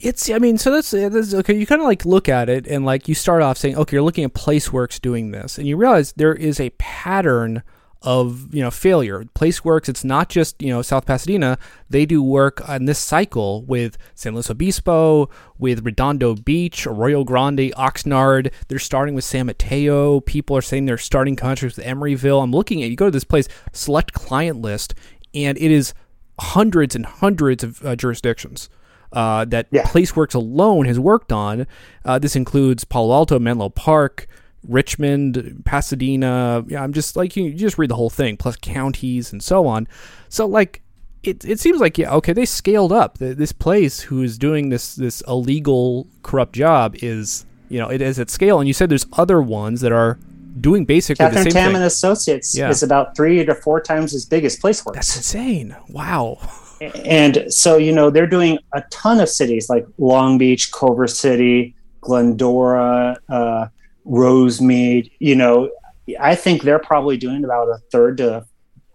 It's, 0.00 0.30
I 0.30 0.38
mean, 0.38 0.58
so 0.58 0.70
that's, 0.70 0.92
that's 0.92 1.34
okay. 1.34 1.56
You 1.56 1.66
kind 1.66 1.80
of 1.80 1.86
like 1.86 2.04
look 2.04 2.28
at 2.28 2.48
it 2.48 2.66
and 2.68 2.84
like 2.84 3.08
you 3.08 3.14
start 3.14 3.42
off 3.42 3.58
saying, 3.58 3.76
okay, 3.76 3.96
you're 3.96 4.02
looking 4.02 4.24
at 4.24 4.32
PlaceWorks 4.32 5.00
doing 5.00 5.32
this, 5.32 5.58
and 5.58 5.66
you 5.66 5.76
realize 5.76 6.12
there 6.12 6.34
is 6.34 6.60
a 6.60 6.70
pattern 6.70 7.62
of 8.02 8.54
you 8.54 8.62
know 8.62 8.70
failure. 8.70 9.24
PlaceWorks, 9.34 9.88
it's 9.88 10.04
not 10.04 10.28
just 10.28 10.60
you 10.62 10.68
know 10.68 10.82
South 10.82 11.06
Pasadena. 11.06 11.58
They 11.90 12.06
do 12.06 12.22
work 12.22 12.66
on 12.68 12.84
this 12.84 12.98
cycle 12.98 13.62
with 13.64 13.98
San 14.14 14.34
Luis 14.34 14.50
Obispo, 14.50 15.28
with 15.58 15.84
Redondo 15.84 16.34
Beach, 16.34 16.86
Arroyo 16.86 17.24
Grande, 17.24 17.72
Oxnard. 17.76 18.52
They're 18.68 18.78
starting 18.78 19.14
with 19.14 19.24
San 19.24 19.46
Mateo. 19.46 20.20
People 20.20 20.56
are 20.56 20.62
saying 20.62 20.86
they're 20.86 20.98
starting 20.98 21.36
contracts 21.36 21.76
with 21.76 21.86
Emeryville. 21.86 22.42
I'm 22.42 22.52
looking 22.52 22.82
at 22.82 22.90
you 22.90 22.96
go 22.96 23.06
to 23.06 23.10
this 23.10 23.24
place, 23.24 23.48
select 23.72 24.12
client 24.12 24.60
list, 24.60 24.94
and 25.34 25.58
it 25.58 25.70
is 25.70 25.92
hundreds 26.40 26.94
and 26.94 27.04
hundreds 27.04 27.64
of 27.64 27.84
uh, 27.84 27.96
jurisdictions. 27.96 28.68
Uh, 29.12 29.44
that 29.46 29.68
yeah. 29.70 29.84
PlaceWorks 29.84 30.34
alone 30.34 30.86
has 30.86 31.00
worked 31.00 31.32
on. 31.32 31.66
Uh, 32.04 32.18
this 32.18 32.36
includes 32.36 32.84
Palo 32.84 33.14
Alto, 33.14 33.38
Menlo 33.38 33.70
Park, 33.70 34.26
Richmond, 34.66 35.62
Pasadena. 35.64 36.64
Yeah, 36.68 36.82
I'm 36.82 36.92
just 36.92 37.16
like 37.16 37.36
you, 37.36 37.44
you 37.44 37.54
just 37.54 37.78
read 37.78 37.90
the 37.90 37.96
whole 37.96 38.10
thing, 38.10 38.36
plus 38.36 38.56
counties 38.56 39.32
and 39.32 39.42
so 39.42 39.66
on. 39.66 39.88
So 40.28 40.46
like 40.46 40.82
it, 41.22 41.44
it 41.44 41.58
seems 41.58 41.80
like 41.80 41.98
yeah 41.98 42.14
okay 42.14 42.32
they 42.32 42.44
scaled 42.44 42.92
up 42.92 43.18
this 43.18 43.52
place 43.52 44.00
who 44.00 44.22
is 44.22 44.38
doing 44.38 44.68
this 44.68 44.94
this 44.94 45.20
illegal 45.26 46.06
corrupt 46.22 46.54
job 46.54 46.94
is 47.02 47.44
you 47.68 47.78
know 47.78 47.88
it 47.88 48.00
is 48.00 48.20
at 48.20 48.30
scale 48.30 48.60
and 48.60 48.68
you 48.68 48.72
said 48.72 48.88
there's 48.88 49.06
other 49.14 49.42
ones 49.42 49.80
that 49.80 49.90
are 49.90 50.18
doing 50.60 50.84
basically 50.84 51.24
Catherine 51.24 51.44
the 51.44 51.50
same 51.50 51.62
Tam 51.64 51.74
and 51.74 51.84
Associates 51.84 52.56
yeah. 52.56 52.68
is 52.68 52.82
about 52.82 53.16
three 53.16 53.44
to 53.44 53.54
four 53.54 53.80
times 53.80 54.14
as 54.14 54.24
big 54.24 54.44
as 54.44 54.58
PlaceWorks. 54.58 54.94
That's 54.94 55.16
insane! 55.16 55.76
Wow. 55.88 56.38
And 56.80 57.52
so 57.52 57.76
you 57.76 57.92
know 57.92 58.10
they're 58.10 58.26
doing 58.26 58.58
a 58.72 58.82
ton 58.90 59.20
of 59.20 59.28
cities 59.28 59.68
like 59.68 59.86
Long 59.98 60.38
Beach, 60.38 60.72
Culver 60.72 61.06
City, 61.06 61.74
Glendora, 62.00 63.18
uh, 63.28 63.66
Rosemead, 64.08 65.10
you 65.18 65.36
know, 65.36 65.70
I 66.18 66.34
think 66.34 66.62
they're 66.62 66.78
probably 66.78 67.16
doing 67.16 67.44
about 67.44 67.68
a 67.68 67.78
third 67.92 68.16
to 68.18 68.46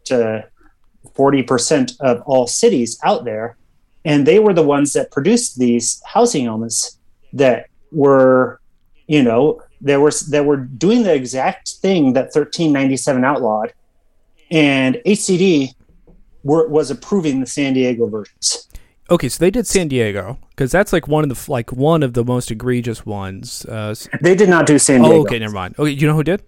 to 0.06 0.46
40% 1.16 1.96
of 2.02 2.22
all 2.26 2.46
cities 2.48 3.00
out 3.04 3.24
there. 3.24 3.56
And 4.04 4.26
they 4.26 4.40
were 4.40 4.54
the 4.54 4.64
ones 4.64 4.94
that 4.94 5.12
produced 5.12 5.60
these 5.60 6.02
housing 6.06 6.48
elements 6.48 6.98
that 7.32 7.68
were, 7.92 8.60
you 9.08 9.24
know, 9.24 9.62
there 9.80 10.02
were 10.02 10.12
that 10.30 10.46
were 10.46 10.58
doing 10.58 11.04
the 11.04 11.14
exact 11.14 11.70
thing 11.82 12.14
that 12.14 12.36
1397 12.36 13.24
outlawed. 13.24 13.74
And 14.52 14.96
HCD 15.06 15.74
were, 16.44 16.68
was 16.68 16.92
approving 16.92 17.40
the 17.40 17.48
San 17.48 17.74
Diego 17.74 18.08
versions. 18.08 18.68
Okay, 19.10 19.28
so 19.28 19.38
they 19.40 19.52
did 19.52 19.68
San 19.68 19.90
Diego 19.90 20.40
because 20.50 20.72
that's 20.72 20.94
like 20.94 21.08
one 21.08 21.30
of 21.30 21.30
the 21.30 21.52
like 21.52 21.72
one 21.72 22.04
of 22.04 22.14
the 22.14 22.24
most 22.24 22.50
egregious 22.50 23.06
ones. 23.06 23.66
Uh, 23.66 23.94
they 24.22 24.34
did 24.34 24.50
not 24.50 24.66
do 24.66 24.80
San 24.80 25.02
Diego. 25.02 25.18
Oh, 25.18 25.22
okay, 25.22 25.40
never 25.40 25.54
mind. 25.54 25.76
Okay, 25.78 25.92
you 25.92 26.08
know 26.08 26.16
who 26.16 26.24
did? 26.24 26.42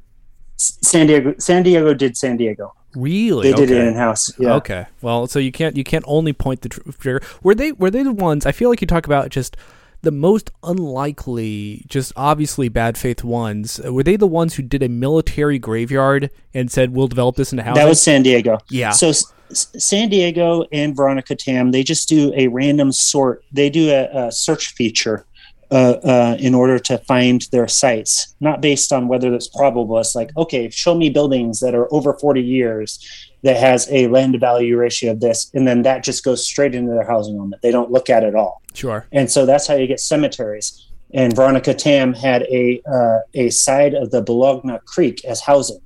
San 0.58 1.08
Diego. 1.08 1.36
San 1.38 1.64
Diego 1.64 1.94
did 1.94 2.16
San 2.16 2.38
Diego. 2.38 2.74
Really? 2.96 3.50
They 3.50 3.54
okay. 3.54 3.66
did 3.66 3.78
it 3.78 3.88
in 3.88 3.96
house. 3.96 4.32
Yeah. 4.40 4.54
Okay. 4.56 4.86
Well, 5.02 5.28
so 5.28 5.38
you 5.38 5.52
can't 5.52 5.76
you 5.76 5.84
can't 5.84 6.06
only 6.08 6.32
point 6.32 6.62
the 6.62 6.70
trigger. 6.70 7.22
Were 7.44 7.56
they 7.56 7.74
were 7.74 7.92
they 7.92 8.04
the 8.04 8.14
ones? 8.14 8.46
I 8.46 8.54
feel 8.54 8.70
like 8.70 8.80
you 8.80 8.88
talk 8.88 9.06
about 9.06 9.30
just 9.30 9.58
the 10.06 10.12
most 10.12 10.52
unlikely, 10.64 11.84
just 11.88 12.14
obviously 12.16 12.70
bad 12.70 12.98
faith 12.98 13.24
ones. 13.24 13.80
Were 13.84 14.04
they 14.04 14.16
the 14.16 14.28
ones 14.28 14.54
who 14.54 14.62
did 14.62 14.84
a 14.84 14.88
military 14.88 15.60
graveyard 15.60 16.30
and 16.54 16.72
said 16.72 16.92
we'll 16.92 17.08
develop 17.08 17.36
this 17.36 17.52
into 17.52 17.64
housing? 17.64 17.82
That 17.82 17.90
was 17.90 18.02
San 18.02 18.22
Diego. 18.22 18.60
Yeah. 18.70 18.92
So 18.92 19.12
San 19.52 20.10
Diego 20.10 20.66
and 20.72 20.96
Veronica 20.96 21.36
Tam, 21.36 21.72
they 21.72 21.84
just 21.84 22.08
do 22.08 22.32
a 22.36 22.48
random 22.48 22.92
sort. 22.92 23.44
They 23.52 23.70
do 23.70 23.90
a, 23.90 24.28
a 24.28 24.32
search 24.32 24.74
feature 24.74 25.26
uh, 25.72 25.98
uh, 26.04 26.38
in 26.40 26.54
order 26.54 26.78
to 26.78 27.00
find 27.00 27.42
their 27.52 27.68
sites, 27.68 28.36
not 28.40 28.62
based 28.62 28.94
on 28.94 29.08
whether 29.08 29.34
it's 29.34 29.48
probable. 29.48 29.98
It's 30.00 30.14
like, 30.14 30.30
okay, 30.38 30.70
show 30.70 30.94
me 30.94 31.10
buildings 31.10 31.60
that 31.62 31.74
are 31.74 31.92
over 31.92 32.14
40 32.14 32.42
years 32.42 33.25
that 33.46 33.58
has 33.58 33.88
a 33.92 34.08
land 34.08 34.34
to 34.34 34.40
value 34.40 34.76
ratio 34.76 35.12
of 35.12 35.20
this, 35.20 35.52
and 35.54 35.68
then 35.68 35.84
that 35.84 36.04
just 36.04 36.24
goes 36.24 36.44
straight 36.44 36.74
into 36.74 36.92
their 36.92 37.08
housing 37.08 37.38
element. 37.38 37.62
They 37.62 37.72
don't 37.72 37.92
look 37.92 38.10
at 38.10 38.24
it 38.24 38.34
all. 38.34 38.64
Sure. 38.74 39.06
And 39.12 39.30
so 39.30 39.46
that's 39.46 39.68
how 39.68 39.76
you 39.76 39.86
get 39.86 40.00
cemeteries. 40.00 40.88
And 41.14 41.36
Veronica 41.36 41.76
Tam 41.76 42.16
had 42.16 42.42
a 42.44 42.82
uh, 42.92 43.20
a 43.36 43.52
side 43.52 43.94
of 43.94 44.10
the 44.10 44.24
Bologna 44.24 44.80
Creek 44.86 45.24
as 45.26 45.42
housing. 45.42 45.80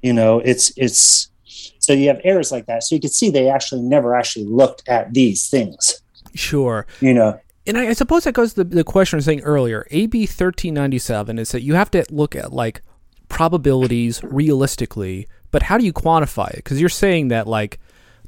You 0.00 0.14
know, 0.14 0.40
it's 0.40 0.72
it's 0.78 1.30
so 1.78 1.92
you 1.92 2.08
have 2.08 2.20
errors 2.24 2.50
like 2.50 2.64
that. 2.66 2.82
So 2.82 2.94
you 2.94 3.00
can 3.00 3.10
see 3.10 3.28
they 3.28 3.50
actually 3.50 3.82
never 3.82 4.16
actually 4.16 4.46
looked 4.46 4.88
at 4.88 5.12
these 5.12 5.50
things. 5.50 6.00
Sure. 6.34 6.86
You 7.00 7.12
know, 7.12 7.38
and 7.66 7.76
I, 7.76 7.88
I 7.88 7.92
suppose 7.92 8.24
that 8.24 8.32
goes 8.32 8.54
to 8.54 8.64
the, 8.64 8.76
the 8.76 8.84
question 8.84 9.16
I 9.16 9.18
was 9.18 9.26
saying 9.26 9.42
earlier. 9.42 9.86
AB 9.90 10.24
thirteen 10.24 10.72
ninety 10.72 10.98
seven 10.98 11.38
is 11.38 11.52
that 11.52 11.60
you 11.60 11.74
have 11.74 11.90
to 11.90 12.06
look 12.10 12.34
at 12.34 12.54
like 12.54 12.80
probabilities 13.28 14.22
realistically, 14.24 15.28
but 15.52 15.62
how 15.62 15.78
do 15.78 15.84
you 15.84 15.92
quantify 15.92 16.50
it? 16.50 16.56
Because 16.56 16.80
you're 16.80 16.88
saying 16.88 17.28
that 17.28 17.46
like 17.46 17.78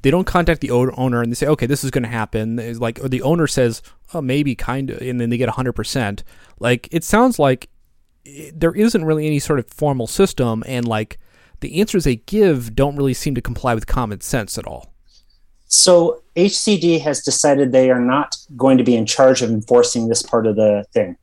they 0.03 0.11
don't 0.11 0.27
contact 0.27 0.61
the 0.61 0.71
owner 0.71 1.23
and 1.23 1.33
they 1.33 1.35
say, 1.35 1.47
okay, 1.47 1.67
this 1.67 1.83
is 1.83 1.91
going 1.91 2.05
to 2.05 2.09
happen. 2.09 2.59
It's 2.59 2.79
like 2.79 3.03
or 3.03 3.09
the 3.09 3.23
owner 3.23 3.49
says, 3.49 3.83
oh, 4.13 4.21
maybe 4.21 4.55
kind 4.55 4.91
of, 4.91 5.01
and 5.01 5.21
then 5.21 5.31
they 5.31 5.39
get 5.39 5.49
hundred 5.49 5.73
percent. 5.73 6.23
Like 6.61 6.87
it 6.93 7.03
sounds 7.03 7.39
like 7.39 7.71
it, 8.25 8.59
there 8.59 8.75
isn't 8.75 9.05
really 9.05 9.27
any 9.27 9.41
sort 9.41 9.59
of 9.59 9.67
formal 9.67 10.07
system, 10.07 10.63
and 10.67 10.87
like 10.87 11.19
the 11.61 11.81
answers 11.81 12.05
they 12.05 12.17
give 12.17 12.77
don't 12.77 12.97
really 12.97 13.15
seem 13.15 13.35
to 13.35 13.41
comply 13.41 13.75
with 13.75 13.87
common 13.87 14.21
sense 14.21 14.59
at 14.59 14.67
all. 14.67 14.93
So 15.67 16.23
HCD 16.37 17.01
has 17.01 17.23
decided 17.23 17.73
they 17.73 17.91
are 17.91 18.01
not 18.01 18.37
going 18.57 18.79
to 18.79 18.85
be 18.85 18.95
in 18.95 19.07
charge 19.07 19.41
of 19.41 19.51
enforcing 19.51 20.09
this 20.09 20.23
part 20.23 20.47
of 20.47 20.57
the 20.57 20.85
thing. 20.93 21.17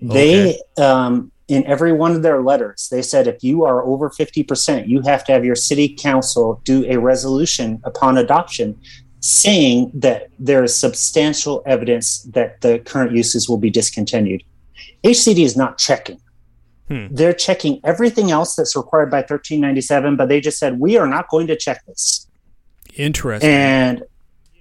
They, 0.00 0.60
um, 0.76 1.32
in 1.48 1.64
every 1.66 1.92
one 1.92 2.12
of 2.12 2.22
their 2.22 2.42
letters, 2.42 2.88
they 2.90 3.02
said 3.02 3.26
if 3.26 3.42
you 3.42 3.64
are 3.64 3.84
over 3.84 4.10
50%, 4.10 4.88
you 4.88 5.00
have 5.02 5.24
to 5.24 5.32
have 5.32 5.44
your 5.44 5.54
city 5.54 5.94
council 5.94 6.60
do 6.64 6.84
a 6.88 6.98
resolution 6.98 7.80
upon 7.84 8.18
adoption 8.18 8.78
saying 9.20 9.90
that 9.94 10.28
there 10.38 10.62
is 10.64 10.76
substantial 10.76 11.62
evidence 11.66 12.22
that 12.22 12.60
the 12.60 12.78
current 12.80 13.12
uses 13.12 13.48
will 13.48 13.58
be 13.58 13.70
discontinued. 13.70 14.42
HCD 15.04 15.44
is 15.44 15.56
not 15.56 15.78
checking. 15.78 16.20
Hmm. 16.88 17.06
They're 17.10 17.32
checking 17.32 17.80
everything 17.84 18.30
else 18.30 18.54
that's 18.54 18.76
required 18.76 19.10
by 19.10 19.18
1397, 19.18 20.16
but 20.16 20.28
they 20.28 20.40
just 20.40 20.58
said, 20.58 20.78
we 20.78 20.96
are 20.96 21.08
not 21.08 21.28
going 21.28 21.46
to 21.48 21.56
check 21.56 21.84
this. 21.86 22.28
Interesting. 22.94 23.50
And 23.50 24.02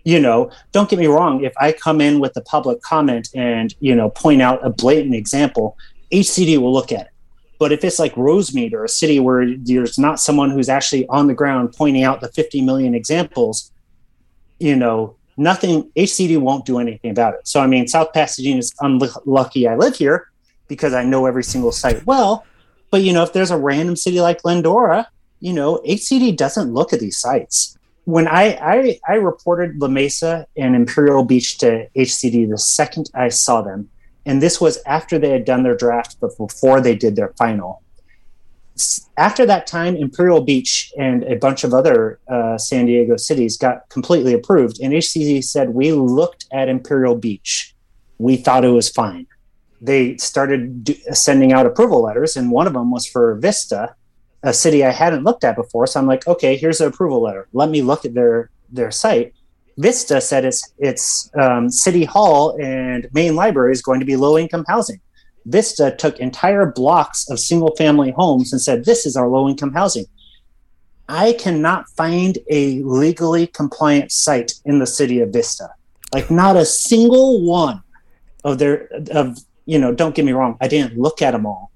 you 0.06 0.20
know, 0.20 0.52
don't 0.72 0.88
get 0.88 1.00
me 1.00 1.08
wrong. 1.08 1.44
If 1.44 1.54
I 1.58 1.72
come 1.72 2.00
in 2.00 2.20
with 2.20 2.38
a 2.38 2.42
public 2.42 2.82
comment 2.82 3.28
and 3.34 3.74
you 3.80 3.96
know 3.96 4.12
point 4.12 4.42
out 4.42 4.64
a 4.64 4.70
blatant 4.70 5.16
example, 5.16 5.78
HCD 6.12 6.58
will 6.58 6.74
look 6.74 6.92
at 6.92 7.08
it. 7.08 7.12
But 7.58 7.72
if 7.72 7.84
it's 7.84 8.00
like 8.00 8.14
Rosemead 8.16 8.74
or 8.74 8.84
a 8.84 8.90
city 8.90 9.20
where 9.20 9.56
there's 9.58 9.98
not 9.98 10.20
someone 10.20 10.52
who's 10.52 10.68
actually 10.68 11.08
on 11.08 11.28
the 11.28 11.34
ground 11.34 11.74
pointing 11.74 12.04
out 12.04 12.20
the 12.20 12.28
50 12.30 12.62
million 12.62 12.94
examples, 12.94 13.72
you 14.60 14.76
know, 14.76 15.16
nothing. 15.38 15.90
HCD 15.96 16.38
won't 16.38 16.66
do 16.66 16.80
anything 16.80 17.12
about 17.12 17.34
it. 17.36 17.48
So 17.48 17.62
I 17.62 17.68
mean, 17.68 17.88
South 17.88 18.12
Pasadena 18.14 18.60
is 18.60 18.74
unlucky. 18.82 19.68
I 19.68 19.76
live 19.76 19.96
here 19.96 20.30
because 20.68 20.94
I 20.94 21.04
know 21.04 21.26
every 21.26 21.44
single 21.44 21.72
site 21.72 22.06
well. 22.06 22.46
But 22.92 23.04
you 23.04 23.14
know, 23.14 23.24
if 23.24 23.34
there's 23.34 23.52
a 23.52 23.58
random 23.58 23.96
city 23.96 24.20
like 24.20 24.42
Glendora, 24.42 25.08
you 25.40 25.54
know, 25.54 25.82
HCD 25.88 26.36
doesn't 26.36 26.74
look 26.74 26.92
at 26.92 27.00
these 27.00 27.18
sites 27.18 27.76
when 28.06 28.28
I, 28.28 28.58
I 28.62 29.00
I 29.08 29.14
reported 29.16 29.82
La 29.82 29.88
Mesa 29.88 30.48
and 30.56 30.76
Imperial 30.76 31.24
Beach 31.24 31.58
to 31.60 31.88
HCD 31.96 32.50
the 32.50 32.58
second 32.58 33.10
I 33.14 33.30
saw 33.30 33.62
them, 33.62 33.90
and 34.26 34.42
this 34.42 34.60
was 34.60 34.80
after 34.86 35.20
they 35.20 35.30
had 35.30 35.46
done 35.46 35.64
their 35.64 35.76
draft, 35.76 36.18
but 36.20 36.38
before 36.38 36.82
they 36.82 36.96
did 36.96 37.16
their 37.16 37.34
final. 37.38 37.82
After 39.18 39.46
that 39.46 39.68
time, 39.68 39.96
Imperial 39.96 40.42
Beach 40.42 40.92
and 40.98 41.24
a 41.24 41.36
bunch 41.36 41.64
of 41.64 41.74
other 41.74 42.20
uh, 42.28 42.58
San 42.58 42.88
Diego 42.88 43.16
cities 43.16 43.58
got 43.58 43.88
completely 43.90 44.34
approved, 44.34 44.80
and 44.82 44.94
HCD 44.94 45.44
said 45.44 45.70
we 45.70 45.94
looked 45.94 46.46
at 46.52 46.68
Imperial 46.68 47.16
Beach, 47.16 47.74
we 48.18 48.36
thought 48.36 48.66
it 48.66 48.70
was 48.70 48.90
fine. 48.90 49.28
They 49.80 50.18
started 50.18 50.84
do- 50.84 50.98
sending 51.12 51.54
out 51.54 51.66
approval 51.66 52.02
letters, 52.02 52.36
and 52.36 52.52
one 52.52 52.68
of 52.68 52.74
them 52.74 52.92
was 52.92 53.06
for 53.08 53.36
Vista, 53.36 53.96
a 54.44 54.54
city 54.54 54.84
I 54.84 54.92
hadn't 54.92 55.24
looked 55.24 55.44
at 55.44 55.56
before. 55.56 55.88
So 55.88 56.00
I'm 56.00 56.08
like, 56.08 56.28
okay, 56.28 56.56
here's 56.58 56.80
the 56.80 56.88
approval 56.88 57.22
letter. 57.22 57.48
Let 57.54 57.70
me 57.70 57.82
look 57.82 58.06
at 58.06 58.14
their 58.14 58.50
their 58.70 58.92
site. 58.92 59.34
Vista 59.78 60.22
said 60.22 60.46
it's 60.46 60.74
it's 60.78 61.30
um, 61.36 61.70
city 61.70 62.06
hall 62.06 62.58
and 62.62 63.08
main 63.14 63.36
library 63.36 63.74
is 63.74 63.82
going 63.82 64.00
to 64.00 64.06
be 64.06 64.16
low 64.16 64.38
income 64.38 64.66
housing. 64.68 65.02
Vista 65.46 65.96
took 65.98 66.20
entire 66.20 66.66
blocks 66.66 67.30
of 67.30 67.40
single 67.40 67.76
family 67.76 68.12
homes 68.12 68.54
and 68.54 68.62
said 68.62 68.86
this 68.86 69.06
is 69.06 69.16
our 69.16 69.28
low 69.28 69.50
income 69.50 69.74
housing. 69.74 70.06
I 71.08 71.34
cannot 71.34 71.90
find 71.90 72.38
a 72.50 72.82
legally 72.84 73.48
compliant 73.48 74.12
site 74.12 74.54
in 74.66 74.80
the 74.80 74.88
city 74.88 75.20
of 75.20 75.30
Vista. 75.30 75.70
Like 76.14 76.32
not 76.32 76.56
a 76.56 76.66
single 76.66 77.46
one 77.46 77.84
of 78.44 78.58
their 78.60 78.90
of 79.12 79.40
you 79.66 79.78
know. 79.78 79.94
Don't 79.94 80.16
get 80.16 80.24
me 80.24 80.32
wrong. 80.32 80.58
I 80.62 80.68
didn't 80.68 80.98
look 80.98 81.22
at 81.22 81.32
them 81.32 81.46
all, 81.46 81.72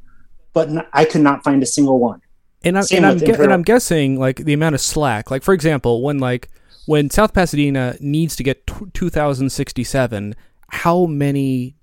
but 0.54 0.70
I 0.94 1.04
could 1.04 1.22
not 1.22 1.44
find 1.44 1.62
a 1.62 1.66
single 1.66 2.00
one. 2.00 2.22
And 2.64 2.78
I'm 2.78 2.86
and 2.92 3.06
I'm, 3.06 3.18
gu- 3.18 3.34
and 3.34 3.54
I'm 3.54 3.64
guessing 3.64 4.18
like 4.18 4.38
the 4.38 4.54
amount 4.54 4.76
of 4.76 4.82
slack. 4.82 5.30
Like 5.30 5.44
for 5.44 5.54
example, 5.54 6.02
when 6.02 6.20
like 6.20 6.50
when 6.90 7.08
South 7.12 7.36
Pasadena 7.36 7.96
needs 8.00 8.36
to 8.36 8.42
get 8.42 8.66
t- 8.66 8.86
2067, 8.96 10.36
how 10.72 11.06
many 11.06 11.76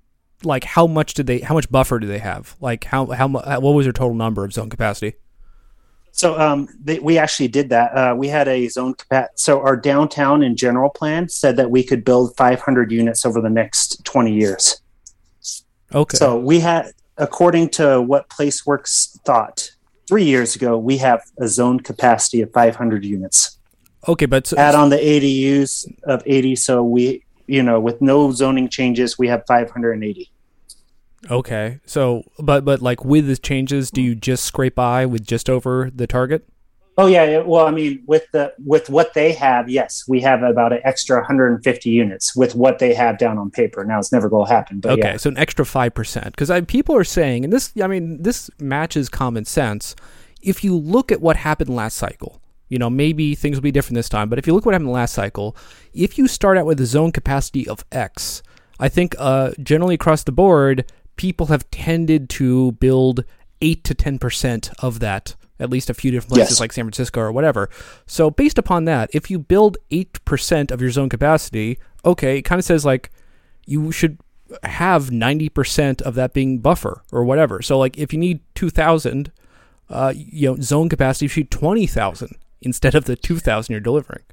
like 0.43 0.65
how 0.65 0.85
much 0.85 1.13
did 1.13 1.27
they 1.27 1.39
how 1.39 1.53
much 1.55 1.71
buffer 1.71 1.97
do 1.97 2.07
they 2.07 2.19
have? 2.19 2.57
Like 2.59 2.83
how 2.83 3.05
how 3.05 3.29
what 3.29 3.61
was 3.61 3.85
their 3.85 3.93
total 3.93 4.15
number 4.15 4.43
of 4.43 4.51
zone 4.51 4.69
capacity? 4.69 5.15
So 6.11 6.37
um, 6.37 6.67
they, 6.83 6.99
we 6.99 7.17
actually 7.17 7.47
did 7.47 7.69
that. 7.69 7.93
Uh, 7.93 8.15
we 8.17 8.27
had 8.27 8.49
a 8.49 8.67
zone 8.67 8.95
capacity. 8.95 9.31
So 9.37 9.61
our 9.61 9.77
downtown 9.77 10.43
and 10.43 10.57
general 10.57 10.89
plan 10.89 11.29
said 11.29 11.55
that 11.55 11.71
we 11.71 11.85
could 11.85 12.03
build 12.03 12.35
500 12.35 12.91
units 12.91 13.25
over 13.25 13.39
the 13.39 13.49
next 13.49 14.03
20 14.03 14.33
years. 14.33 14.81
Okay. 15.95 16.17
So 16.17 16.37
we 16.37 16.59
had, 16.59 16.91
according 17.15 17.69
to 17.69 18.01
what 18.01 18.27
PlaceWorks 18.27 19.21
thought, 19.21 19.71
three 20.05 20.25
years 20.25 20.57
ago, 20.57 20.77
we 20.77 20.97
have 20.97 21.21
a 21.39 21.47
zone 21.47 21.79
capacity 21.79 22.41
of 22.41 22.51
500 22.51 23.05
units. 23.05 23.56
Okay, 24.07 24.25
but 24.25 24.47
so, 24.47 24.57
add 24.57 24.75
on 24.75 24.89
the 24.89 24.97
ADUs 24.97 25.85
of 26.03 26.23
80, 26.25 26.55
so 26.55 26.83
we, 26.83 27.23
you 27.47 27.61
know, 27.61 27.79
with 27.79 28.01
no 28.01 28.31
zoning 28.31 28.69
changes, 28.69 29.17
we 29.17 29.27
have 29.27 29.43
580. 29.47 30.31
Okay, 31.29 31.79
so 31.85 32.23
but 32.39 32.63
but 32.63 32.81
like 32.81 33.03
with 33.03 33.27
the 33.27 33.35
changes, 33.37 33.91
do 33.91 34.01
you 34.01 34.15
just 34.15 34.45
scrape 34.45 34.75
by 34.75 35.05
with 35.05 35.25
just 35.25 35.49
over 35.49 35.91
the 35.93 36.07
target? 36.07 36.47
Oh 36.99 37.05
yeah, 37.05 37.39
well, 37.39 37.67
I 37.67 37.71
mean, 37.71 38.03
with 38.07 38.25
the 38.31 38.53
with 38.65 38.89
what 38.89 39.13
they 39.13 39.33
have, 39.33 39.69
yes, 39.69 40.05
we 40.07 40.21
have 40.21 40.41
about 40.41 40.73
an 40.73 40.79
extra 40.83 41.17
150 41.17 41.89
units 41.89 42.35
with 42.35 42.55
what 42.55 42.79
they 42.79 42.93
have 42.93 43.17
down 43.17 43.37
on 43.37 43.51
paper. 43.51 43.83
Now 43.83 43.99
it's 43.99 44.11
never 44.11 44.29
going 44.29 44.47
to 44.47 44.53
happen, 44.53 44.79
but 44.79 44.93
okay, 44.93 45.11
yeah. 45.11 45.17
so 45.17 45.29
an 45.29 45.37
extra 45.37 45.65
five 45.65 45.93
percent 45.93 46.27
because 46.27 46.49
I, 46.49 46.61
people 46.61 46.95
are 46.95 47.03
saying, 47.03 47.43
and 47.43 47.53
this, 47.53 47.71
I 47.81 47.87
mean, 47.87 48.21
this 48.23 48.49
matches 48.59 49.09
common 49.09 49.45
sense. 49.45 49.95
If 50.41 50.63
you 50.63 50.75
look 50.75 51.11
at 51.11 51.19
what 51.19 51.35
happened 51.35 51.69
last 51.69 51.97
cycle, 51.97 52.36
you 52.69 52.77
know, 52.77 52.89
maybe 52.89 53.35
things 53.35 53.57
will 53.57 53.61
be 53.61 53.71
different 53.71 53.95
this 53.95 54.09
time. 54.09 54.29
But 54.29 54.39
if 54.39 54.47
you 54.47 54.53
look 54.53 54.65
what 54.65 54.73
happened 54.73 54.91
last 54.91 55.13
cycle, 55.13 55.55
if 55.93 56.17
you 56.17 56.27
start 56.27 56.57
out 56.57 56.65
with 56.65 56.79
a 56.81 56.85
zone 56.85 57.11
capacity 57.11 57.67
of 57.67 57.85
X, 57.91 58.43
I 58.79 58.89
think 58.89 59.15
uh, 59.17 59.51
generally 59.61 59.95
across 59.95 60.23
the 60.23 60.31
board, 60.31 60.91
people 61.15 61.47
have 61.47 61.69
tended 61.71 62.29
to 62.31 62.73
build 62.73 63.23
eight 63.61 63.83
to 63.85 63.93
ten 63.93 64.19
percent 64.19 64.69
of 64.79 64.99
that 64.99 65.35
at 65.59 65.69
least 65.69 65.89
a 65.89 65.93
few 65.93 66.11
different 66.11 66.33
places 66.33 66.51
yes. 66.51 66.59
like 66.59 66.71
San 66.71 66.85
Francisco 66.85 67.19
or 67.19 67.31
whatever. 67.31 67.69
So 68.05 68.29
based 68.29 68.57
upon 68.57 68.85
that, 68.85 69.09
if 69.13 69.31
you 69.31 69.39
build 69.39 69.77
8% 69.91 70.71
of 70.71 70.81
your 70.81 70.91
zone 70.91 71.09
capacity, 71.09 71.79
okay, 72.05 72.37
it 72.37 72.43
kind 72.43 72.59
of 72.59 72.65
says 72.65 72.85
like 72.85 73.11
you 73.65 73.91
should 73.91 74.19
have 74.63 75.09
90% 75.09 76.01
of 76.01 76.15
that 76.15 76.33
being 76.33 76.59
buffer 76.59 77.01
or 77.11 77.23
whatever. 77.23 77.61
So 77.61 77.77
like 77.77 77.97
if 77.97 78.13
you 78.13 78.19
need 78.19 78.39
2000, 78.55 79.31
uh, 79.89 80.13
you 80.15 80.49
know, 80.49 80.61
zone 80.61 80.89
capacity, 80.89 81.25
you 81.25 81.29
should 81.29 81.51
20,000 81.51 82.35
instead 82.61 82.95
of 82.95 83.05
the 83.05 83.15
2000 83.15 83.71
you're 83.71 83.79
delivering. 83.79 84.23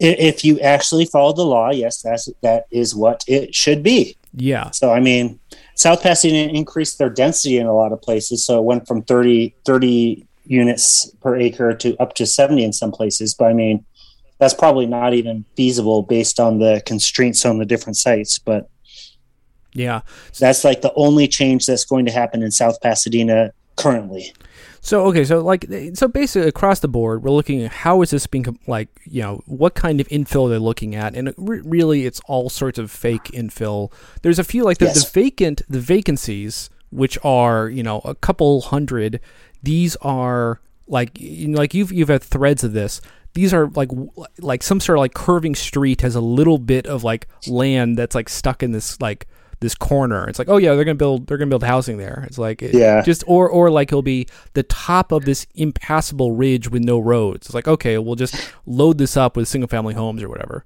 If 0.00 0.44
you 0.44 0.60
actually 0.60 1.06
follow 1.06 1.32
the 1.32 1.44
law, 1.44 1.70
yes, 1.70 2.02
that's 2.02 2.28
that 2.42 2.66
is 2.70 2.94
what 2.94 3.24
it 3.26 3.52
should 3.52 3.82
be. 3.82 4.16
Yeah. 4.32 4.70
So 4.70 4.92
I 4.92 5.00
mean, 5.00 5.40
South 5.74 6.02
Pasadena 6.02 6.52
increased 6.52 6.98
their 6.98 7.10
density 7.10 7.58
in 7.58 7.66
a 7.66 7.74
lot 7.74 7.92
of 7.92 8.00
places, 8.00 8.44
so 8.44 8.58
it 8.58 8.64
went 8.64 8.86
from 8.86 9.02
30, 9.02 9.56
30 9.64 10.24
units 10.44 11.10
per 11.20 11.36
acre 11.36 11.74
to 11.74 11.96
up 11.98 12.14
to 12.14 12.26
70 12.26 12.62
in 12.62 12.72
some 12.72 12.92
places. 12.92 13.34
But 13.34 13.46
I 13.46 13.52
mean, 13.54 13.84
that's 14.38 14.54
probably 14.54 14.86
not 14.86 15.14
even 15.14 15.44
feasible 15.56 16.02
based 16.02 16.38
on 16.40 16.58
the 16.58 16.82
constraints 16.86 17.44
on 17.44 17.58
the 17.58 17.66
different 17.66 17.96
sites. 17.96 18.38
But 18.38 18.68
yeah, 19.74 20.02
that's 20.38 20.64
like 20.64 20.80
the 20.80 20.94
only 20.94 21.28
change 21.28 21.66
that's 21.66 21.84
going 21.84 22.06
to 22.06 22.12
happen 22.12 22.42
in 22.42 22.50
South 22.50 22.80
Pasadena 22.80 23.52
currently. 23.76 24.32
So 24.88 25.04
okay, 25.08 25.22
so 25.22 25.40
like 25.40 25.70
eh, 25.70 25.90
so 25.92 26.08
basically 26.08 26.48
across 26.48 26.80
the 26.80 26.88
board, 26.88 27.22
we're 27.22 27.30
looking 27.30 27.62
at 27.62 27.70
how 27.70 28.00
is 28.00 28.08
this 28.08 28.26
being 28.26 28.58
like 28.66 28.88
you 29.04 29.20
know 29.20 29.42
what 29.44 29.74
kind 29.74 30.00
of 30.00 30.08
infill 30.08 30.48
they're 30.48 30.58
looking 30.58 30.94
at, 30.94 31.14
and 31.14 31.28
it 31.28 31.34
re- 31.36 31.60
really 31.62 32.06
it's 32.06 32.22
all 32.24 32.48
sorts 32.48 32.78
of 32.78 32.90
fake 32.90 33.24
infill. 33.24 33.92
There's 34.22 34.38
a 34.38 34.44
few 34.44 34.64
like 34.64 34.78
the, 34.78 34.86
Yes. 34.86 35.04
the 35.04 35.20
vacant 35.20 35.60
the 35.68 35.78
vacancies, 35.78 36.70
which 36.88 37.18
are 37.22 37.68
you 37.68 37.82
know 37.82 38.00
a 38.02 38.14
couple 38.14 38.62
hundred. 38.62 39.20
These 39.62 39.94
are 39.96 40.62
like 40.86 41.20
you 41.20 41.48
know, 41.48 41.58
like 41.58 41.74
you've 41.74 41.92
you've 41.92 42.08
had 42.08 42.22
threads 42.22 42.64
of 42.64 42.72
this. 42.72 43.02
These 43.34 43.52
are 43.52 43.66
like 43.66 43.90
like 44.38 44.62
some 44.62 44.80
sort 44.80 44.96
of 44.96 45.00
like 45.00 45.12
curving 45.12 45.54
street 45.54 46.00
has 46.00 46.14
a 46.14 46.22
little 46.22 46.56
bit 46.56 46.86
of 46.86 47.04
like 47.04 47.28
land 47.46 47.98
that's 47.98 48.14
like 48.14 48.30
stuck 48.30 48.62
in 48.62 48.72
this 48.72 48.98
like 49.02 49.26
this 49.60 49.74
corner. 49.74 50.28
It's 50.28 50.38
like, 50.38 50.48
oh 50.48 50.56
yeah, 50.56 50.74
they're 50.74 50.84
gonna 50.84 50.94
build 50.94 51.26
they're 51.26 51.38
gonna 51.38 51.48
build 51.48 51.64
housing 51.64 51.98
there. 51.98 52.24
It's 52.26 52.38
like 52.38 52.62
it- 52.62 52.74
Yeah. 52.74 53.02
just 53.02 53.24
or 53.26 53.48
or 53.48 53.70
like 53.70 53.88
it'll 53.88 54.02
be 54.02 54.26
the 54.54 54.62
top 54.62 55.10
of 55.12 55.24
this 55.24 55.46
impassable 55.54 56.32
ridge 56.32 56.70
with 56.70 56.82
no 56.84 56.98
roads. 56.98 57.46
It's 57.46 57.54
like 57.54 57.68
okay, 57.68 57.98
we'll 57.98 58.14
just 58.14 58.52
load 58.66 58.98
this 58.98 59.16
up 59.16 59.36
with 59.36 59.48
single 59.48 59.68
family 59.68 59.94
homes 59.94 60.22
or 60.22 60.28
whatever. 60.28 60.64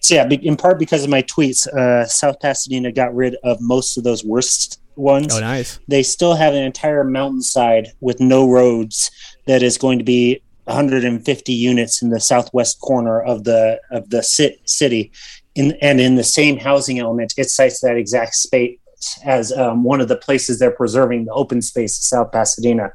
So 0.00 0.14
yeah, 0.14 0.28
in 0.28 0.56
part 0.56 0.78
because 0.78 1.02
of 1.04 1.10
my 1.10 1.22
tweets, 1.22 1.66
uh, 1.66 2.06
South 2.06 2.38
Pasadena 2.40 2.92
got 2.92 3.14
rid 3.14 3.34
of 3.42 3.60
most 3.60 3.96
of 3.98 4.04
those 4.04 4.24
worst 4.24 4.80
ones. 4.94 5.34
Oh, 5.34 5.40
nice. 5.40 5.80
They 5.88 6.02
still 6.04 6.34
have 6.34 6.54
an 6.54 6.62
entire 6.62 7.02
mountainside 7.02 7.88
with 8.00 8.20
no 8.20 8.48
roads 8.48 9.10
that 9.46 9.62
is 9.62 9.78
going 9.78 9.98
to 9.98 10.04
be 10.04 10.40
150 10.66 11.52
units 11.52 12.02
in 12.02 12.10
the 12.10 12.20
southwest 12.20 12.80
corner 12.80 13.20
of 13.20 13.42
the 13.44 13.80
of 13.90 14.08
the 14.10 14.22
sit- 14.22 14.60
city. 14.64 15.10
In, 15.54 15.76
and 15.82 16.00
in 16.00 16.16
the 16.16 16.24
same 16.24 16.58
housing 16.58 16.98
element, 16.98 17.34
it 17.36 17.50
cites 17.50 17.80
that 17.80 17.96
exact 17.96 18.34
space 18.34 18.78
as 19.24 19.52
um, 19.52 19.82
one 19.82 20.00
of 20.00 20.08
the 20.08 20.16
places 20.16 20.58
they're 20.58 20.70
preserving 20.70 21.24
the 21.24 21.32
open 21.32 21.60
space 21.60 21.98
of 21.98 22.04
South 22.04 22.32
Pasadena. 22.32 22.92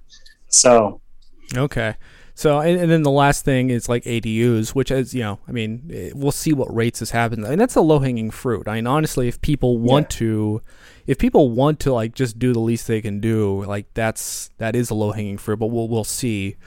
So 0.47 1.01
Okay. 1.55 1.95
So 2.33 2.59
and, 2.59 2.79
and 2.79 2.91
then 2.91 3.01
the 3.01 3.11
last 3.11 3.45
thing 3.45 3.71
is 3.71 3.89
like 3.89 4.03
ADUs, 4.03 4.69
which 4.69 4.91
is 4.91 5.13
you 5.13 5.23
know, 5.23 5.39
I 5.47 5.51
mean, 5.51 5.89
eh, 5.91 6.11
we'll 6.13 6.31
see 6.31 6.53
what 6.53 6.73
rates 6.73 6.99
this 6.99 7.09
happens, 7.09 7.47
and 7.47 7.59
that's 7.59 7.75
a 7.75 7.81
low 7.81 7.99
hanging 7.99 8.29
fruit. 8.29 8.67
I 8.67 8.75
mean, 8.75 8.85
honestly, 8.85 9.27
if 9.27 9.41
people 9.41 9.79
want 9.79 10.11
to, 10.11 10.61
if 11.07 11.17
people 11.17 11.49
want 11.49 11.79
to 11.81 11.93
like 11.93 12.13
just 12.13 12.37
do 12.37 12.53
the 12.53 12.59
least 12.59 12.87
they 12.87 13.01
can 13.01 13.19
do, 13.19 13.63
like 13.63 13.87
that's 13.95 14.51
that 14.59 14.75
is 14.75 14.91
a 14.91 14.93
low 14.93 15.13
hanging 15.13 15.39
fruit. 15.39 15.57
But 15.57 15.67
we'll 15.67 15.87
we'll 15.87 16.03
see 16.03 16.57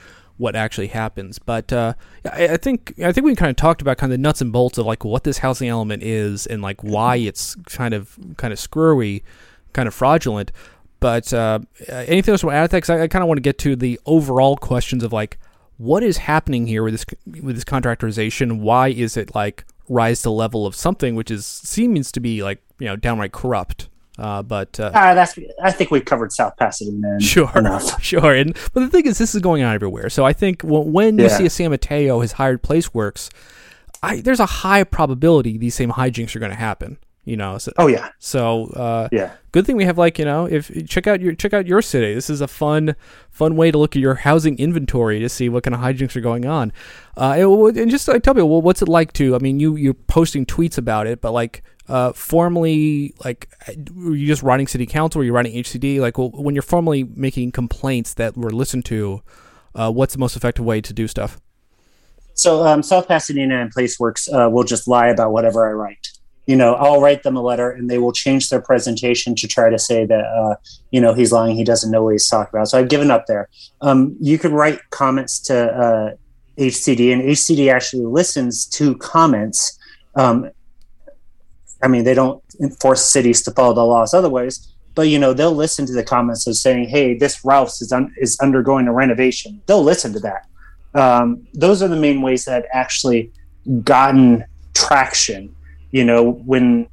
what 0.41 0.55
actually 0.55 0.87
happens. 0.87 1.37
But 1.37 1.71
uh, 1.71 1.93
I, 2.25 2.49
I 2.49 2.57
think 2.57 2.93
I 2.99 3.11
think 3.11 3.25
we 3.25 3.35
kind 3.35 3.51
of 3.51 3.55
talked 3.55 3.81
about 3.81 3.97
kind 3.97 4.11
of 4.11 4.17
the 4.17 4.21
nuts 4.21 4.41
and 4.41 4.51
bolts 4.51 4.79
of 4.79 4.87
like 4.87 5.05
what 5.05 5.23
this 5.23 5.37
housing 5.37 5.69
element 5.69 6.01
is 6.01 6.47
and 6.47 6.63
like 6.63 6.83
why 6.83 7.17
it's 7.17 7.55
kind 7.67 7.93
of 7.93 8.17
kind 8.37 8.51
of 8.51 8.59
screwy, 8.59 9.23
kind 9.73 9.87
of 9.87 9.93
fraudulent. 9.93 10.51
But 10.99 11.31
uh, 11.31 11.59
anything 11.87 12.31
else 12.31 12.41
you 12.41 12.47
want 12.47 12.55
to 12.55 12.59
add 12.59 12.69
to 12.69 12.71
that? 12.71 12.77
Because 12.77 12.89
I, 12.89 13.03
I 13.03 13.07
kind 13.07 13.23
of 13.23 13.27
want 13.27 13.37
to 13.37 13.43
get 13.43 13.59
to 13.59 13.75
the 13.75 13.99
overall 14.05 14.57
questions 14.57 15.03
of 15.03 15.13
like 15.13 15.37
what 15.77 16.03
is 16.03 16.17
happening 16.17 16.65
here 16.67 16.83
with 16.83 16.93
this 16.93 17.05
with 17.43 17.55
this 17.55 17.63
contractorization? 17.63 18.59
Why 18.61 18.89
is 18.89 19.15
it 19.15 19.35
like 19.35 19.65
rise 19.87 20.19
to 20.21 20.23
the 20.23 20.31
level 20.31 20.65
of 20.65 20.75
something 20.75 21.15
which 21.15 21.29
is 21.29 21.45
seems 21.45 22.11
to 22.13 22.19
be 22.19 22.43
like 22.43 22.63
you 22.79 22.87
know 22.87 22.95
downright 22.95 23.31
corrupt? 23.31 23.89
Uh, 24.21 24.43
but 24.43 24.79
uh, 24.79 24.91
uh, 24.93 25.15
that's 25.15 25.37
I 25.63 25.71
think 25.71 25.89
we've 25.89 26.05
covered 26.05 26.31
South 26.31 26.55
Pasadena 26.55 27.19
Sure, 27.19 27.51
enough. 27.55 28.01
sure. 28.03 28.35
And 28.35 28.55
but 28.71 28.81
the 28.81 28.87
thing 28.87 29.07
is, 29.07 29.17
this 29.17 29.33
is 29.33 29.41
going 29.41 29.63
on 29.63 29.73
everywhere. 29.73 30.11
So 30.11 30.23
I 30.23 30.31
think 30.31 30.61
when, 30.61 30.91
when 30.91 31.17
you 31.17 31.27
see 31.27 31.47
a 31.47 31.49
San 31.49 31.71
Mateo 31.71 32.19
has 32.19 32.33
hired 32.33 32.61
PlaceWorks, 32.61 33.31
I, 34.03 34.21
there's 34.21 34.39
a 34.39 34.45
high 34.45 34.83
probability 34.83 35.57
these 35.57 35.73
same 35.73 35.93
hijinks 35.93 36.35
are 36.35 36.39
going 36.39 36.51
to 36.51 36.55
happen. 36.55 36.99
You 37.23 37.37
know, 37.37 37.59
so, 37.59 37.71
Oh 37.77 37.85
yeah, 37.85 38.09
so 38.17 38.65
uh, 38.69 39.07
yeah. 39.11 39.33
good 39.51 39.67
thing 39.67 39.75
we 39.75 39.85
have 39.85 39.97
like 39.99 40.17
you 40.17 40.25
know 40.25 40.45
if 40.45 40.71
check 40.87 41.05
out 41.05 41.21
your 41.21 41.35
check 41.35 41.53
out 41.53 41.67
your 41.67 41.81
city. 41.83 42.15
This 42.15 42.31
is 42.31 42.41
a 42.41 42.47
fun 42.47 42.95
fun 43.29 43.55
way 43.55 43.69
to 43.69 43.77
look 43.77 43.95
at 43.95 44.01
your 44.01 44.15
housing 44.15 44.57
inventory 44.57 45.19
to 45.19 45.29
see 45.29 45.47
what 45.47 45.63
kind 45.63 45.75
of 45.75 45.81
hijinks 45.81 46.15
are 46.15 46.21
going 46.21 46.47
on. 46.47 46.73
Uh, 47.15 47.35
and, 47.37 47.77
and 47.77 47.91
just 47.91 48.07
like 48.07 48.23
tell 48.23 48.33
me, 48.33 48.41
well, 48.41 48.61
what's 48.61 48.81
it 48.81 48.87
like 48.87 49.13
to? 49.13 49.35
I 49.35 49.37
mean, 49.37 49.59
you 49.59 49.75
you're 49.75 49.93
posting 49.93 50.47
tweets 50.47 50.79
about 50.79 51.05
it, 51.05 51.21
but 51.21 51.31
like 51.31 51.61
uh, 51.87 52.11
formally, 52.13 53.13
like 53.23 53.49
were 53.93 54.15
you 54.15 54.25
just 54.25 54.41
writing 54.41 54.65
city 54.65 54.87
council? 54.87 55.19
Were 55.19 55.25
you 55.25 55.33
writing 55.33 55.53
HCD? 55.53 55.99
Like 55.99 56.17
well, 56.17 56.31
when 56.31 56.55
you're 56.55 56.61
formally 56.63 57.03
making 57.03 57.51
complaints 57.51 58.15
that 58.15 58.35
were 58.35 58.49
listened 58.49 58.85
to, 58.85 59.21
uh, 59.75 59.91
what's 59.91 60.13
the 60.13 60.19
most 60.19 60.35
effective 60.35 60.65
way 60.65 60.81
to 60.81 60.93
do 60.93 61.07
stuff? 61.07 61.39
So 62.33 62.65
um, 62.65 62.81
South 62.81 63.07
Pasadena 63.07 63.61
and 63.61 63.73
PlaceWorks 63.73 64.31
uh, 64.33 64.49
will 64.49 64.63
just 64.63 64.87
lie 64.87 65.07
about 65.07 65.31
whatever 65.31 65.69
I 65.69 65.73
write. 65.73 66.10
You 66.47 66.55
know, 66.55 66.73
I'll 66.75 66.99
write 66.99 67.23
them 67.23 67.37
a 67.37 67.41
letter, 67.41 67.69
and 67.71 67.89
they 67.89 67.97
will 67.97 68.11
change 68.11 68.49
their 68.49 68.61
presentation 68.61 69.35
to 69.35 69.47
try 69.47 69.69
to 69.69 69.79
say 69.79 70.05
that 70.05 70.25
uh, 70.25 70.55
you 70.91 70.99
know 70.99 71.13
he's 71.13 71.31
lying, 71.31 71.55
he 71.55 71.63
doesn't 71.63 71.91
know 71.91 72.03
what 72.03 72.11
he's 72.11 72.27
talking 72.29 72.49
about. 72.53 72.67
So 72.67 72.79
I've 72.79 72.89
given 72.89 73.11
up 73.11 73.25
there. 73.27 73.49
Um, 73.81 74.15
you 74.19 74.37
can 74.37 74.53
write 74.53 74.79
comments 74.89 75.39
to 75.41 75.55
uh, 75.71 76.15
HCD, 76.57 77.13
and 77.13 77.21
HCD 77.21 77.71
actually 77.71 78.05
listens 78.05 78.65
to 78.67 78.95
comments. 78.97 79.77
Um, 80.15 80.49
I 81.83 81.87
mean, 81.87 82.03
they 82.03 82.13
don't 82.13 82.43
enforce 82.59 83.03
cities 83.05 83.41
to 83.43 83.51
follow 83.51 83.73
the 83.73 83.85
laws 83.85 84.13
otherwise, 84.13 84.73
but 84.93 85.03
you 85.03 85.19
know 85.19 85.33
they'll 85.33 85.55
listen 85.55 85.85
to 85.85 85.93
the 85.93 86.03
comments 86.03 86.47
of 86.47 86.57
saying, 86.57 86.89
"Hey, 86.89 87.15
this 87.15 87.45
Ralph's 87.45 87.81
is 87.81 87.91
un- 87.91 88.13
is 88.17 88.39
undergoing 88.39 88.87
a 88.87 88.93
renovation." 88.93 89.61
They'll 89.67 89.83
listen 89.83 90.11
to 90.13 90.19
that 90.21 90.47
um, 90.93 91.47
those 91.53 91.81
are 91.81 91.87
the 91.87 91.95
main 91.95 92.21
ways 92.21 92.45
that 92.45 92.55
I've 92.63 92.69
actually 92.73 93.31
gotten 93.83 94.45
traction. 94.73 95.55
You 95.91 96.05
know, 96.05 96.31
when 96.31 96.87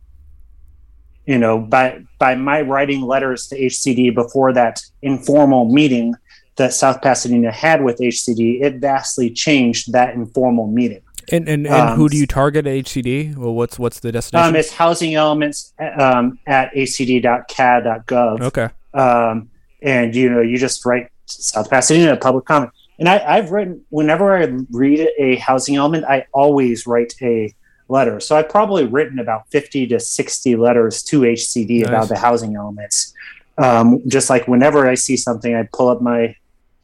you 1.26 1.38
know 1.38 1.58
by 1.58 2.04
by 2.18 2.34
my 2.34 2.62
writing 2.62 3.02
letters 3.02 3.46
to 3.48 3.58
HCD 3.58 4.14
before 4.14 4.52
that 4.52 4.80
informal 5.02 5.72
meeting 5.72 6.14
that 6.56 6.74
South 6.74 7.00
Pasadena 7.00 7.52
had 7.52 7.82
with 7.82 7.98
HCD, 7.98 8.62
it 8.62 8.76
vastly 8.76 9.30
changed 9.30 9.92
that 9.92 10.14
informal 10.14 10.66
meeting. 10.66 11.00
And 11.30 11.48
and, 11.48 11.66
and 11.66 11.74
Um, 11.74 11.96
who 11.96 12.08
do 12.08 12.16
you 12.16 12.26
target 12.26 12.66
at 12.66 12.72
HCD? 12.84 13.36
Well, 13.36 13.54
what's 13.54 13.78
what's 13.78 14.00
the 14.00 14.12
destination? 14.12 14.48
Um, 14.48 14.56
it's 14.56 14.72
housing 14.72 15.14
elements 15.14 15.72
um, 15.98 16.38
at 16.46 16.72
hcd.ca.gov. 16.74 18.40
okay. 18.42 18.68
um, 18.94 19.50
and 19.82 20.14
you 20.14 20.28
know 20.28 20.40
you 20.40 20.58
just 20.58 20.84
write 20.84 21.08
South 21.26 21.70
Pasadena 21.70 22.16
public 22.16 22.44
comment. 22.44 22.72
And 22.98 23.08
I, 23.08 23.36
I've 23.36 23.52
written 23.52 23.84
whenever 23.90 24.36
I 24.36 24.48
read 24.70 25.08
a 25.18 25.36
housing 25.36 25.76
element, 25.76 26.04
I 26.04 26.26
always 26.32 26.86
write 26.86 27.14
a 27.22 27.54
letter. 27.88 28.20
So 28.20 28.36
I've 28.36 28.48
probably 28.48 28.84
written 28.84 29.18
about 29.18 29.48
fifty 29.50 29.86
to 29.88 29.98
sixty 29.98 30.56
letters 30.56 31.02
to 31.04 31.20
HCD 31.20 31.80
Nice. 31.80 31.88
about 31.88 32.08
the 32.08 32.18
housing 32.18 32.56
elements. 32.56 33.14
Um, 33.56 34.00
just 34.06 34.30
like 34.30 34.46
whenever 34.46 34.88
I 34.88 34.94
see 34.94 35.16
something, 35.16 35.54
I 35.54 35.68
pull 35.72 35.88
up 35.88 36.00
my 36.00 36.36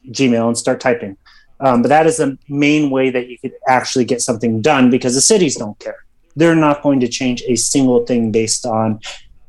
Gmail 0.09 0.47
and 0.47 0.57
start 0.57 0.79
typing. 0.79 1.17
Um, 1.59 1.81
but 1.81 1.87
that 1.87 2.05
is 2.05 2.17
the 2.17 2.37
main 2.49 2.89
way 2.89 3.09
that 3.09 3.29
you 3.29 3.37
could 3.39 3.53
actually 3.67 4.05
get 4.05 4.21
something 4.21 4.61
done 4.61 4.89
because 4.89 5.15
the 5.15 5.21
cities 5.21 5.55
don't 5.55 5.79
care. 5.79 6.03
They're 6.35 6.55
not 6.55 6.83
going 6.83 6.99
to 6.99 7.07
change 7.07 7.41
a 7.47 7.55
single 7.55 8.05
thing 8.05 8.31
based 8.31 8.65
on 8.65 8.99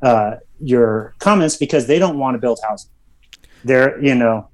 uh, 0.02 0.36
your 0.61 1.14
comments 1.18 1.57
because 1.57 1.88
they 1.88 1.98
don't 1.98 2.18
want 2.18 2.36
to 2.36 2.38
build 2.38 2.61
housing. 2.62 2.90
They're, 3.64 4.00
you 4.00 4.14
know, 4.14 4.48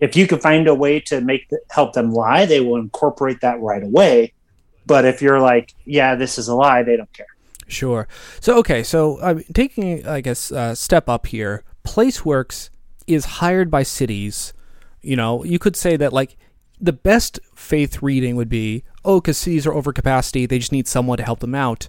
if 0.00 0.16
you 0.16 0.26
can 0.26 0.40
find 0.40 0.66
a 0.66 0.74
way 0.74 0.98
to 1.00 1.20
make 1.20 1.48
th- 1.48 1.62
help 1.70 1.92
them 1.92 2.12
lie, 2.12 2.46
they 2.46 2.58
will 2.60 2.76
incorporate 2.76 3.40
that 3.42 3.60
right 3.60 3.84
away. 3.84 4.32
But 4.86 5.04
if 5.04 5.22
you're 5.22 5.40
like, 5.40 5.74
yeah, 5.84 6.14
this 6.14 6.38
is 6.38 6.48
a 6.48 6.54
lie, 6.54 6.82
they 6.82 6.96
don't 6.96 7.12
care. 7.12 7.26
Sure. 7.68 8.06
So 8.40 8.58
okay, 8.58 8.82
so 8.82 9.16
uh, 9.18 9.40
taking 9.54 10.06
I 10.06 10.20
guess 10.20 10.50
a 10.50 10.76
step 10.76 11.08
up 11.08 11.26
here, 11.26 11.64
PlaceWorks 11.84 12.70
is 13.06 13.24
hired 13.24 13.70
by 13.70 13.82
cities. 13.82 14.52
You 15.00 15.16
know, 15.16 15.44
you 15.44 15.58
could 15.58 15.76
say 15.76 15.96
that 15.96 16.12
like 16.12 16.36
the 16.80 16.92
best 16.92 17.38
faith 17.54 18.02
reading 18.02 18.36
would 18.36 18.48
be, 18.48 18.84
oh, 19.04 19.20
because 19.20 19.38
cities 19.38 19.66
are 19.66 19.74
over 19.74 19.92
capacity, 19.92 20.46
they 20.46 20.58
just 20.58 20.72
need 20.72 20.88
someone 20.88 21.18
to 21.18 21.24
help 21.24 21.40
them 21.40 21.54
out. 21.54 21.88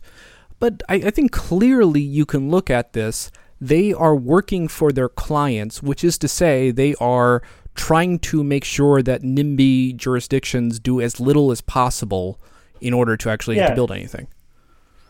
But 0.59 0.83
I, 0.87 0.95
I 0.95 1.09
think 1.09 1.31
clearly 1.31 2.01
you 2.01 2.25
can 2.25 2.49
look 2.49 2.69
at 2.69 2.93
this. 2.93 3.31
They 3.59 3.91
are 3.93 4.15
working 4.15 4.67
for 4.67 4.91
their 4.91 5.09
clients, 5.09 5.81
which 5.81 6.03
is 6.03 6.17
to 6.19 6.27
say, 6.27 6.69
they 6.71 6.95
are 6.95 7.41
trying 7.75 8.19
to 8.19 8.43
make 8.43 8.63
sure 8.63 9.01
that 9.01 9.23
NIMBY 9.23 9.95
jurisdictions 9.95 10.79
do 10.79 11.01
as 11.01 11.19
little 11.19 11.51
as 11.51 11.61
possible 11.61 12.39
in 12.83 12.93
order 12.93 13.17
to 13.17 13.29
actually 13.29 13.55
get 13.55 13.69
to 13.69 13.75
build 13.75 13.91
anything. 13.91 14.27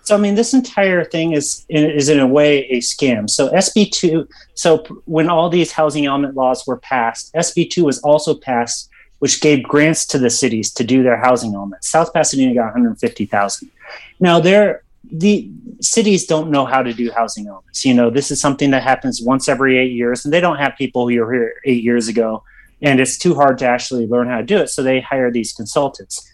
So 0.03 0.15
I 0.15 0.19
mean, 0.19 0.35
this 0.35 0.53
entire 0.53 1.03
thing 1.05 1.31
is 1.33 1.65
is 1.69 2.09
in 2.09 2.19
a 2.19 2.27
way 2.27 2.65
a 2.69 2.79
scam. 2.79 3.29
So 3.29 3.49
SB 3.49 3.91
two. 3.91 4.27
So 4.53 4.83
when 5.05 5.29
all 5.29 5.49
these 5.49 5.71
housing 5.71 6.05
element 6.05 6.35
laws 6.35 6.67
were 6.67 6.77
passed, 6.77 7.33
SB 7.33 7.69
two 7.69 7.85
was 7.85 7.99
also 7.99 8.35
passed, 8.35 8.89
which 9.19 9.39
gave 9.41 9.63
grants 9.63 10.05
to 10.07 10.19
the 10.19 10.29
cities 10.29 10.71
to 10.73 10.83
do 10.83 11.03
their 11.03 11.17
housing 11.17 11.55
elements. 11.55 11.89
South 11.89 12.13
Pasadena 12.13 12.53
got 12.53 12.65
one 12.65 12.73
hundred 12.73 12.99
fifty 12.99 13.25
thousand. 13.25 13.71
Now 14.19 14.39
they're 14.39 14.83
the 15.09 15.49
cities 15.79 16.25
don't 16.25 16.49
know 16.49 16.65
how 16.65 16.81
to 16.81 16.93
do 16.93 17.11
housing 17.11 17.47
elements. 17.47 17.85
You 17.85 17.93
know, 17.93 18.09
this 18.09 18.31
is 18.31 18.41
something 18.41 18.71
that 18.71 18.83
happens 18.83 19.21
once 19.21 19.47
every 19.47 19.77
eight 19.77 19.91
years, 19.93 20.25
and 20.25 20.33
they 20.33 20.41
don't 20.41 20.57
have 20.57 20.75
people 20.77 21.07
who 21.07 21.19
were 21.19 21.33
here 21.33 21.53
eight 21.65 21.83
years 21.83 22.07
ago, 22.09 22.43
and 22.81 22.99
it's 22.99 23.17
too 23.17 23.35
hard 23.35 23.57
to 23.59 23.67
actually 23.67 24.07
learn 24.07 24.27
how 24.27 24.37
to 24.37 24.43
do 24.43 24.57
it. 24.57 24.69
So 24.69 24.83
they 24.83 24.99
hire 24.99 25.31
these 25.31 25.53
consultants. 25.53 26.29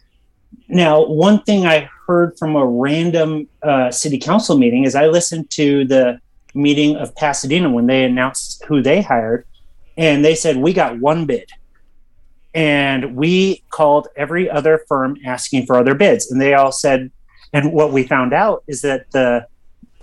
Now, 0.67 1.05
one 1.05 1.41
thing 1.43 1.65
I 1.65 1.89
heard 2.07 2.37
from 2.37 2.55
a 2.55 2.65
random 2.65 3.47
uh, 3.63 3.91
city 3.91 4.17
council 4.17 4.57
meeting 4.57 4.83
is 4.83 4.95
I 4.95 5.07
listened 5.07 5.49
to 5.51 5.85
the 5.85 6.19
meeting 6.53 6.95
of 6.95 7.15
Pasadena 7.15 7.69
when 7.69 7.87
they 7.87 8.03
announced 8.03 8.63
who 8.65 8.81
they 8.81 9.01
hired, 9.01 9.45
and 9.97 10.23
they 10.23 10.35
said 10.35 10.57
we 10.57 10.73
got 10.73 10.99
one 10.99 11.25
bid. 11.25 11.49
And 12.53 13.15
we 13.15 13.63
called 13.69 14.07
every 14.15 14.49
other 14.49 14.83
firm 14.87 15.17
asking 15.25 15.65
for 15.65 15.75
other 15.75 15.93
bids. 15.93 16.31
And 16.31 16.41
they 16.41 16.55
all 16.55 16.71
said, 16.71 17.11
and 17.53 17.71
what 17.73 17.91
we 17.91 18.03
found 18.03 18.33
out 18.33 18.63
is 18.67 18.81
that 18.81 19.11
the 19.11 19.45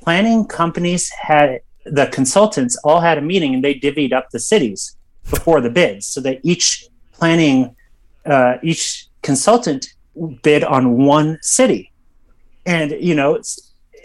planning 0.01 0.47
companies 0.47 1.11
had 1.11 1.61
the 1.85 2.07
consultants 2.07 2.77
all 2.85 3.01
had 3.01 3.19
a 3.19 3.21
meeting 3.21 3.55
and 3.55 3.65
they 3.65 3.75
divvied 3.75 4.13
up 4.13 4.31
the 4.31 4.41
cities 4.41 4.97
before 5.31 5.61
the 5.61 5.71
bids 5.71 6.07
so 6.07 6.21
that 6.21 6.41
each 6.43 6.89
planning 7.13 7.75
uh, 8.25 8.57
each 8.63 9.07
consultant 9.23 9.95
bid 10.43 10.65
on 10.65 10.99
one 10.99 11.39
city. 11.43 11.93
And 12.65 12.93
you 12.93 13.15
know 13.15 13.41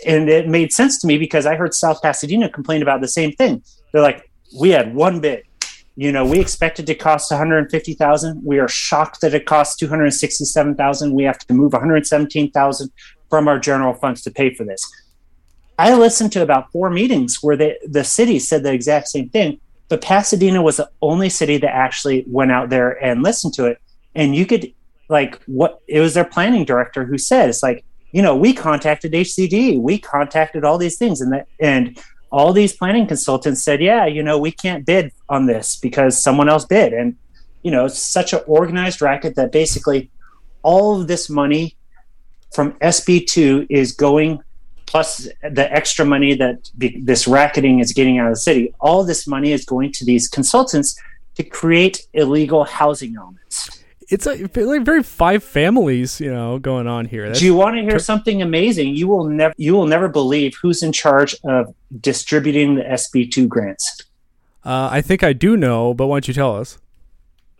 and 0.06 0.30
it 0.30 0.48
made 0.48 0.74
sense 0.74 1.00
to 1.00 1.06
me 1.06 1.20
because 1.20 1.46
i 1.46 1.56
heard 1.56 1.76
south 1.76 2.02
pasadena 2.02 2.50
complain 2.50 2.82
about 2.82 3.02
the 3.02 3.08
same 3.08 3.32
thing. 3.34 3.64
They're 3.92 4.02
like 4.02 4.30
we 4.60 4.70
had 4.70 4.94
one 4.94 5.20
bid. 5.20 5.44
You 5.96 6.12
know 6.12 6.26
we 6.26 6.40
expected 6.40 6.86
to 6.88 6.96
cost 6.96 7.32
150000 7.32 8.44
we 8.44 8.60
are 8.60 8.68
shocked 8.68 9.22
that 9.22 9.34
it 9.34 9.46
costs 9.46 9.78
267000 9.78 11.14
we 11.14 11.24
have 11.24 11.40
to 11.40 11.54
move 11.54 11.74
117000 11.74 12.92
from 13.30 13.48
our 13.48 13.58
general 13.58 13.94
funds 13.94 14.22
to 14.24 14.32
pay 14.32 14.54
for 14.54 14.64
this. 14.64 14.82
I 15.80 15.96
listened 15.96 16.32
to 16.34 16.44
about 16.44 16.72
four 16.72 16.92
meetings 16.92 17.40
where 17.42 17.58
the 17.58 17.80
the 17.88 18.04
city 18.04 18.38
said 18.38 18.62
the 18.62 18.72
exact 18.72 19.08
same 19.08 19.30
thing, 19.30 19.60
but 19.90 20.02
Pasadena 20.02 20.62
was 20.62 20.78
the 20.78 20.90
only 21.02 21.30
city 21.30 21.58
that 21.58 21.76
actually 21.76 22.24
went 22.28 22.52
out 22.52 22.70
there 22.70 23.04
and 23.04 23.24
listened 23.24 23.54
to 23.56 23.66
it. 23.66 23.80
And 24.14 24.36
you 24.36 24.46
could 24.46 24.72
like 25.12 25.40
what 25.46 25.82
it 25.88 26.00
was 26.00 26.14
their 26.14 26.26
planning 26.26 26.66
director 26.66 27.04
who 27.04 27.18
said 27.18 27.50
it's 27.50 27.62
like 27.62 27.84
you 28.14 28.22
know 28.22 28.36
we 28.36 28.54
contacted 28.54 29.12
HCD, 29.12 29.80
we 29.80 30.00
contacted 30.00 30.64
all 30.64 30.78
these 30.78 30.98
things, 30.98 31.22
and 31.22 31.32
that 31.34 31.48
and 31.60 32.00
all 32.32 32.54
these 32.54 32.74
planning 32.74 33.06
consultants 33.06 33.62
said, 33.62 33.82
yeah, 33.82 34.06
you 34.06 34.24
know 34.24 34.38
we 34.40 34.52
can't 34.52 34.86
bid 34.86 35.12
on 35.30 35.46
this 35.46 35.76
because 35.76 36.22
someone 36.22 36.50
else 36.50 36.66
bid, 36.66 36.94
and 36.94 37.16
you 37.62 37.70
know 37.70 37.86
it's 37.86 38.00
such 38.00 38.34
an 38.34 38.40
organized 38.48 39.02
racket 39.02 39.36
that 39.36 39.52
basically 39.52 40.10
all 40.64 41.02
of 41.02 41.08
this 41.08 41.30
money 41.30 41.76
from 42.54 42.74
SB2 42.74 43.68
is 43.70 43.92
going 43.92 44.40
plus 44.86 45.30
the 45.52 45.72
extra 45.72 46.04
money 46.06 46.36
that 46.36 46.70
be, 46.78 47.00
this 47.02 47.26
racketing 47.26 47.80
is 47.80 47.94
getting 47.94 48.20
out 48.20 48.28
of 48.28 48.34
the 48.34 48.40
city, 48.40 48.74
all 48.82 49.06
this 49.06 49.26
money 49.26 49.54
is 49.54 49.64
going 49.64 49.90
to 49.90 50.04
these 50.04 50.28
consultants 50.28 51.00
to 51.36 51.44
create 51.44 52.08
illegal 52.14 52.66
housing 52.66 53.16
elements. 53.16 53.81
It's 54.12 54.28
a, 54.28 54.36
like 54.66 54.84
very 54.84 55.04
five 55.04 55.44
families, 55.44 56.20
you 56.20 56.32
know, 56.32 56.60
going 56.60 56.86
on 56.86 57.06
here. 57.06 57.28
That's 57.28 57.40
Do 57.40 57.46
you 57.46 57.56
want 57.56 57.78
to 57.78 57.82
hear 57.82 57.98
something 57.98 58.42
amazing? 58.42 58.96
You 58.96 59.08
will 59.08 59.24
never, 59.24 59.54
you 59.58 59.74
will 59.74 59.88
never 59.88 60.10
believe 60.10 60.56
who's 60.62 60.84
in 60.84 60.92
charge 60.92 61.36
of 61.46 61.74
distributing 62.02 62.76
the 62.76 62.84
SB 62.84 63.32
two 63.32 63.48
grants. 63.48 64.04
Uh, 64.66 64.90
I 64.92 65.02
think 65.02 65.24
I 65.24 65.34
do 65.34 65.56
know, 65.56 65.94
but 65.94 66.08
why 66.08 66.16
don't 66.16 66.28
you 66.28 66.34
tell 66.34 66.58
us? 66.58 66.78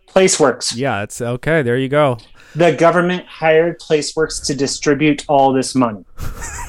PlaceWorks. 0.08 0.76
Yeah, 0.76 1.02
it's 1.02 1.20
okay. 1.22 1.62
There 1.62 1.78
you 1.78 1.88
go. 1.88 2.18
The 2.54 2.72
government 2.72 3.26
hired 3.26 3.80
PlaceWorks 3.80 4.44
to 4.46 4.54
distribute 4.54 5.24
all 5.28 5.54
this 5.54 5.74
money. 5.74 6.04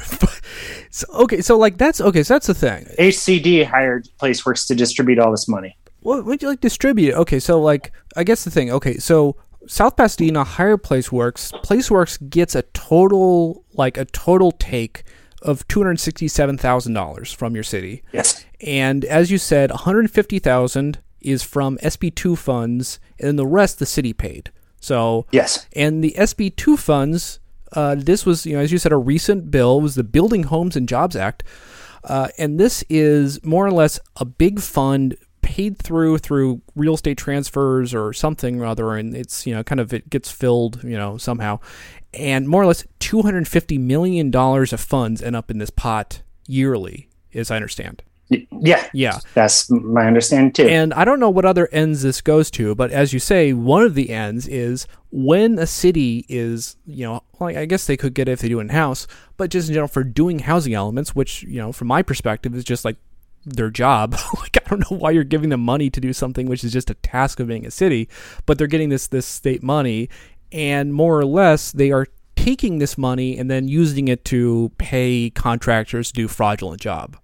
So, 0.95 1.07
okay, 1.11 1.41
so 1.41 1.57
like 1.57 1.79
that's 1.79 1.99
okay. 1.99 2.21
So 2.21 2.35
that's 2.35 2.45
the 2.45 2.53
thing. 2.53 2.85
HCD 2.99 3.65
hired 3.65 4.07
PlaceWorks 4.21 4.67
to 4.67 4.75
distribute 4.75 5.17
all 5.17 5.31
this 5.31 5.47
money. 5.47 5.75
What 6.01 6.23
would 6.25 6.43
you 6.43 6.49
like 6.49 6.61
distribute? 6.61 7.15
Okay, 7.15 7.39
so 7.39 7.59
like 7.59 7.91
I 8.15 8.23
guess 8.23 8.43
the 8.43 8.51
thing. 8.51 8.71
Okay, 8.71 8.97
so 8.99 9.35
South 9.67 9.95
Pasadena 9.95 10.43
hired 10.43 10.83
PlaceWorks. 10.83 11.51
PlaceWorks 11.63 12.29
gets 12.29 12.55
a 12.55 12.63
total 12.73 13.63
like 13.73 13.97
a 13.97 14.05
total 14.05 14.51
take 14.51 15.03
of 15.41 15.67
two 15.67 15.79
hundred 15.79 15.99
sixty-seven 15.99 16.57
thousand 16.57 16.93
dollars 16.93 17.31
from 17.31 17.55
your 17.55 17.63
city. 17.63 18.03
Yes. 18.11 18.45
And 18.61 19.05
as 19.05 19.31
you 19.31 19.37
said, 19.37 19.69
one 19.69 19.79
hundred 19.79 20.09
fifty 20.11 20.39
thousand 20.39 20.99
is 21.21 21.43
from 21.43 21.77
SB 21.77 22.15
two 22.15 22.35
funds, 22.35 22.99
and 23.19 23.27
then 23.27 23.35
the 23.37 23.47
rest 23.47 23.79
the 23.79 23.85
city 23.85 24.13
paid. 24.13 24.51
So 24.79 25.25
yes. 25.31 25.67
And 25.73 26.03
the 26.03 26.15
SB 26.17 26.55
two 26.55 26.77
funds 26.77 27.39
uh, 27.75 27.95
this 27.97 28.25
was, 28.25 28.45
you 28.45 28.55
know, 28.55 28.61
as 28.61 28.71
you 28.71 28.77
said, 28.77 28.91
a 28.91 28.97
recent 28.97 29.51
bill. 29.51 29.81
Was 29.81 29.95
the 29.95 30.03
Building 30.03 30.43
Homes 30.43 30.75
and 30.75 30.87
Jobs 30.87 31.15
Act, 31.15 31.43
uh, 32.03 32.29
and 32.37 32.59
this 32.59 32.83
is 32.89 33.43
more 33.43 33.65
or 33.65 33.71
less 33.71 33.99
a 34.15 34.25
big 34.25 34.59
fund 34.59 35.15
paid 35.43 35.77
through 35.77 36.17
through 36.17 36.61
real 36.75 36.95
estate 36.95 37.17
transfers 37.17 37.93
or 37.93 38.13
something 38.13 38.59
rather, 38.59 38.93
and 38.93 39.15
it's 39.15 39.45
you 39.45 39.53
know 39.53 39.63
kind 39.63 39.79
of 39.79 39.93
it 39.93 40.09
gets 40.09 40.31
filled, 40.31 40.83
you 40.83 40.97
know, 40.97 41.17
somehow, 41.17 41.59
and 42.13 42.47
more 42.47 42.63
or 42.63 42.65
less 42.65 42.85
250 42.99 43.77
million 43.77 44.31
dollars 44.31 44.73
of 44.73 44.79
funds 44.79 45.21
end 45.21 45.35
up 45.35 45.51
in 45.51 45.57
this 45.59 45.69
pot 45.69 46.21
yearly, 46.47 47.09
as 47.33 47.51
I 47.51 47.57
understand. 47.57 48.03
Yeah. 48.29 48.87
Yeah. 48.93 49.19
That's 49.33 49.69
my 49.69 50.07
understanding 50.07 50.53
too. 50.53 50.67
And 50.67 50.93
I 50.93 51.05
don't 51.05 51.19
know 51.19 51.29
what 51.29 51.45
other 51.45 51.67
ends 51.71 52.01
this 52.01 52.21
goes 52.21 52.49
to, 52.51 52.73
but 52.75 52.91
as 52.91 53.13
you 53.13 53.19
say, 53.19 53.53
one 53.53 53.83
of 53.83 53.95
the 53.95 54.09
ends 54.09 54.47
is 54.47 54.87
when 55.11 55.59
a 55.59 55.67
city 55.67 56.25
is, 56.29 56.77
you 56.85 57.05
know, 57.05 57.23
well, 57.37 57.55
I 57.55 57.65
guess 57.65 57.85
they 57.85 57.97
could 57.97 58.13
get 58.13 58.27
it 58.27 58.33
if 58.33 58.39
they 58.39 58.49
do 58.49 58.59
in 58.59 58.69
house, 58.69 59.07
but 59.37 59.49
just 59.49 59.67
in 59.67 59.73
general 59.73 59.87
for 59.87 60.03
doing 60.03 60.39
housing 60.39 60.73
elements, 60.73 61.13
which, 61.13 61.43
you 61.43 61.59
know, 61.59 61.71
from 61.71 61.87
my 61.87 62.01
perspective 62.01 62.55
is 62.55 62.63
just 62.63 62.85
like 62.85 62.97
their 63.45 63.69
job. 63.69 64.15
like 64.39 64.57
I 64.57 64.69
don't 64.69 64.89
know 64.89 64.97
why 64.97 65.11
you're 65.11 65.23
giving 65.23 65.49
them 65.49 65.61
money 65.61 65.89
to 65.89 65.99
do 65.99 66.13
something 66.13 66.47
which 66.47 66.63
is 66.63 66.73
just 66.73 66.89
a 66.89 66.95
task 66.95 67.39
of 67.39 67.47
being 67.47 67.65
a 67.65 67.71
city, 67.71 68.09
but 68.45 68.57
they're 68.57 68.67
getting 68.67 68.89
this 68.89 69.07
this 69.07 69.25
state 69.25 69.63
money 69.63 70.09
and 70.51 70.93
more 70.93 71.19
or 71.19 71.25
less 71.25 71.71
they 71.71 71.91
are 71.91 72.07
taking 72.35 72.79
this 72.79 72.97
money 72.97 73.37
and 73.37 73.49
then 73.49 73.67
using 73.67 74.07
it 74.07 74.25
to 74.25 74.71
pay 74.77 75.29
contractors 75.29 76.11
to 76.11 76.13
do 76.13 76.27
fraudulent 76.27 76.81
job. 76.81 77.17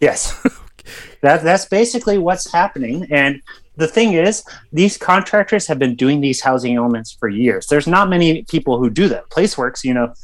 Yes. 0.00 0.40
that, 1.20 1.42
that's 1.42 1.66
basically 1.66 2.18
what's 2.18 2.50
happening. 2.50 3.06
And 3.10 3.42
the 3.76 3.88
thing 3.88 4.14
is, 4.14 4.44
these 4.72 4.96
contractors 4.96 5.66
have 5.66 5.78
been 5.78 5.96
doing 5.96 6.20
these 6.20 6.40
housing 6.40 6.76
elements 6.76 7.12
for 7.12 7.28
years. 7.28 7.66
There's 7.66 7.86
not 7.86 8.08
many 8.08 8.42
people 8.44 8.78
who 8.78 8.90
do 8.90 9.08
that. 9.08 9.28
PlaceWorks, 9.30 9.84
you 9.84 9.94
know, 9.94 10.14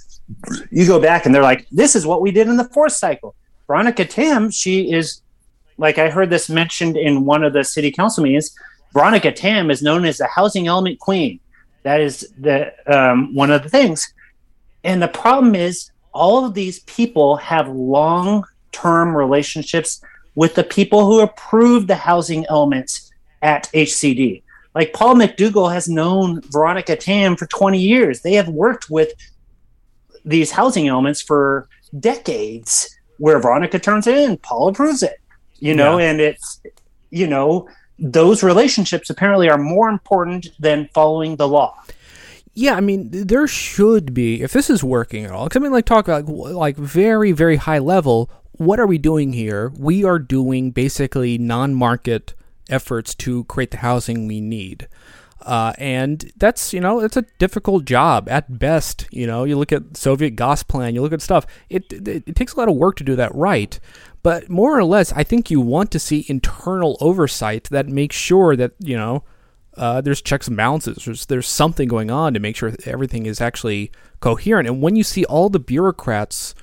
you 0.71 0.87
go 0.87 1.01
back 1.01 1.27
and 1.27 1.35
they're 1.35 1.43
like, 1.43 1.67
this 1.71 1.97
is 1.97 2.07
what 2.07 2.23
we 2.23 2.31
did 2.31 2.49
in 2.49 2.57
the 2.57 2.69
fourth 2.69 2.93
cycle. 2.93 3.35
Veronica 3.67 4.05
Tam, 4.05 4.51
she 4.51 4.93
is, 4.93 5.23
like 5.81 5.99
I 5.99 6.11
heard 6.11 6.31
this 6.31 6.51
mentioned 6.51 6.97
in 6.97 7.25
one 7.25 7.43
of 7.43 7.55
the 7.55 7.65
city 7.65 7.91
council 7.91 8.23
meetings, 8.23 8.55
Veronica 8.93 9.33
Tam 9.33 9.71
is 9.71 9.83
known 9.83 10.05
as 10.05 10.19
the 10.19 10.27
housing 10.27 10.67
element 10.67 10.99
queen. 10.99 11.41
That 11.83 12.01
is 12.01 12.33
the 12.39 12.73
um, 12.87 13.35
one 13.35 13.51
of 13.51 13.63
the 13.63 13.71
things. 13.71 14.13
And 14.85 15.03
the 15.03 15.09
problem 15.09 15.55
is, 15.55 15.91
all 16.13 16.45
of 16.45 16.55
these 16.55 16.81
people 16.81 17.37
have 17.37 17.69
long 17.69 18.45
term 18.73 19.17
relationships 19.17 20.03
with 20.35 20.55
the 20.55 20.65
people 20.65 21.07
who 21.07 21.21
approved 21.21 21.89
the 21.89 21.95
housing 21.95 22.45
elements 22.51 23.11
at 23.41 23.71
HCD. 23.73 24.43
Like 24.75 24.93
Paul 24.93 25.15
McDougall 25.15 25.73
has 25.73 25.89
known 25.89 26.43
Veronica 26.43 26.95
Tam 26.95 27.37
for 27.37 27.47
20 27.47 27.81
years. 27.81 28.21
They 28.21 28.35
have 28.35 28.49
worked 28.49 28.91
with 28.91 29.13
these 30.25 30.51
housing 30.51 30.89
elements 30.89 31.23
for 31.23 31.69
decades 31.99 32.97
where 33.19 33.39
Veronica 33.39 33.79
turns 33.79 34.07
it 34.07 34.17
in, 34.17 34.37
Paul 34.37 34.69
approves 34.69 35.03
it, 35.03 35.21
you 35.61 35.75
know, 35.75 35.99
yeah. 35.99 36.11
and 36.11 36.21
it's, 36.21 36.61
you 37.11 37.27
know, 37.27 37.69
those 37.99 38.43
relationships 38.43 39.11
apparently 39.11 39.49
are 39.49 39.59
more 39.59 39.89
important 39.89 40.49
than 40.59 40.89
following 40.95 41.37
the 41.37 41.47
law. 41.47 41.79
Yeah, 42.53 42.75
I 42.75 42.81
mean, 42.81 43.11
there 43.11 43.47
should 43.47 44.13
be 44.13 44.43
if 44.43 44.53
this 44.53 44.69
is 44.69 44.83
working 44.83 45.25
at 45.25 45.31
all. 45.31 45.45
Because 45.45 45.61
I 45.61 45.63
mean, 45.63 45.73
like 45.73 45.85
talk 45.85 46.09
about 46.09 46.29
like 46.29 46.77
very 46.77 47.31
very 47.33 47.57
high 47.57 47.79
level 47.79 48.31
what 48.61 48.79
are 48.79 48.87
we 48.87 48.99
doing 48.99 49.33
here? 49.33 49.73
We 49.79 50.05
are 50.05 50.19
doing 50.19 50.71
basically 50.71 51.39
non 51.39 51.75
market 51.75 52.35
efforts 52.69 53.15
to 53.15 53.45
create 53.45 53.71
the 53.71 53.79
housing 53.79 54.27
we 54.27 54.43
need. 54.43 54.87
Uh, 55.41 55.73
and 55.79 56.31
that's, 56.37 56.75
you 56.75 56.81
know, 56.81 57.01
it's 57.01 57.17
a 57.17 57.25
difficult 57.39 57.87
job 57.87 58.29
at 58.29 58.59
best. 58.59 59.07
You 59.11 59.27
know, 59.27 59.45
you 59.45 59.57
look 59.57 59.73
at 59.73 59.97
Soviet 59.97 60.37
Gosplan, 60.37 60.93
you 60.93 61.01
look 61.01 61.15
at 61.15 61.23
stuff, 61.23 61.47
it, 61.71 61.91
it, 61.91 62.25
it 62.27 62.37
takes 62.37 62.53
a 62.53 62.59
lot 62.59 62.69
of 62.69 62.77
work 62.77 62.97
to 62.97 63.05
do 63.05 63.17
that 63.17 63.35
right. 63.35 63.81
But 64.23 64.51
more 64.51 64.79
or 64.79 64.85
less, 64.85 65.13
I 65.13 65.25
think 65.25 65.51
you 65.51 65.61
want 65.61 65.91
to 65.93 65.99
see 65.99 66.27
internal 66.29 66.99
oversight 67.01 67.65
that 67.71 67.89
makes 67.89 68.17
sure 68.17 68.55
that, 68.57 68.73
you 68.79 68.97
know, 68.97 69.25
uh, 69.77 70.01
there's 70.01 70.21
checks 70.21 70.47
and 70.47 70.57
balances. 70.57 71.05
There's, 71.05 71.27
there's 71.27 71.49
something 71.49 71.89
going 71.89 72.11
on 72.11 72.35
to 72.35 72.41
make 72.41 72.57
sure 72.57 72.73
everything 72.85 73.25
is 73.27 73.41
actually 73.41 73.91
coherent. 74.21 74.69
And 74.69 74.83
when 74.83 74.97
you 74.97 75.03
see 75.03 75.25
all 75.25 75.49
the 75.49 75.59
bureaucrats 75.61 76.55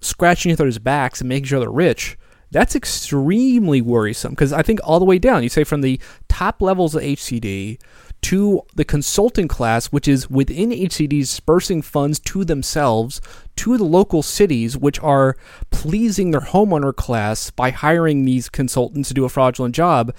scratching 0.00 0.52
each 0.52 0.60
other's 0.60 0.78
backs 0.78 1.20
and 1.20 1.28
making 1.28 1.46
sure 1.46 1.60
they're 1.60 1.70
rich, 1.70 2.18
that's 2.50 2.74
extremely 2.74 3.80
worrisome 3.80 4.32
because 4.32 4.52
I 4.52 4.62
think 4.62 4.80
all 4.82 4.98
the 4.98 5.04
way 5.04 5.18
down, 5.18 5.42
you 5.42 5.48
say 5.48 5.64
from 5.64 5.82
the 5.82 6.00
top 6.28 6.60
levels 6.60 6.94
of 6.94 7.02
HCD 7.02 7.80
to 8.22 8.62
the 8.74 8.84
consulting 8.84 9.48
class, 9.48 9.86
which 9.86 10.06
is 10.06 10.28
within 10.28 10.70
HCD 10.70 11.20
dispersing 11.20 11.82
funds 11.82 12.18
to 12.20 12.44
themselves, 12.44 13.20
to 13.56 13.76
the 13.76 13.84
local 13.84 14.22
cities, 14.22 14.76
which 14.76 15.00
are 15.00 15.36
pleasing 15.70 16.30
their 16.30 16.40
homeowner 16.40 16.94
class 16.94 17.50
by 17.50 17.70
hiring 17.70 18.24
these 18.24 18.48
consultants 18.48 19.08
to 19.08 19.14
do 19.14 19.24
a 19.24 19.28
fraudulent 19.28 19.74
job. 19.74 20.14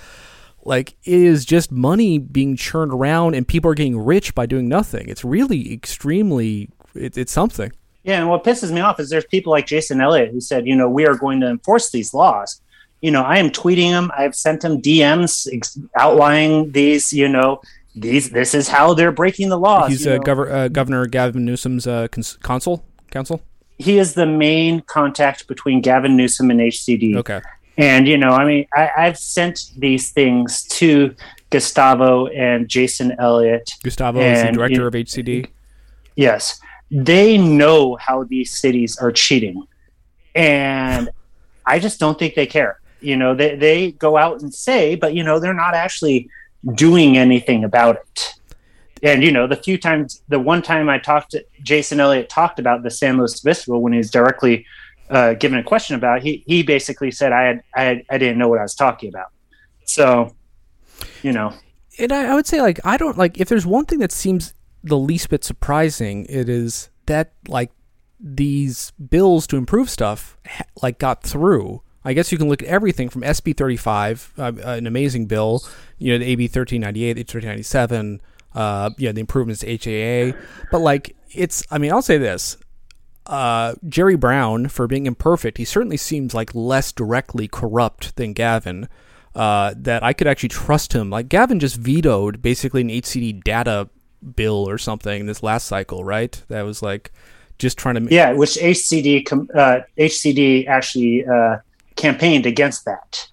Like, 0.63 0.95
it 1.03 1.19
is 1.19 1.45
just 1.45 1.71
money 1.71 2.19
being 2.19 2.55
churned 2.55 2.93
around 2.93 3.35
and 3.35 3.47
people 3.47 3.71
are 3.71 3.75
getting 3.75 3.99
rich 3.99 4.35
by 4.35 4.45
doing 4.45 4.67
nothing. 4.67 5.09
It's 5.09 5.23
really 5.23 5.73
extremely, 5.73 6.69
it, 6.93 7.17
it's 7.17 7.31
something. 7.31 7.71
Yeah, 8.03 8.19
and 8.19 8.29
what 8.29 8.43
pisses 8.43 8.71
me 8.71 8.81
off 8.81 8.99
is 8.99 9.09
there's 9.09 9.25
people 9.25 9.51
like 9.51 9.67
Jason 9.67 10.01
Elliott 10.01 10.31
who 10.31 10.41
said, 10.41 10.65
you 10.65 10.75
know, 10.75 10.89
we 10.89 11.05
are 11.05 11.15
going 11.15 11.39
to 11.41 11.47
enforce 11.47 11.91
these 11.91 12.13
laws. 12.13 12.61
You 13.01 13.11
know, 13.11 13.21
I 13.23 13.37
am 13.37 13.49
tweeting 13.49 13.89
him. 13.89 14.11
I've 14.15 14.35
sent 14.35 14.63
him 14.63 14.81
DMs 14.81 15.47
ex- 15.51 15.79
outlining 15.97 16.71
these, 16.71 17.11
you 17.11 17.27
know, 17.27 17.61
these 17.95 18.29
this 18.29 18.53
is 18.53 18.67
how 18.67 18.93
they're 18.93 19.11
breaking 19.11 19.49
the 19.49 19.57
laws. 19.57 19.89
He's 19.89 20.07
uh, 20.07 20.17
Gover- 20.19 20.51
uh, 20.51 20.67
Governor 20.69 21.05
Gavin 21.07 21.45
Newsom's 21.45 21.87
uh, 21.87 22.07
cons- 22.09 22.37
consul 22.41 22.85
counsel. 23.09 23.41
He 23.77 23.97
is 23.97 24.13
the 24.13 24.25
main 24.25 24.81
contact 24.81 25.47
between 25.47 25.81
Gavin 25.81 26.15
Newsom 26.15 26.51
and 26.51 26.59
HCD. 26.59 27.17
Okay. 27.17 27.41
And 27.77 28.07
you 28.07 28.17
know, 28.17 28.31
I 28.31 28.45
mean, 28.45 28.67
I, 28.73 28.89
I've 28.97 29.17
sent 29.17 29.71
these 29.77 30.11
things 30.11 30.63
to 30.67 31.15
Gustavo 31.49 32.27
and 32.27 32.67
Jason 32.67 33.15
Elliott. 33.19 33.71
Gustavo 33.83 34.19
is 34.19 34.43
the 34.43 34.51
director 34.51 34.87
of 34.87 34.93
HCD. 34.93 35.47
Yes, 36.15 36.59
they 36.89 37.37
know 37.37 37.95
how 37.95 38.23
these 38.23 38.51
cities 38.51 38.97
are 38.97 39.11
cheating, 39.11 39.65
and 40.35 41.09
I 41.65 41.79
just 41.79 41.99
don't 41.99 42.19
think 42.19 42.35
they 42.35 42.45
care. 42.45 42.79
You 42.99 43.17
know, 43.17 43.33
they 43.33 43.55
they 43.55 43.91
go 43.93 44.17
out 44.17 44.41
and 44.41 44.53
say, 44.53 44.95
but 44.95 45.13
you 45.13 45.23
know, 45.23 45.39
they're 45.39 45.53
not 45.53 45.73
actually 45.73 46.29
doing 46.75 47.17
anything 47.17 47.63
about 47.63 47.97
it. 47.97 48.33
And 49.03 49.23
you 49.23 49.31
know, 49.31 49.47
the 49.47 49.55
few 49.55 49.77
times, 49.77 50.21
the 50.27 50.39
one 50.39 50.61
time 50.61 50.89
I 50.89 50.99
talked 50.99 51.31
to 51.31 51.43
Jason 51.63 51.99
Elliott 51.99 52.29
talked 52.29 52.59
about 52.59 52.83
the 52.83 52.91
San 52.91 53.17
Luis 53.17 53.39
Festival 53.39 53.81
when 53.81 53.93
he 53.93 53.97
was 53.97 54.11
directly 54.11 54.65
uh, 55.09 55.33
given 55.33 55.57
a 55.57 55.63
question 55.63 55.95
about, 55.95 56.19
it, 56.19 56.23
he 56.23 56.43
he 56.45 56.63
basically 56.63 57.11
said 57.11 57.31
I 57.31 57.43
had, 57.43 57.63
I 57.75 57.81
had, 57.83 58.03
I 58.09 58.17
didn't 58.17 58.37
know 58.37 58.47
what 58.47 58.59
I 58.59 58.63
was 58.63 58.75
talking 58.75 59.09
about. 59.09 59.27
So, 59.85 60.35
you 61.23 61.33
know, 61.33 61.53
and 61.99 62.11
I, 62.11 62.31
I 62.31 62.35
would 62.35 62.47
say 62.47 62.61
like 62.61 62.79
I 62.85 62.97
don't 62.97 63.17
like 63.17 63.39
if 63.39 63.49
there's 63.49 63.65
one 63.65 63.85
thing 63.85 63.99
that 63.99 64.11
seems 64.11 64.53
the 64.83 64.97
least 64.97 65.29
bit 65.29 65.43
surprising, 65.43 66.25
it 66.29 66.47
is 66.47 66.89
that 67.07 67.33
like 67.47 67.71
these 68.19 68.91
bills 68.91 69.47
to 69.47 69.57
improve 69.57 69.89
stuff 69.89 70.37
like 70.81 70.99
got 70.99 71.23
through. 71.23 71.81
I 72.03 72.13
guess 72.13 72.31
you 72.31 72.37
can 72.37 72.49
look 72.49 72.63
at 72.63 72.67
everything 72.67 73.09
from 73.09 73.21
SB 73.21 73.55
35, 73.55 74.33
uh, 74.37 74.51
an 74.63 74.87
amazing 74.87 75.27
bill, 75.27 75.63
you 75.97 76.11
know, 76.11 76.19
the 76.19 76.31
AB 76.31 76.43
1398, 76.45 77.17
1397, 77.17 78.21
uh, 78.55 78.89
you 78.97 79.07
know, 79.07 79.11
the 79.13 79.21
improvements 79.21 79.61
to 79.61 79.77
HAA. 79.77 80.37
But 80.71 80.79
like, 80.79 81.15
it's, 81.29 81.63
I 81.69 81.77
mean, 81.77 81.91
I'll 81.91 82.01
say 82.01 82.17
this. 82.17 82.57
Uh, 83.27 83.75
Jerry 83.87 84.15
Brown, 84.15 84.67
for 84.67 84.87
being 84.87 85.05
imperfect, 85.05 85.57
he 85.57 85.65
certainly 85.65 85.97
seems 85.97 86.33
like 86.33 86.55
less 86.55 86.91
directly 86.91 87.47
corrupt 87.47 88.15
than 88.15 88.33
Gavin. 88.33 88.89
Uh, 89.33 89.73
that 89.77 90.03
I 90.03 90.11
could 90.11 90.27
actually 90.27 90.49
trust 90.49 90.91
him. 90.91 91.09
Like 91.09 91.29
Gavin 91.29 91.61
just 91.61 91.77
vetoed 91.77 92.41
basically 92.41 92.81
an 92.81 92.89
HCD 92.89 93.41
data 93.41 93.89
bill 94.35 94.67
or 94.67 94.77
something 94.77 95.25
this 95.25 95.41
last 95.41 95.67
cycle, 95.67 96.03
right? 96.03 96.41
That 96.49 96.63
was 96.63 96.81
like 96.81 97.13
just 97.57 97.77
trying 97.77 97.95
to 97.95 98.13
yeah, 98.13 98.33
which 98.33 98.55
HCD 98.55 99.25
uh, 99.55 99.81
HCD 99.97 100.67
actually 100.67 101.25
uh, 101.25 101.59
campaigned 101.95 102.45
against 102.45 102.85
that. 102.85 103.27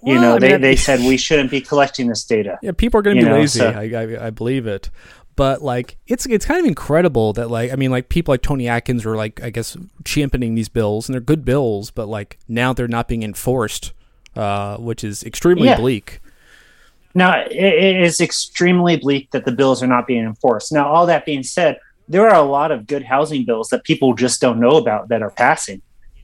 Well, 0.00 0.14
you 0.14 0.20
know, 0.20 0.36
I 0.36 0.38
mean, 0.38 0.50
they, 0.50 0.56
they 0.56 0.76
said 0.76 1.00
we 1.00 1.16
shouldn't 1.26 1.50
be 1.50 1.60
collecting 1.60 2.08
this 2.08 2.24
data. 2.24 2.58
Yeah, 2.62 2.72
people 2.72 2.98
are 2.98 3.02
going 3.02 3.16
to 3.16 3.22
be 3.22 3.28
know, 3.28 3.36
lazy. 3.36 3.60
So. 3.60 3.68
I, 3.68 3.82
I, 3.82 4.26
I 4.26 4.30
believe 4.30 4.66
it, 4.66 4.90
but 5.36 5.62
like 5.62 5.96
it's 6.06 6.26
it's 6.26 6.44
kind 6.44 6.60
of 6.60 6.66
incredible 6.66 7.32
that 7.34 7.50
like 7.50 7.72
I 7.72 7.76
mean 7.76 7.90
like 7.90 8.08
people 8.08 8.32
like 8.32 8.42
Toni 8.42 8.68
Atkins 8.68 9.06
are 9.06 9.16
like 9.16 9.42
I 9.42 9.50
guess 9.50 9.76
championing 10.04 10.54
these 10.54 10.68
bills 10.68 11.08
and 11.08 11.14
they're 11.14 11.20
good 11.20 11.44
bills, 11.44 11.90
but 11.90 12.08
like 12.08 12.38
now 12.48 12.72
they're 12.72 12.88
not 12.88 13.08
being 13.08 13.22
enforced, 13.22 13.92
uh, 14.36 14.76
which 14.76 15.04
is 15.04 15.22
extremely 15.22 15.68
yeah. 15.68 15.76
bleak. 15.76 16.20
Now 17.14 17.40
it, 17.40 17.52
it 17.52 18.00
is 18.02 18.20
extremely 18.20 18.96
bleak 18.96 19.30
that 19.30 19.44
the 19.44 19.52
bills 19.52 19.82
are 19.82 19.86
not 19.86 20.06
being 20.06 20.24
enforced. 20.24 20.72
Now 20.72 20.88
all 20.88 21.06
that 21.06 21.24
being 21.24 21.42
said, 21.42 21.78
there 22.08 22.28
are 22.28 22.34
a 22.34 22.46
lot 22.46 22.72
of 22.72 22.86
good 22.86 23.04
housing 23.04 23.44
bills 23.44 23.68
that 23.68 23.84
people 23.84 24.14
just 24.14 24.40
don't 24.40 24.60
know 24.60 24.76
about 24.76 25.08
that 25.08 25.22
are 25.22 25.30
passing. 25.30 25.80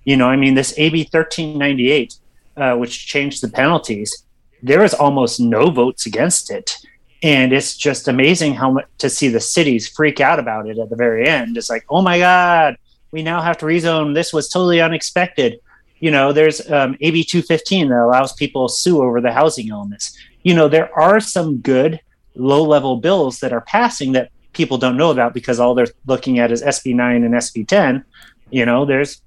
You 0.08 0.16
know, 0.16 0.30
I 0.30 0.36
mean, 0.36 0.54
this 0.54 0.72
AB 0.78 1.00
1398, 1.12 2.14
uh, 2.56 2.76
which 2.76 3.06
changed 3.06 3.42
the 3.42 3.48
penalties, 3.50 4.24
there 4.62 4.80
was 4.80 4.94
almost 4.94 5.38
no 5.38 5.68
votes 5.68 6.06
against 6.06 6.50
it. 6.50 6.78
And 7.22 7.52
it's 7.52 7.76
just 7.76 8.08
amazing 8.08 8.54
how 8.54 8.70
much 8.70 8.86
to 8.98 9.10
see 9.10 9.28
the 9.28 9.38
cities 9.38 9.86
freak 9.86 10.18
out 10.18 10.38
about 10.38 10.66
it 10.66 10.78
at 10.78 10.88
the 10.88 10.96
very 10.96 11.28
end. 11.28 11.58
It's 11.58 11.68
like, 11.68 11.84
oh 11.90 12.00
my 12.00 12.18
God, 12.18 12.78
we 13.10 13.22
now 13.22 13.42
have 13.42 13.58
to 13.58 13.66
rezone. 13.66 14.14
This 14.14 14.32
was 14.32 14.48
totally 14.48 14.80
unexpected. 14.80 15.60
You 16.00 16.10
know, 16.10 16.32
there's 16.32 16.70
um, 16.70 16.96
AB 17.02 17.24
215 17.24 17.90
that 17.90 18.02
allows 18.02 18.32
people 18.32 18.66
sue 18.70 19.02
over 19.02 19.20
the 19.20 19.32
housing 19.32 19.70
elements. 19.70 20.16
You 20.42 20.54
know, 20.54 20.68
there 20.68 20.90
are 20.98 21.20
some 21.20 21.58
good 21.58 22.00
low 22.34 22.62
level 22.62 22.96
bills 22.96 23.40
that 23.40 23.52
are 23.52 23.60
passing 23.60 24.12
that 24.12 24.30
people 24.54 24.78
don't 24.78 24.96
know 24.96 25.10
about 25.10 25.34
because 25.34 25.60
all 25.60 25.74
they're 25.74 25.94
looking 26.06 26.38
at 26.38 26.50
is 26.50 26.62
SB9 26.62 27.26
and 27.26 27.34
SB10. 27.34 28.04
You 28.50 28.64
know, 28.64 28.86
there's 28.86 29.20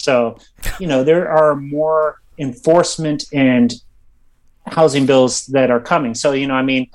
so, 0.00 0.38
you 0.78 0.86
know, 0.86 1.04
there 1.04 1.28
are 1.28 1.54
more 1.54 2.20
enforcement 2.38 3.24
and 3.32 3.74
housing 4.66 5.04
bills 5.04 5.46
that 5.48 5.70
are 5.70 5.80
coming. 5.80 6.14
So, 6.14 6.32
you 6.32 6.46
know, 6.46 6.54
I 6.54 6.62
mean, 6.62 6.88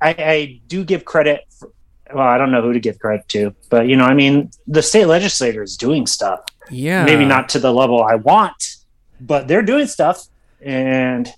I, 0.00 0.10
I 0.18 0.60
do 0.66 0.82
give 0.82 1.04
credit. 1.04 1.46
For, 1.50 1.70
well, 2.14 2.26
I 2.26 2.38
don't 2.38 2.50
know 2.50 2.62
who 2.62 2.72
to 2.72 2.80
give 2.80 2.98
credit 2.98 3.28
to, 3.28 3.54
but 3.68 3.86
you 3.86 3.96
know, 3.96 4.04
I 4.04 4.14
mean, 4.14 4.50
the 4.66 4.82
state 4.82 5.06
legislature 5.06 5.62
is 5.62 5.76
doing 5.76 6.06
stuff. 6.06 6.40
Yeah, 6.70 7.04
maybe 7.04 7.24
not 7.24 7.48
to 7.50 7.58
the 7.58 7.72
level 7.72 8.02
I 8.02 8.14
want, 8.14 8.76
but 9.20 9.46
they're 9.46 9.62
doing 9.62 9.86
stuff, 9.86 10.26
and 10.60 11.28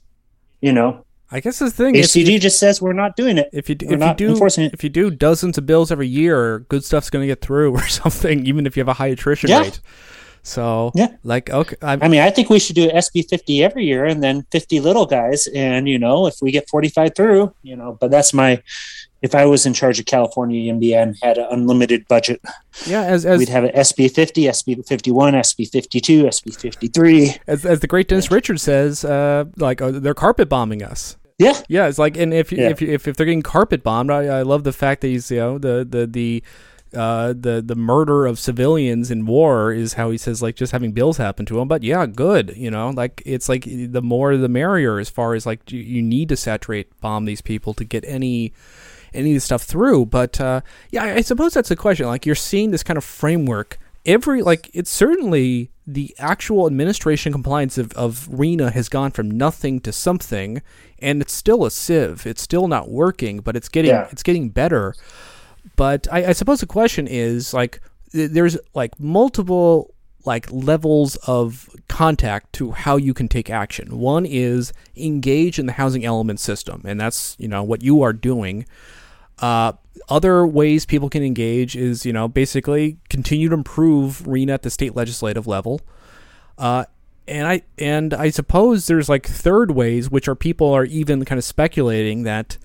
you 0.60 0.72
know, 0.72 1.04
I 1.30 1.40
guess 1.40 1.58
the 1.58 1.70
thing 1.70 1.94
HCD 1.94 2.40
just 2.40 2.58
says 2.58 2.82
we're 2.82 2.92
not 2.92 3.16
doing 3.16 3.38
it. 3.38 3.48
If 3.52 3.70
you 3.70 3.76
if 3.80 4.00
you 4.00 4.14
do 4.14 4.46
if 4.46 4.84
you 4.84 4.90
do 4.90 5.10
dozens 5.10 5.56
of 5.56 5.64
bills 5.64 5.90
every 5.90 6.06
year, 6.06 6.60
good 6.68 6.84
stuff's 6.84 7.08
going 7.08 7.22
to 7.22 7.26
get 7.26 7.40
through 7.40 7.72
or 7.76 7.86
something, 7.88 8.46
even 8.46 8.66
if 8.66 8.76
you 8.76 8.80
have 8.80 8.88
a 8.88 8.94
high 8.94 9.08
attrition 9.08 9.48
yeah. 9.48 9.60
rate. 9.60 9.80
So 10.42 10.90
yeah, 10.94 11.08
like 11.22 11.50
okay. 11.50 11.76
I'm, 11.82 12.02
i 12.02 12.08
mean, 12.08 12.20
I 12.20 12.30
think 12.30 12.50
we 12.50 12.58
should 12.58 12.74
do 12.74 12.90
SB 12.90 13.28
fifty 13.28 13.62
every 13.62 13.84
year, 13.84 14.04
and 14.04 14.22
then 14.22 14.44
fifty 14.50 14.80
little 14.80 15.06
guys. 15.06 15.46
And 15.54 15.88
you 15.88 15.98
know, 15.98 16.26
if 16.26 16.36
we 16.42 16.50
get 16.50 16.68
forty 16.68 16.88
five 16.88 17.14
through, 17.14 17.54
you 17.62 17.76
know, 17.76 17.96
but 18.00 18.10
that's 18.10 18.34
my. 18.34 18.62
If 19.22 19.36
I 19.36 19.46
was 19.46 19.66
in 19.66 19.72
charge 19.72 20.00
of 20.00 20.06
California 20.06 20.72
YIMBY 20.72 21.00
and 21.00 21.16
had 21.22 21.38
an 21.38 21.46
unlimited 21.48 22.08
budget, 22.08 22.40
yeah, 22.86 23.02
as, 23.02 23.24
as 23.24 23.38
we'd 23.38 23.48
have 23.50 23.62
an 23.62 23.70
SB 23.70 24.12
fifty, 24.12 24.42
SB 24.46 24.84
fifty 24.84 25.12
one, 25.12 25.34
SB 25.34 25.70
fifty 25.70 26.00
two, 26.00 26.24
SB 26.24 26.60
fifty 26.60 26.88
three. 26.88 27.36
As, 27.46 27.64
as 27.64 27.78
the 27.78 27.86
great 27.86 28.08
Dennis 28.08 28.32
Richards 28.32 28.62
says, 28.62 29.04
uh, 29.04 29.44
like 29.58 29.80
uh, 29.80 29.92
they're 29.92 30.12
carpet 30.12 30.48
bombing 30.48 30.82
us. 30.82 31.16
Yeah, 31.38 31.60
yeah. 31.68 31.86
It's 31.86 32.00
like, 32.00 32.16
and 32.16 32.34
if 32.34 32.50
yeah. 32.50 32.70
if 32.70 32.82
if 32.82 33.06
if 33.06 33.16
they're 33.16 33.26
getting 33.26 33.42
carpet 33.42 33.84
bombed, 33.84 34.10
I, 34.10 34.24
I 34.24 34.42
love 34.42 34.64
the 34.64 34.72
fact 34.72 35.02
that 35.02 35.08
he's 35.08 35.30
you 35.30 35.38
know 35.38 35.58
the 35.58 35.86
the 35.88 36.06
the 36.06 36.42
uh, 36.94 37.28
the 37.28 37.62
the 37.64 37.74
murder 37.74 38.26
of 38.26 38.38
civilians 38.38 39.10
in 39.10 39.26
war 39.26 39.72
is 39.72 39.94
how 39.94 40.10
he 40.10 40.18
says 40.18 40.42
like 40.42 40.56
just 40.56 40.72
having 40.72 40.92
bills 40.92 41.16
happen 41.16 41.46
to 41.46 41.58
him. 41.60 41.68
But 41.68 41.82
yeah, 41.82 42.06
good. 42.06 42.54
You 42.56 42.70
know, 42.70 42.90
like 42.90 43.22
it's 43.24 43.48
like 43.48 43.64
the 43.64 44.02
more 44.02 44.36
the 44.36 44.48
merrier 44.48 44.98
as 44.98 45.08
far 45.08 45.34
as 45.34 45.46
like 45.46 45.72
you, 45.72 45.80
you 45.80 46.02
need 46.02 46.28
to 46.28 46.36
saturate 46.36 47.00
bomb 47.00 47.24
these 47.24 47.40
people 47.40 47.74
to 47.74 47.84
get 47.84 48.04
any 48.06 48.52
any 49.14 49.30
of 49.30 49.36
this 49.36 49.44
stuff 49.44 49.62
through. 49.62 50.06
But 50.06 50.40
uh, 50.40 50.60
yeah, 50.90 51.04
I, 51.04 51.14
I 51.14 51.20
suppose 51.22 51.54
that's 51.54 51.68
the 51.68 51.76
question. 51.76 52.06
Like 52.06 52.26
you're 52.26 52.34
seeing 52.34 52.70
this 52.70 52.82
kind 52.82 52.96
of 52.96 53.04
framework. 53.04 53.78
Every 54.04 54.42
like 54.42 54.70
it's 54.74 54.90
certainly 54.90 55.70
the 55.86 56.14
actual 56.18 56.66
administration 56.66 57.32
compliance 57.32 57.78
of, 57.78 57.92
of 57.92 58.28
RHNA 58.28 58.72
has 58.72 58.88
gone 58.88 59.10
from 59.12 59.30
nothing 59.30 59.80
to 59.80 59.92
something, 59.92 60.62
and 60.98 61.22
it's 61.22 61.32
still 61.32 61.64
a 61.64 61.70
sieve. 61.70 62.26
It's 62.26 62.42
still 62.42 62.68
not 62.68 62.90
working, 62.90 63.40
but 63.40 63.56
it's 63.56 63.68
getting 63.68 63.90
yeah. 63.90 64.08
it's 64.10 64.22
getting 64.22 64.50
better. 64.50 64.94
But 65.76 66.06
I, 66.10 66.26
I 66.26 66.32
suppose 66.32 66.60
the 66.60 66.66
question 66.66 67.06
is 67.06 67.54
like, 67.54 67.80
there's 68.12 68.58
like 68.74 68.98
multiple 69.00 69.94
like 70.24 70.50
levels 70.52 71.16
of 71.26 71.68
contact 71.88 72.52
to 72.54 72.70
how 72.72 72.96
you 72.96 73.14
can 73.14 73.28
take 73.28 73.50
action. 73.50 73.98
One 73.98 74.24
is 74.24 74.72
engage 74.96 75.58
in 75.58 75.66
the 75.66 75.72
housing 75.72 76.04
element 76.04 76.40
system, 76.40 76.82
and 76.84 77.00
that's 77.00 77.36
you 77.38 77.48
know 77.48 77.62
what 77.62 77.82
you 77.82 78.02
are 78.02 78.12
doing. 78.12 78.66
Uh, 79.38 79.72
other 80.08 80.46
ways 80.46 80.86
people 80.86 81.08
can 81.08 81.22
engage 81.22 81.74
is 81.76 82.06
you 82.06 82.12
know 82.12 82.28
basically 82.28 82.98
continue 83.08 83.48
to 83.48 83.54
improve 83.54 84.20
RHNA 84.26 84.54
at 84.54 84.62
the 84.62 84.70
state 84.70 84.94
legislative 84.94 85.46
level. 85.46 85.80
Uh, 86.58 86.84
and 87.26 87.46
I 87.46 87.62
and 87.78 88.14
I 88.14 88.30
suppose 88.30 88.86
there's 88.86 89.08
like 89.08 89.26
third 89.26 89.72
ways, 89.72 90.10
which 90.10 90.28
are 90.28 90.34
people 90.34 90.72
are 90.72 90.84
even 90.84 91.24
kind 91.24 91.38
of 91.38 91.44
speculating 91.44 92.22
that 92.24 92.58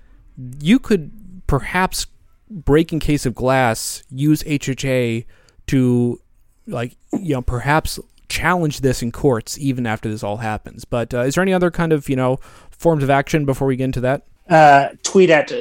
you 0.60 0.80
could 0.80 1.12
perhaps 1.48 2.08
breaking 2.50 3.00
case 3.00 3.26
of 3.26 3.36
glass 3.36 4.04
use 4.10 4.44
HAA 4.44 5.28
to 5.68 6.22
like 6.66 6.96
you 7.14 7.34
know 7.34 7.42
perhaps 7.42 8.00
challenge 8.30 8.82
this 8.82 9.02
in 9.02 9.12
courts 9.12 9.58
even 9.58 9.86
after 9.86 10.10
this 10.10 10.24
all 10.24 10.38
happens. 10.38 10.86
But 10.86 11.14
uh, 11.14 11.22
is 11.22 11.36
there 11.36 11.42
any 11.42 11.54
other 11.54 11.72
kind 11.72 11.94
of 11.94 12.10
you 12.10 12.16
know 12.16 12.38
forms 12.72 13.04
of 13.04 13.10
action 13.10 13.46
before 13.46 13.68
we 13.68 13.76
get 13.76 13.86
into 13.86 14.02
that? 14.02 14.24
Uh, 14.50 14.90
tweet 15.04 15.30
at 15.30 15.52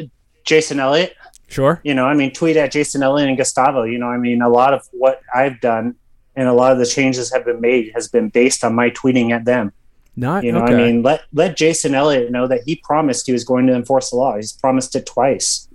Jason 0.45 0.81
Elliott. 0.81 1.15
Sure. 1.49 1.81
You 1.85 1.95
know, 1.95 2.07
I 2.07 2.15
mean, 2.15 2.33
tweet 2.33 2.57
at 2.57 2.73
Jason 2.73 3.03
Elliott 3.03 3.29
and 3.29 3.39
Gustavo. 3.39 3.85
You 3.85 3.99
know, 3.99 4.09
I 4.09 4.17
mean, 4.17 4.43
a 4.43 4.49
lot 4.49 4.75
of 4.75 4.87
what 4.93 5.21
I've 5.33 5.61
done 5.61 5.95
and 6.37 6.49
a 6.49 6.53
lot 6.53 6.73
of 6.73 6.79
the 6.79 6.87
changes 6.87 7.33
have 7.33 7.45
been 7.45 7.61
made 7.61 7.93
has 7.95 8.09
been 8.09 8.29
based 8.29 8.63
on 8.63 8.75
my 8.75 8.91
tweeting 8.91 9.31
at 9.31 9.45
them. 9.45 9.73
Not 10.19 10.45
you 10.45 10.53
know, 10.53 10.63
okay. 10.63 10.75
I 10.75 10.77
mean, 10.77 11.03
let 11.03 11.23
let 11.33 11.57
Jason 11.57 11.95
Elliott 11.95 12.31
know 12.31 12.47
that 12.47 12.63
he 12.65 12.77
promised 12.77 13.27
he 13.27 13.33
was 13.33 13.45
going 13.45 13.67
to 13.67 13.75
enforce 13.75 14.11
the 14.11 14.17
law. 14.17 14.37
He's 14.37 14.53
promised 14.53 14.97
it 14.97 15.05
twice. 15.05 15.69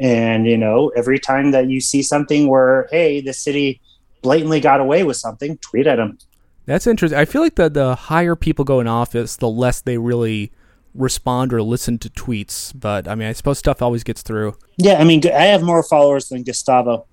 And, 0.00 0.46
you 0.46 0.58
know, 0.58 0.90
every 0.96 1.18
time 1.18 1.52
that 1.52 1.68
you 1.68 1.80
see 1.80 2.02
something 2.02 2.48
where, 2.48 2.88
hey, 2.90 3.20
the 3.20 3.32
city 3.32 3.80
blatantly 4.22 4.60
got 4.60 4.80
away 4.80 5.04
with 5.04 5.16
something, 5.16 5.58
tweet 5.58 5.86
at 5.86 5.96
them. 5.96 6.18
That's 6.66 6.86
interesting. 6.86 7.18
I 7.18 7.26
feel 7.26 7.42
like 7.42 7.56
the, 7.56 7.68
the 7.68 7.94
higher 7.94 8.34
people 8.34 8.64
go 8.64 8.80
in 8.80 8.86
office, 8.86 9.36
the 9.36 9.48
less 9.48 9.80
they 9.80 9.98
really 9.98 10.52
respond 10.94 11.52
or 11.52 11.62
listen 11.62 11.98
to 11.98 12.08
tweets, 12.08 12.72
but 12.78 13.08
I 13.08 13.14
mean, 13.14 13.28
I 13.28 13.32
suppose 13.32 13.58
stuff 13.58 13.82
always 13.82 14.04
gets 14.04 14.22
through. 14.22 14.56
Yeah, 14.78 14.94
I 14.94 15.04
mean, 15.04 15.22
I 15.26 15.44
have 15.44 15.62
more 15.62 15.82
followers 15.82 16.28
than 16.28 16.42
Gustavo. 16.42 17.06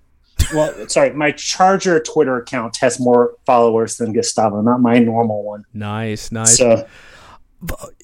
well, 0.54 0.74
sorry, 0.88 1.12
my 1.12 1.32
Charger 1.32 2.00
Twitter 2.00 2.38
account 2.38 2.78
has 2.78 3.00
more 3.00 3.36
followers 3.46 3.98
than 3.98 4.14
Gustavo, 4.14 4.62
not 4.62 4.82
my 4.82 5.00
normal 5.00 5.44
one. 5.44 5.66
Nice, 5.74 6.32
nice. 6.32 6.58
So, 6.58 6.88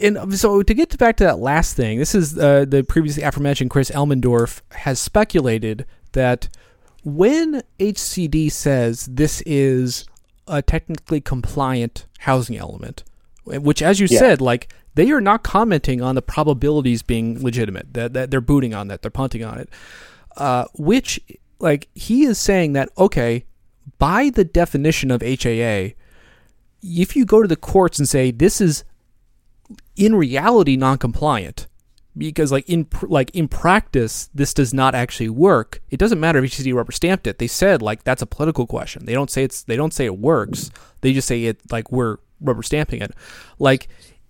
and 0.02 0.38
so 0.38 0.62
to 0.62 0.74
get 0.74 0.98
back 0.98 1.18
to 1.18 1.24
that 1.24 1.40
last 1.40 1.76
thing, 1.76 2.00
this 2.00 2.14
is 2.14 2.38
uh, 2.38 2.66
the 2.68 2.84
previously 2.84 3.24
aforementioned 3.24 3.70
Chris 3.70 3.90
Elmendorf 3.92 4.62
has 4.72 5.00
speculated 5.00 5.86
that 6.14 6.48
when 7.04 7.64
HCD 7.80 8.52
says 8.52 9.06
this 9.08 9.42
is 9.46 10.06
a 10.48 10.62
technically 10.62 11.22
compliant 11.22 12.06
housing 12.20 12.58
element, 12.58 13.04
which, 13.46 13.82
as 13.82 14.00
you 14.00 14.08
Yeah. 14.10 14.20
said, 14.20 14.42
like 14.42 14.68
they 14.96 15.10
are 15.12 15.22
not 15.22 15.44
commenting 15.44 16.02
on 16.02 16.16
the 16.16 16.22
probabilities 16.22 17.02
being 17.02 17.42
legitimate, 17.44 17.94
that, 17.94 18.14
that 18.14 18.32
they're 18.32 18.42
booting 18.42 18.74
on 18.74 18.88
that, 18.88 19.02
they're 19.02 19.12
punting 19.12 19.44
on 19.44 19.60
it, 19.60 19.70
uh, 20.38 20.66
which, 20.76 21.20
like, 21.60 21.88
he 21.96 22.24
is 22.24 22.38
saying 22.38 22.74
that, 22.74 22.90
okay, 22.98 23.46
by 24.00 24.30
the 24.30 24.44
definition 24.44 25.12
of 25.12 25.22
HAA, 25.22 25.94
if 26.84 27.16
you 27.16 27.26
go 27.26 27.42
to 27.42 27.48
the 27.48 27.56
courts 27.56 28.00
and 28.00 28.08
say 28.08 28.32
this 28.32 28.62
is 28.62 28.84
in 29.98 30.16
reality 30.16 30.78
non-compliant. 30.78 31.68
Because 32.18 32.52
like 32.52 32.68
in 32.68 32.88
like 33.04 33.30
in 33.32 33.48
practice 33.48 34.30
this 34.34 34.52
does 34.52 34.74
not 34.74 34.96
actually 34.96 35.30
work. 35.30 35.82
It 35.92 35.98
doesn't 35.98 36.20
matter 36.20 36.44
if 36.44 36.52
HCD 36.52 36.74
rubber 36.74 36.92
stamped 36.92 37.28
it. 37.28 37.38
They 37.38 37.46
said 37.46 37.84
like 37.84 38.04
that's 38.04 38.24
a 38.24 38.26
political 38.26 38.66
question. 38.66 39.06
They 39.06 39.14
don't 39.14 39.30
say 39.30 39.44
it's 39.44 39.62
they 39.62 39.76
don't 39.76 39.94
say 39.94 40.06
it 40.06 40.18
works. 40.18 40.72
They 41.02 41.14
just 41.14 41.28
say 41.28 41.44
it 41.44 41.60
like 41.72 41.92
we're 41.92 42.18
rubber 42.42 42.64
stamping 42.64 43.04
it. 43.04 43.12
Like 43.60 43.88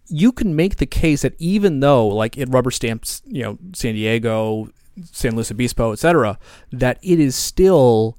you 0.10 0.34
can 0.34 0.56
make 0.56 0.78
the 0.78 0.86
case 0.86 1.22
that 1.22 1.36
even 1.38 1.80
though 1.80 2.08
like 2.08 2.38
it 2.38 2.50
rubber 2.50 2.72
stamps 2.72 3.22
you 3.26 3.44
know 3.44 3.58
San 3.74 3.96
Diego 3.96 4.70
San 5.12 5.36
Luis 5.36 5.52
Obispo 5.52 5.92
etc 5.94 6.38
that 6.72 6.98
it 7.02 7.20
is 7.20 7.36
still 7.36 8.18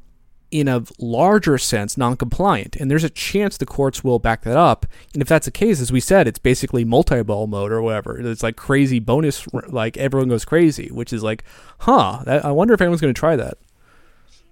in 0.51 0.67
a 0.67 0.83
larger 0.99 1.59
sense 1.59 1.99
non-compliant 1.99 2.75
and 2.77 2.91
there's 2.91 3.05
a 3.05 3.11
chance 3.11 3.59
the 3.59 3.67
courts 3.67 4.03
will 4.03 4.19
back 4.19 4.43
that 4.43 4.57
up 4.57 4.87
and 5.13 5.21
if 5.21 5.29
that's 5.29 5.45
the 5.45 5.51
case 5.51 5.79
as 5.79 5.93
we 5.93 6.01
said 6.01 6.27
it's 6.27 6.39
basically 6.39 6.85
multi-ball 6.85 7.47
mode 7.47 7.71
or 7.71 7.83
whatever 7.83 8.19
it's 8.19 8.43
like 8.43 8.57
crazy 8.57 8.99
bonus 8.99 9.47
like 9.69 9.99
everyone 9.99 10.29
goes 10.29 10.47
crazy 10.47 10.89
which 10.91 11.13
is 11.13 11.23
like 11.23 11.45
huh 11.81 12.23
that, 12.25 12.45
i 12.47 12.51
wonder 12.51 12.73
if 12.73 12.81
anyone's 12.81 13.01
going 13.03 13.13
to 13.13 13.19
try 13.19 13.37
that 13.37 13.59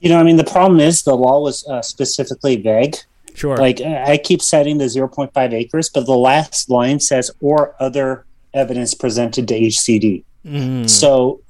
you 0.01 0.11
know, 0.11 0.19
I 0.19 0.23
mean, 0.23 0.37
the 0.37 0.45
problem 0.45 0.81
is 0.81 1.03
the 1.03 1.17
law 1.17 1.41
was 1.41 1.67
uh, 1.67 1.83
specifically 1.83 2.57
vague. 2.57 2.97
sure 3.35 3.57
Like, 3.57 3.81
uh, 3.81 4.05
I 4.07 4.19
keep 4.19 4.43
citing 4.43 4.79
the 4.79 4.85
0.5 4.85 5.53
acres, 5.53 5.89
but 5.89 6.07
the 6.07 6.17
last 6.17 6.69
line 6.71 7.01
says, 7.01 7.31
or 7.41 7.75
other 7.81 8.25
evidence 8.55 8.95
presented 8.95 9.49
to 9.49 9.55
HCD. 9.55 10.23
Mhm. 10.45 10.89
So, 10.89 11.41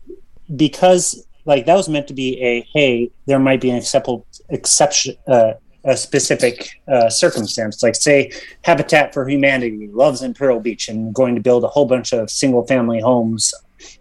because 0.55 1.26
like 1.47 1.65
that 1.67 1.75
was 1.75 1.89
meant 1.89 2.09
to 2.09 2.15
be 2.15 2.41
a 2.43 2.61
hey, 2.73 3.11
there 3.27 3.39
might 3.39 3.61
be 3.61 3.71
an 3.71 3.77
acceptable 3.77 4.27
exception, 4.51 5.17
uh, 5.29 5.53
a 5.85 5.97
specific 5.97 6.81
uh, 6.89 7.09
circumstance. 7.09 7.83
Like 7.83 7.95
say, 7.95 8.33
Habitat 8.63 9.15
for 9.15 9.29
Humanity 9.29 9.89
loves 9.93 10.23
Imperial 10.23 10.61
Beach 10.61 10.89
and 10.89 11.15
going 11.15 11.37
to 11.37 11.41
build 11.41 11.65
a 11.65 11.69
whole 11.69 11.87
bunch 11.87 12.13
of 12.13 12.31
single 12.31 12.67
family 12.67 13.01
homes 13.01 13.55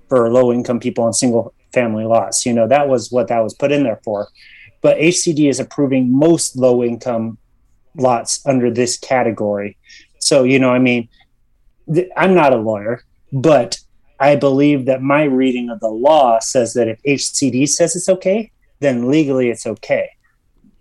for 0.10 0.32
low 0.32 0.52
income 0.52 0.80
people 0.80 1.04
on 1.04 1.14
single 1.14 1.54
family 1.72 2.04
lots. 2.04 2.46
You 2.46 2.54
know 2.54 2.68
that 2.68 2.88
was 2.90 3.12
what 3.12 3.28
that 3.28 3.44
was 3.44 3.54
put 3.54 3.72
in 3.72 3.84
there 3.84 4.02
for. 4.04 4.28
But 4.82 4.98
HCD 4.98 5.50
is 5.50 5.60
approving 5.60 6.12
most 6.12 6.56
low 6.56 6.84
income 6.84 7.38
lots 7.96 8.46
under 8.46 8.72
this 8.72 8.98
category. 8.98 9.78
So 10.20 10.44
you 10.44 10.58
know, 10.58 10.72
I 10.72 10.80
mean, 10.80 11.10
th- 11.94 12.10
I'm 12.18 12.34
not 12.34 12.54
a 12.54 12.58
lawyer, 12.58 13.04
but 13.32 13.78
I 14.20 14.36
believe 14.36 14.86
that 14.86 15.02
my 15.02 15.24
reading 15.24 15.70
of 15.70 15.80
the 15.80 15.90
law 15.90 16.40
says 16.40 16.74
that 16.74 16.88
if 16.88 17.02
HCD 17.04 17.68
says 17.68 17.96
it's 17.96 18.10
okay, 18.10 18.52
then 18.80 19.10
legally 19.10 19.50
it's 19.50 19.66
okay. 19.66 20.10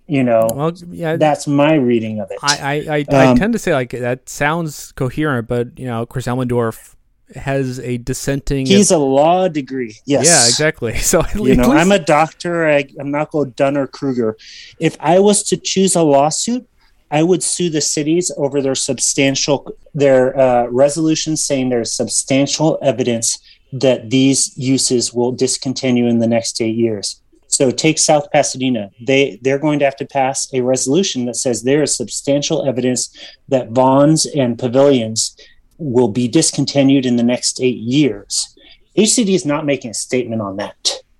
You 0.07 0.22
know, 0.22 0.49
well 0.55 0.72
yeah 0.91 1.16
that's 1.16 1.47
my 1.47 1.74
reading 1.74 2.20
of 2.20 2.30
it. 2.30 2.39
I, 2.43 2.59
I, 2.59 2.97
I, 2.97 3.05
I 3.11 3.26
Um, 3.28 3.37
tend 3.39 3.55
to 3.55 3.59
say 3.59 3.72
like 3.72 3.91
that 3.91 4.28
sounds 4.28 4.93
coherent 4.93 5.49
but 5.49 5.78
you 5.78 5.87
know 5.87 6.05
chris 6.05 6.26
elmendorf 6.26 6.95
has 7.35 7.80
a 7.80 7.97
dissenting 7.97 8.66
He's 8.66 8.91
a 8.91 8.99
law 8.99 9.49
degree. 9.49 9.97
Yes. 10.05 10.26
yeah 10.26 10.47
exactly 10.47 10.99
so 11.12 11.22
You 11.35 11.41
least, 11.41 11.61
know, 11.61 11.72
I'm 11.72 11.91
a 11.91 11.99
doctor. 11.99 12.68
I, 12.68 12.85
I'm 13.01 13.11
not 13.11 13.30
going 13.30 13.51
Dunning-Kruger. 13.51 14.37
If 14.78 14.97
I 15.01 15.18
was 15.20 15.43
to 15.45 15.57
choose 15.57 15.97
a 15.97 16.03
lawsuit, 16.03 16.68
I 17.15 17.23
would 17.23 17.45
sue 17.45 17.71
the 17.71 17.81
cities 17.81 18.33
over 18.37 18.61
their 18.61 18.75
substantial 18.75 19.77
their 19.95 20.37
uh, 20.37 20.67
resolution 20.67 21.37
saying 21.37 21.69
there's 21.69 21.93
substantial 21.93 22.77
evidence 22.83 23.39
that 23.73 24.11
these 24.11 24.41
uses 24.59 25.15
will 25.15 25.31
discontinue 25.31 26.09
in 26.09 26.19
the 26.19 26.27
next 26.27 26.61
eight 26.61 26.75
years. 26.75 27.21
So 27.47 27.71
take 27.71 28.01
South 28.01 28.27
Pasadena. 28.33 28.91
They 29.01 29.39
they're 29.43 29.61
going 29.61 29.79
to 29.79 29.85
have 29.85 30.01
to 30.03 30.07
pass 30.21 30.53
a 30.53 30.61
resolution 30.61 31.27
that 31.27 31.37
says 31.37 31.62
there 31.62 31.85
is 31.85 31.97
substantial 31.97 32.67
evidence 32.67 33.17
that 33.49 33.71
Vons 33.71 34.27
and 34.27 34.59
pavilions 34.59 35.37
will 35.79 36.09
be 36.09 36.27
discontinued 36.27 37.07
in 37.07 37.15
the 37.15 37.29
next 37.33 37.61
eight 37.61 37.79
years. 37.79 38.57
HCD 38.99 39.37
is 39.37 39.47
not 39.47 39.67
making 39.67 39.93
a 39.93 39.95
statement 40.09 40.43
on 40.43 40.57
that 40.57 40.79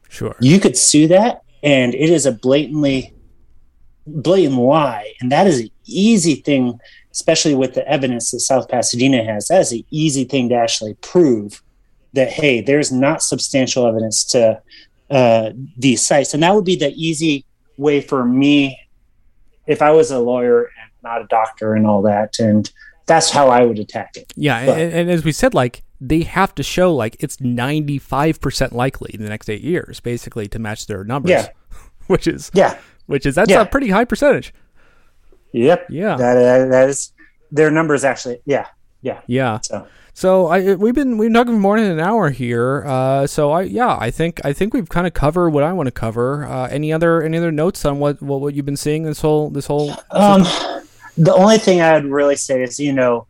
sure 0.09 0.35
you 0.41 0.59
could 0.59 0.77
sue 0.77 1.07
that 1.07 1.43
and 1.63 1.95
it 1.95 2.11
is 2.11 2.27
a 2.27 2.33
blatantly 2.33 3.15
blatant 4.07 4.59
lie 4.59 5.13
and 5.21 5.33
that 5.33 5.47
is 5.47 5.61
an 5.61 5.71
easy 5.87 6.37
thing 6.37 6.79
especially 7.13 7.55
with 7.55 7.75
the 7.75 7.87
evidence 7.89 8.31
that 8.31 8.41
south 8.41 8.69
pasadena 8.69 9.25
has 9.25 9.49
that 9.49 9.61
is 9.61 9.73
an 9.73 9.85
easy 9.91 10.25
thing 10.25 10.49
to 10.49 10.55
actually 10.55 10.95
prove 10.95 11.63
that 12.13 12.31
hey 12.31 12.61
there's 12.61 12.93
not 12.93 13.23
substantial 13.23 13.87
evidence 13.87 14.25
to 14.25 14.61
uh, 15.11 15.51
these 15.77 16.05
sites 16.05 16.35
and 16.35 16.43
that 16.43 16.55
would 16.55 16.65
be 16.65 16.77
the 16.77 16.93
easy 16.97 17.45
way 17.77 18.01
for 18.01 18.25
me 18.25 18.79
if 19.67 19.81
i 19.81 19.91
was 19.91 20.11
a 20.11 20.19
lawyer 20.19 20.65
and 20.65 20.91
not 21.03 21.21
a 21.21 21.27
doctor 21.27 21.75
and 21.75 21.87
all 21.87 22.03
that 22.03 22.39
and 22.39 22.71
that's 23.07 23.31
how 23.31 23.49
i 23.49 23.65
would 23.65 23.79
attack 23.79 24.17
it 24.17 24.33
Yeah, 24.35 24.59
and, 24.59 24.93
and 24.93 25.11
as 25.11 25.25
we 25.25 25.33
said, 25.33 25.55
like 25.55 25.85
they 26.01 26.23
have 26.23 26.55
to 26.57 26.63
show 26.63 26.95
like 26.95 27.17
it's 27.21 27.41
ninety 27.41 27.99
five 27.99 28.41
percent 28.41 28.73
likely 28.73 29.11
in 29.15 29.23
the 29.23 29.29
next 29.29 29.49
eight 29.49 29.63
years, 29.63 30.01
basically, 30.01 30.49
to 30.49 30.59
match 30.59 30.87
their 30.87 31.05
numbers. 31.05 31.31
Yeah. 31.31 31.49
which 32.07 32.27
is 32.27 32.51
yeah 32.53 32.79
which 33.07 33.27
is 33.27 33.35
that's 33.35 33.51
Yeah. 33.51 33.63
a 33.63 33.67
pretty 33.67 33.89
high 33.91 34.05
percentage. 34.05 34.53
yep 35.53 35.87
Yeah, 35.91 36.17
that, 36.17 36.35
that, 36.35 36.71
that 36.71 36.89
is 36.89 37.13
their 37.51 37.71
numbers 37.71 38.05
actually 38.05 38.41
yeah 38.45 38.67
yeah. 39.27 39.59
so 39.63 39.87
So 40.15 40.47
I 40.47 40.75
we've 40.77 40.95
been 40.95 41.19
we've 41.19 41.27
been 41.29 41.35
talking 41.35 41.55
for 41.55 41.61
more 41.61 41.79
than 41.81 41.91
an 41.91 42.01
hour 42.01 42.31
here. 42.31 42.85
Uh, 42.87 43.27
so 43.27 43.53
I 43.53 43.63
yeah 43.63 43.97
I 44.01 44.11
think 44.11 44.41
I 44.45 44.53
think 44.55 44.73
we've 44.73 44.89
kind 44.89 45.07
of 45.07 45.13
covered 45.13 45.51
what 45.51 45.63
I 45.63 45.73
want 45.75 45.89
to 45.89 45.93
cover. 45.93 46.47
Uh, 46.47 46.69
any 46.69 46.91
other 46.93 47.21
any 47.23 47.37
other 47.37 47.53
notes 47.53 47.85
on 47.85 47.99
what, 47.99 48.23
what 48.23 48.41
what 48.41 48.55
you've 48.55 48.65
been 48.65 48.79
seeing 48.79 49.03
this 49.05 49.21
whole 49.21 49.51
this 49.51 49.67
whole 49.67 49.91
Um, 50.11 50.45
the 51.19 51.35
only 51.35 51.59
thing 51.59 51.81
I 51.83 51.93
would 51.95 52.07
really 52.11 52.37
say 52.37 52.63
is, 52.63 52.81
you 52.81 52.93
know, 52.95 53.27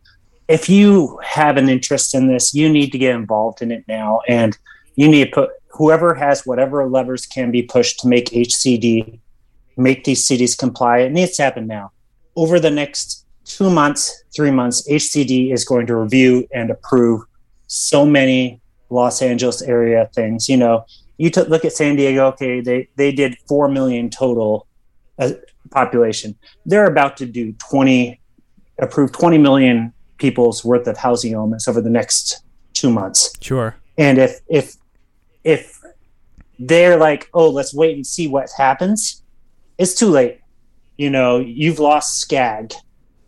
if 0.47 0.69
you 0.69 1.19
have 1.23 1.57
an 1.57 1.67
interest 1.69 2.15
in 2.15 2.27
this, 2.27 2.53
you 2.53 2.69
need 2.69 2.91
to 2.93 2.97
get 2.97 3.13
involved 3.15 3.61
in 3.61 3.69
it 3.71 3.83
now, 3.87 4.21
and 4.29 4.57
you 4.95 5.07
need 5.09 5.25
to 5.25 5.31
put 5.31 5.49
whoever 5.67 6.13
has 6.15 6.45
whatever 6.45 6.87
levers 6.87 7.25
can 7.25 7.51
be 7.51 7.63
pushed 7.63 7.99
to 7.99 8.07
make 8.07 8.27
HCD 8.29 9.19
make 9.77 10.03
these 10.03 10.25
cities 10.25 10.55
comply. 10.55 10.99
It 10.99 11.11
needs 11.11 11.35
to 11.37 11.43
happen 11.43 11.67
now. 11.67 11.91
Over 12.35 12.59
the 12.59 12.71
next 12.71 13.25
two 13.45 13.69
months, 13.69 14.23
three 14.35 14.51
months, 14.51 14.87
HCD 14.89 15.53
is 15.53 15.63
going 15.63 15.87
to 15.87 15.95
review 15.95 16.47
and 16.53 16.69
approve 16.69 17.23
so 17.67 18.05
many 18.05 18.61
Los 18.89 19.21
Angeles 19.21 19.61
area 19.61 20.09
things. 20.13 20.49
You 20.49 20.57
know, 20.57 20.85
you 21.17 21.29
took 21.29 21.47
look 21.47 21.65
at 21.65 21.73
San 21.73 21.95
Diego. 21.95 22.27
Okay, 22.27 22.61
they 22.61 22.89
they 22.95 23.11
did 23.11 23.37
four 23.47 23.67
million 23.67 24.09
total 24.09 24.67
uh, 25.17 25.31
population. 25.71 26.35
They're 26.65 26.87
about 26.87 27.17
to 27.17 27.25
do 27.25 27.53
twenty 27.53 28.19
approve 28.79 29.11
twenty 29.11 29.37
million 29.37 29.93
people's 30.17 30.63
worth 30.63 30.87
of 30.87 30.97
housing 30.97 31.33
elements 31.33 31.67
over 31.67 31.81
the 31.81 31.89
next 31.89 32.43
two 32.73 32.89
months. 32.89 33.33
sure 33.41 33.75
And 33.97 34.17
if 34.17 34.39
if 34.47 34.75
if 35.43 35.81
they're 36.59 36.97
like, 36.97 37.29
oh, 37.33 37.49
let's 37.49 37.73
wait 37.73 37.95
and 37.95 38.05
see 38.05 38.27
what 38.27 38.49
happens, 38.57 39.21
it's 39.77 39.93
too 39.93 40.09
late. 40.09 40.39
You 40.97 41.09
know, 41.09 41.39
you've 41.39 41.79
lost 41.79 42.27
SCAG 42.27 42.73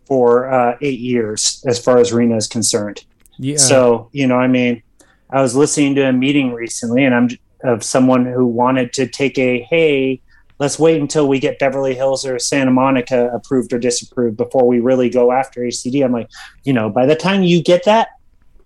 for 0.06 0.52
uh, 0.52 0.78
eight 0.82 1.00
years 1.00 1.64
as 1.68 1.78
far 1.84 1.98
as 1.98 2.12
RHNA 2.12 2.38
is 2.38 2.48
concerned. 2.48 3.04
yeah 3.38 3.58
So, 3.58 4.10
you 4.14 4.26
know, 4.26 4.38
I 4.38 4.48
mean, 4.48 4.82
I 5.30 5.42
was 5.42 5.56
listening 5.56 5.96
to 5.96 6.08
a 6.08 6.14
meeting 6.14 6.54
recently 6.54 7.04
and 7.04 7.14
I'm 7.14 7.30
of 7.64 7.84
someone 7.84 8.26
who 8.26 8.46
wanted 8.46 8.94
to 8.94 9.08
take 9.08 9.38
a 9.38 9.62
hey, 9.64 10.22
let's 10.60 10.80
wait 10.80 11.02
until 11.02 11.28
we 11.28 11.40
get 11.40 11.60
Beverly 11.60 11.96
Hills 11.96 12.26
or 12.26 12.40
Santa 12.40 12.72
Monica 12.72 13.30
approved 13.34 13.74
or 13.74 13.80
disapproved 13.80 14.38
before 14.38 14.66
we 14.68 14.80
really 14.80 15.10
go 15.10 15.32
after 15.32 15.62
HCD. 15.62 16.04
I'm 16.04 16.12
like, 16.12 16.30
you 16.64 16.74
know, 16.74 16.90
by 16.90 17.06
the 17.06 17.16
time 17.16 17.44
you 17.44 17.62
get 17.62 17.84
that, 17.86 18.10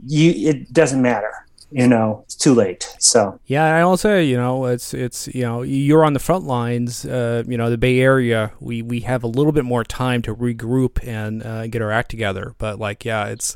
you 0.05 0.49
it 0.49 0.73
doesn't 0.73 1.01
matter. 1.01 1.31
You 1.71 1.87
know, 1.87 2.23
it's 2.25 2.35
too 2.35 2.53
late. 2.53 2.93
So, 2.99 3.39
Yeah, 3.45 3.63
I 3.63 3.85
will 3.85 3.97
say, 3.97 4.25
you 4.25 4.35
know, 4.35 4.65
it's 4.65 4.93
it's 4.93 5.27
you 5.33 5.43
know, 5.43 5.61
you're 5.61 6.03
on 6.03 6.13
the 6.13 6.19
front 6.19 6.43
lines. 6.43 7.05
Uh, 7.05 7.43
you 7.47 7.57
know, 7.57 7.69
the 7.69 7.77
Bay 7.77 7.99
Area, 7.99 8.51
we 8.59 8.81
we 8.81 9.01
have 9.01 9.23
a 9.23 9.27
little 9.27 9.53
bit 9.53 9.63
more 9.63 9.83
time 9.83 10.21
to 10.23 10.35
regroup 10.35 11.05
and 11.07 11.41
uh, 11.43 11.67
get 11.67 11.81
our 11.81 11.91
act 11.91 12.11
together. 12.11 12.55
But 12.57 12.77
like, 12.77 13.05
yeah, 13.05 13.27
it's 13.27 13.55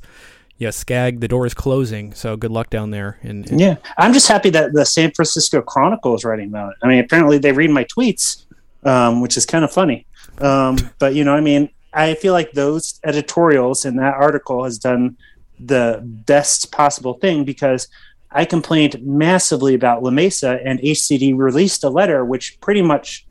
yeah, 0.58 0.70
SCAG, 0.70 1.20
the 1.20 1.28
door 1.28 1.46
is 1.46 1.54
closing, 1.54 2.14
so 2.14 2.38
good 2.38 2.52
luck 2.52 2.70
down 2.70 2.92
there. 2.92 3.20
And, 3.22 3.50
and 3.50 3.60
yeah, 3.60 3.76
I'm 3.98 4.14
just 4.14 4.28
happy 4.28 4.50
that 4.52 4.72
the 4.72 4.86
San 4.86 5.12
Francisco 5.12 5.62
Chronicle 5.62 6.16
is 6.16 6.24
writing 6.24 6.48
about 6.48 6.72
it. 6.72 6.78
I 6.82 6.88
mean, 6.88 7.00
apparently 7.00 7.38
they 7.38 7.52
read 7.52 7.70
my 7.72 7.84
tweets, 7.84 8.46
um, 8.84 9.20
which 9.20 9.36
is 9.36 9.46
kind 9.46 9.66
of 9.66 9.72
funny. 9.74 10.06
Um, 10.40 10.78
but 11.00 11.14
you 11.14 11.26
know, 11.26 11.36
I 11.36 11.42
mean, 11.42 11.70
I 11.94 12.16
feel 12.16 12.34
like 12.34 12.52
those 12.54 13.00
editorials 13.04 13.84
in 13.86 13.98
that 13.98 14.14
article 14.14 14.64
has 14.64 14.78
done 14.78 15.18
the 15.60 16.02
best 16.04 16.72
possible 16.72 17.16
thing 17.16 17.44
because 17.44 17.88
I 18.32 18.46
complained 18.46 19.02
massively 19.02 19.76
about 19.76 20.04
La 20.04 20.12
Mesa, 20.12 20.60
and 20.66 20.80
HCD 20.80 21.38
released 21.38 21.84
a 21.84 21.90
letter 21.90 22.26
which 22.26 22.60
pretty 22.60 22.82
much, 22.82 23.26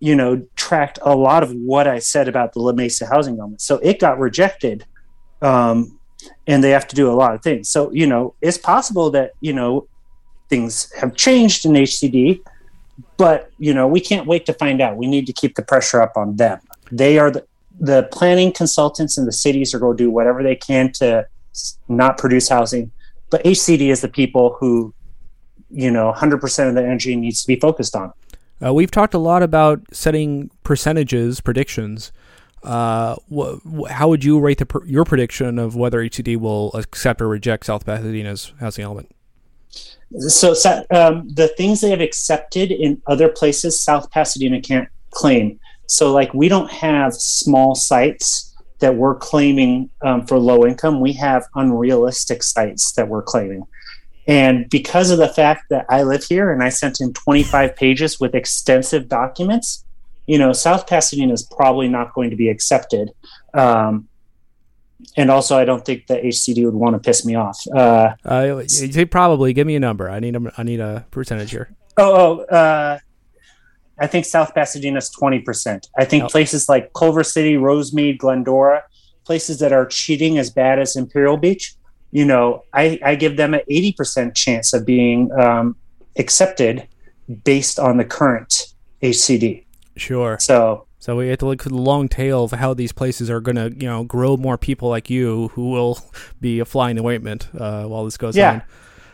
you 0.00 0.16
know, 0.16 0.44
tracked 0.56 0.98
a 1.02 1.14
lot 1.14 1.42
of 1.42 1.52
what 1.52 1.86
I 1.86 2.00
said 2.00 2.26
about 2.26 2.54
the 2.54 2.60
La 2.60 2.72
Mesa 2.72 3.06
housing 3.06 3.38
element. 3.38 3.60
So 3.60 3.76
it 3.78 4.00
got 4.00 4.18
rejected. 4.18 4.84
Um, 5.42 5.98
and 6.46 6.64
they 6.64 6.70
have 6.70 6.88
to 6.88 6.96
do 6.96 7.10
a 7.10 7.14
lot 7.14 7.34
of 7.34 7.42
things. 7.42 7.68
So, 7.68 7.92
you 7.92 8.06
know, 8.06 8.34
it's 8.40 8.58
possible 8.58 9.10
that, 9.10 9.32
you 9.40 9.52
know, 9.52 9.86
things 10.48 10.90
have 10.92 11.14
changed 11.14 11.64
in 11.64 11.72
HCD, 11.72 12.40
but, 13.16 13.50
you 13.58 13.72
know, 13.74 13.86
we 13.86 14.00
can't 14.00 14.26
wait 14.26 14.46
to 14.46 14.52
find 14.52 14.80
out. 14.80 14.96
We 14.96 15.06
need 15.06 15.26
to 15.26 15.32
keep 15.32 15.54
the 15.54 15.62
pressure 15.62 16.00
up 16.00 16.16
on 16.16 16.36
them. 16.36 16.60
They 16.90 17.18
are 17.18 17.30
the, 17.30 17.46
the 17.78 18.08
planning 18.10 18.52
consultants 18.52 19.18
in 19.18 19.26
the 19.26 19.32
cities 19.32 19.74
are 19.74 19.78
going 19.78 19.96
to 19.96 20.02
do 20.02 20.10
whatever 20.10 20.42
they 20.42 20.56
can 20.56 20.90
to 20.94 21.26
not 21.88 22.18
produce 22.18 22.48
housing. 22.48 22.90
But 23.30 23.44
HCD 23.44 23.90
is 23.90 24.00
the 24.00 24.08
people 24.08 24.56
who, 24.58 24.94
you 25.70 25.90
know, 25.90 26.12
100% 26.16 26.68
of 26.68 26.74
the 26.74 26.82
energy 26.82 27.14
needs 27.16 27.42
to 27.42 27.46
be 27.46 27.56
focused 27.56 27.94
on. 27.94 28.12
Uh, 28.64 28.74
we've 28.74 28.90
talked 28.90 29.14
a 29.14 29.18
lot 29.18 29.42
about 29.42 29.82
setting 29.92 30.50
percentages, 30.64 31.40
predictions. 31.40 32.10
Uh, 32.62 33.16
wh- 33.32 33.88
how 33.88 34.08
would 34.08 34.24
you 34.24 34.40
rate 34.40 34.66
pr- 34.66 34.84
your 34.84 35.04
prediction 35.04 35.58
of 35.58 35.76
whether 35.76 36.00
HCD 36.00 36.36
will 36.36 36.72
accept 36.74 37.20
or 37.20 37.28
reject 37.28 37.66
South 37.66 37.86
Pasadena's 37.86 38.52
housing 38.58 38.84
element? 38.84 39.14
So, 40.18 40.54
um, 40.90 41.28
the 41.28 41.52
things 41.56 41.82
they 41.82 41.90
have 41.90 42.00
accepted 42.00 42.72
in 42.72 43.00
other 43.06 43.28
places, 43.28 43.80
South 43.80 44.10
Pasadena 44.10 44.60
can't 44.60 44.88
claim. 45.10 45.60
So, 45.86 46.12
like, 46.12 46.32
we 46.34 46.48
don't 46.48 46.70
have 46.70 47.14
small 47.14 47.74
sites 47.74 48.47
that 48.80 48.96
we're 48.96 49.16
claiming 49.16 49.90
um, 50.02 50.26
for 50.26 50.38
low 50.38 50.66
income. 50.66 51.00
We 51.00 51.12
have 51.14 51.46
unrealistic 51.54 52.42
sites 52.42 52.92
that 52.92 53.08
we're 53.08 53.22
claiming. 53.22 53.66
And 54.26 54.68
because 54.68 55.10
of 55.10 55.18
the 55.18 55.28
fact 55.28 55.70
that 55.70 55.86
I 55.88 56.02
live 56.02 56.22
here 56.22 56.52
and 56.52 56.62
I 56.62 56.68
sent 56.68 57.00
in 57.00 57.14
25 57.14 57.74
pages 57.74 58.20
with 58.20 58.34
extensive 58.34 59.08
documents, 59.08 59.84
you 60.26 60.38
know, 60.38 60.52
South 60.52 60.86
Pasadena 60.86 61.32
is 61.32 61.42
probably 61.42 61.88
not 61.88 62.12
going 62.12 62.28
to 62.30 62.36
be 62.36 62.50
accepted. 62.50 63.10
Um, 63.54 64.06
and 65.16 65.30
also, 65.30 65.56
I 65.56 65.64
don't 65.64 65.84
think 65.84 66.06
the 66.06 66.16
HCD 66.16 66.64
would 66.66 66.74
want 66.74 66.94
to 66.94 66.98
piss 66.98 67.24
me 67.24 67.36
off. 67.36 67.58
Uh, 67.74 68.14
uh, 68.24 68.62
probably 69.10 69.54
give 69.54 69.66
me 69.66 69.76
a 69.76 69.80
number. 69.80 70.10
I 70.10 70.20
need 70.20 70.36
a, 70.36 70.52
I 70.58 70.62
need 70.62 70.80
a 70.80 71.06
percentage 71.10 71.50
here. 71.50 71.70
Oh, 71.96 72.44
oh 72.50 72.54
uh, 72.54 72.98
I 74.00 74.06
think 74.06 74.24
South 74.24 74.54
Pasadena 74.54 74.98
is 74.98 75.10
twenty 75.10 75.40
percent. 75.40 75.88
I 75.96 76.04
think 76.04 76.24
oh. 76.24 76.28
places 76.28 76.68
like 76.68 76.92
Culver 76.92 77.24
City, 77.24 77.54
Rosemead, 77.54 78.18
Glendora, 78.18 78.84
places 79.24 79.58
that 79.58 79.72
are 79.72 79.86
cheating 79.86 80.38
as 80.38 80.50
bad 80.50 80.78
as 80.78 80.96
Imperial 80.96 81.36
Beach, 81.36 81.74
you 82.10 82.24
know, 82.24 82.64
I, 82.72 82.98
I 83.04 83.14
give 83.14 83.36
them 83.36 83.54
an 83.54 83.60
eighty 83.68 83.92
percent 83.92 84.34
chance 84.34 84.72
of 84.72 84.86
being 84.86 85.30
um, 85.32 85.76
accepted 86.16 86.86
based 87.44 87.78
on 87.78 87.96
the 87.96 88.04
current 88.04 88.72
HCD. 89.02 89.64
Sure. 89.96 90.38
So 90.40 90.86
so 91.00 91.16
we 91.16 91.28
have 91.28 91.38
to 91.38 91.46
look 91.46 91.64
at 91.64 91.72
the 91.72 91.78
long 91.78 92.08
tail 92.08 92.44
of 92.44 92.50
how 92.50 92.74
these 92.74 92.92
places 92.92 93.30
are 93.30 93.40
going 93.40 93.56
to, 93.56 93.72
you 93.72 93.88
know, 93.88 94.04
grow 94.04 94.36
more 94.36 94.58
people 94.58 94.88
like 94.88 95.08
you 95.08 95.48
who 95.54 95.70
will 95.70 95.98
be 96.40 96.58
a 96.58 96.64
fly 96.64 96.90
in 96.90 96.96
the 96.96 97.04
ointment 97.04 97.48
uh, 97.58 97.84
while 97.84 98.04
this 98.04 98.16
goes 98.16 98.36
yeah. 98.36 98.52
on. 98.52 98.62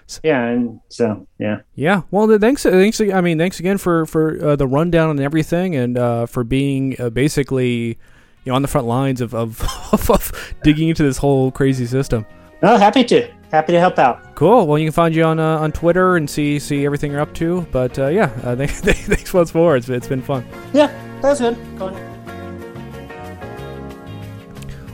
So, 0.07 0.21
yeah, 0.23 0.45
and 0.45 0.81
so 0.89 1.27
yeah, 1.39 1.61
yeah. 1.75 2.03
Well, 2.11 2.39
thanks, 2.39 2.63
thanks. 2.65 3.01
I 3.01 3.21
mean, 3.23 3.39
thanks 3.39 3.59
again 3.59 3.79
for 3.79 4.05
for 4.05 4.45
uh, 4.45 4.57
the 4.57 4.67
rundown 4.67 5.11
and 5.11 5.21
everything, 5.21 5.75
and 5.75 5.97
uh, 5.97 6.27
for 6.27 6.45
being 6.45 6.95
uh, 7.01 7.09
basically, 7.11 7.99
you 8.45 8.47
know, 8.47 8.55
on 8.55 8.63
the 8.63 8.69
front 8.69 8.87
lines 8.87 9.21
of 9.21 9.35
of, 9.35 9.63
of 10.11 10.55
digging 10.63 10.91
into 10.91 11.03
this 11.03 11.17
whole 11.17 11.51
crazy 11.51 11.87
system. 11.87 12.27
Oh, 12.63 12.77
happy 12.77 13.05
to 13.05 13.31
happy 13.51 13.73
to 13.73 13.81
help 13.81 13.99
out. 13.99 14.35
Cool. 14.35 14.67
Well, 14.67 14.79
you 14.79 14.87
can 14.87 14.93
find 14.93 15.15
you 15.15 15.25
on 15.25 15.39
uh, 15.39 15.59
on 15.59 15.73
Twitter 15.73 16.17
and 16.17 16.29
see 16.29 16.59
see 16.59 16.85
everything 16.85 17.13
you're 17.13 17.21
up 17.21 17.33
to. 17.35 17.63
But 17.73 17.99
uh, 17.99 18.09
yeah, 18.09 18.31
uh, 18.43 18.57
thanks, 18.57 18.81
thanks 18.81 19.33
once 19.33 19.55
more. 19.55 19.77
It's, 19.77 19.89
it's 19.89 20.09
been 20.09 20.23
fun. 20.23 20.47
Yeah, 20.73 20.89
that 21.23 21.31
was 21.31 21.41
good. 21.41 21.57
Go 21.79 21.97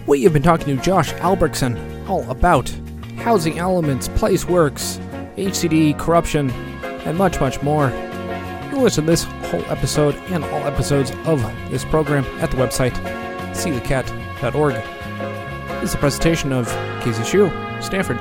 We 0.06 0.22
have 0.22 0.32
been 0.32 0.42
talking 0.42 0.76
to 0.76 0.82
Josh 0.82 1.12
Albrektson 1.14 2.08
all 2.08 2.28
about 2.30 2.72
housing 3.20 3.58
elements, 3.58 4.08
PlaceWorks, 4.08 4.98
HCD, 5.36 5.98
corruption, 5.98 6.50
and 6.50 7.16
much, 7.16 7.40
much 7.40 7.62
more. 7.62 7.86
You 7.86 8.76
can 8.76 8.82
listen 8.82 9.04
to 9.04 9.10
this 9.10 9.24
whole 9.24 9.64
episode 9.66 10.14
and 10.30 10.44
all 10.44 10.66
episodes 10.66 11.12
of 11.24 11.40
this 11.70 11.84
program 11.84 12.24
at 12.40 12.50
the 12.50 12.56
website 12.56 12.92
seethecat.org. 13.52 14.74
This 15.80 15.90
is 15.90 15.94
a 15.94 15.98
presentation 15.98 16.52
of 16.52 16.66
KZSU 17.02 17.82
Stanford 17.82 18.18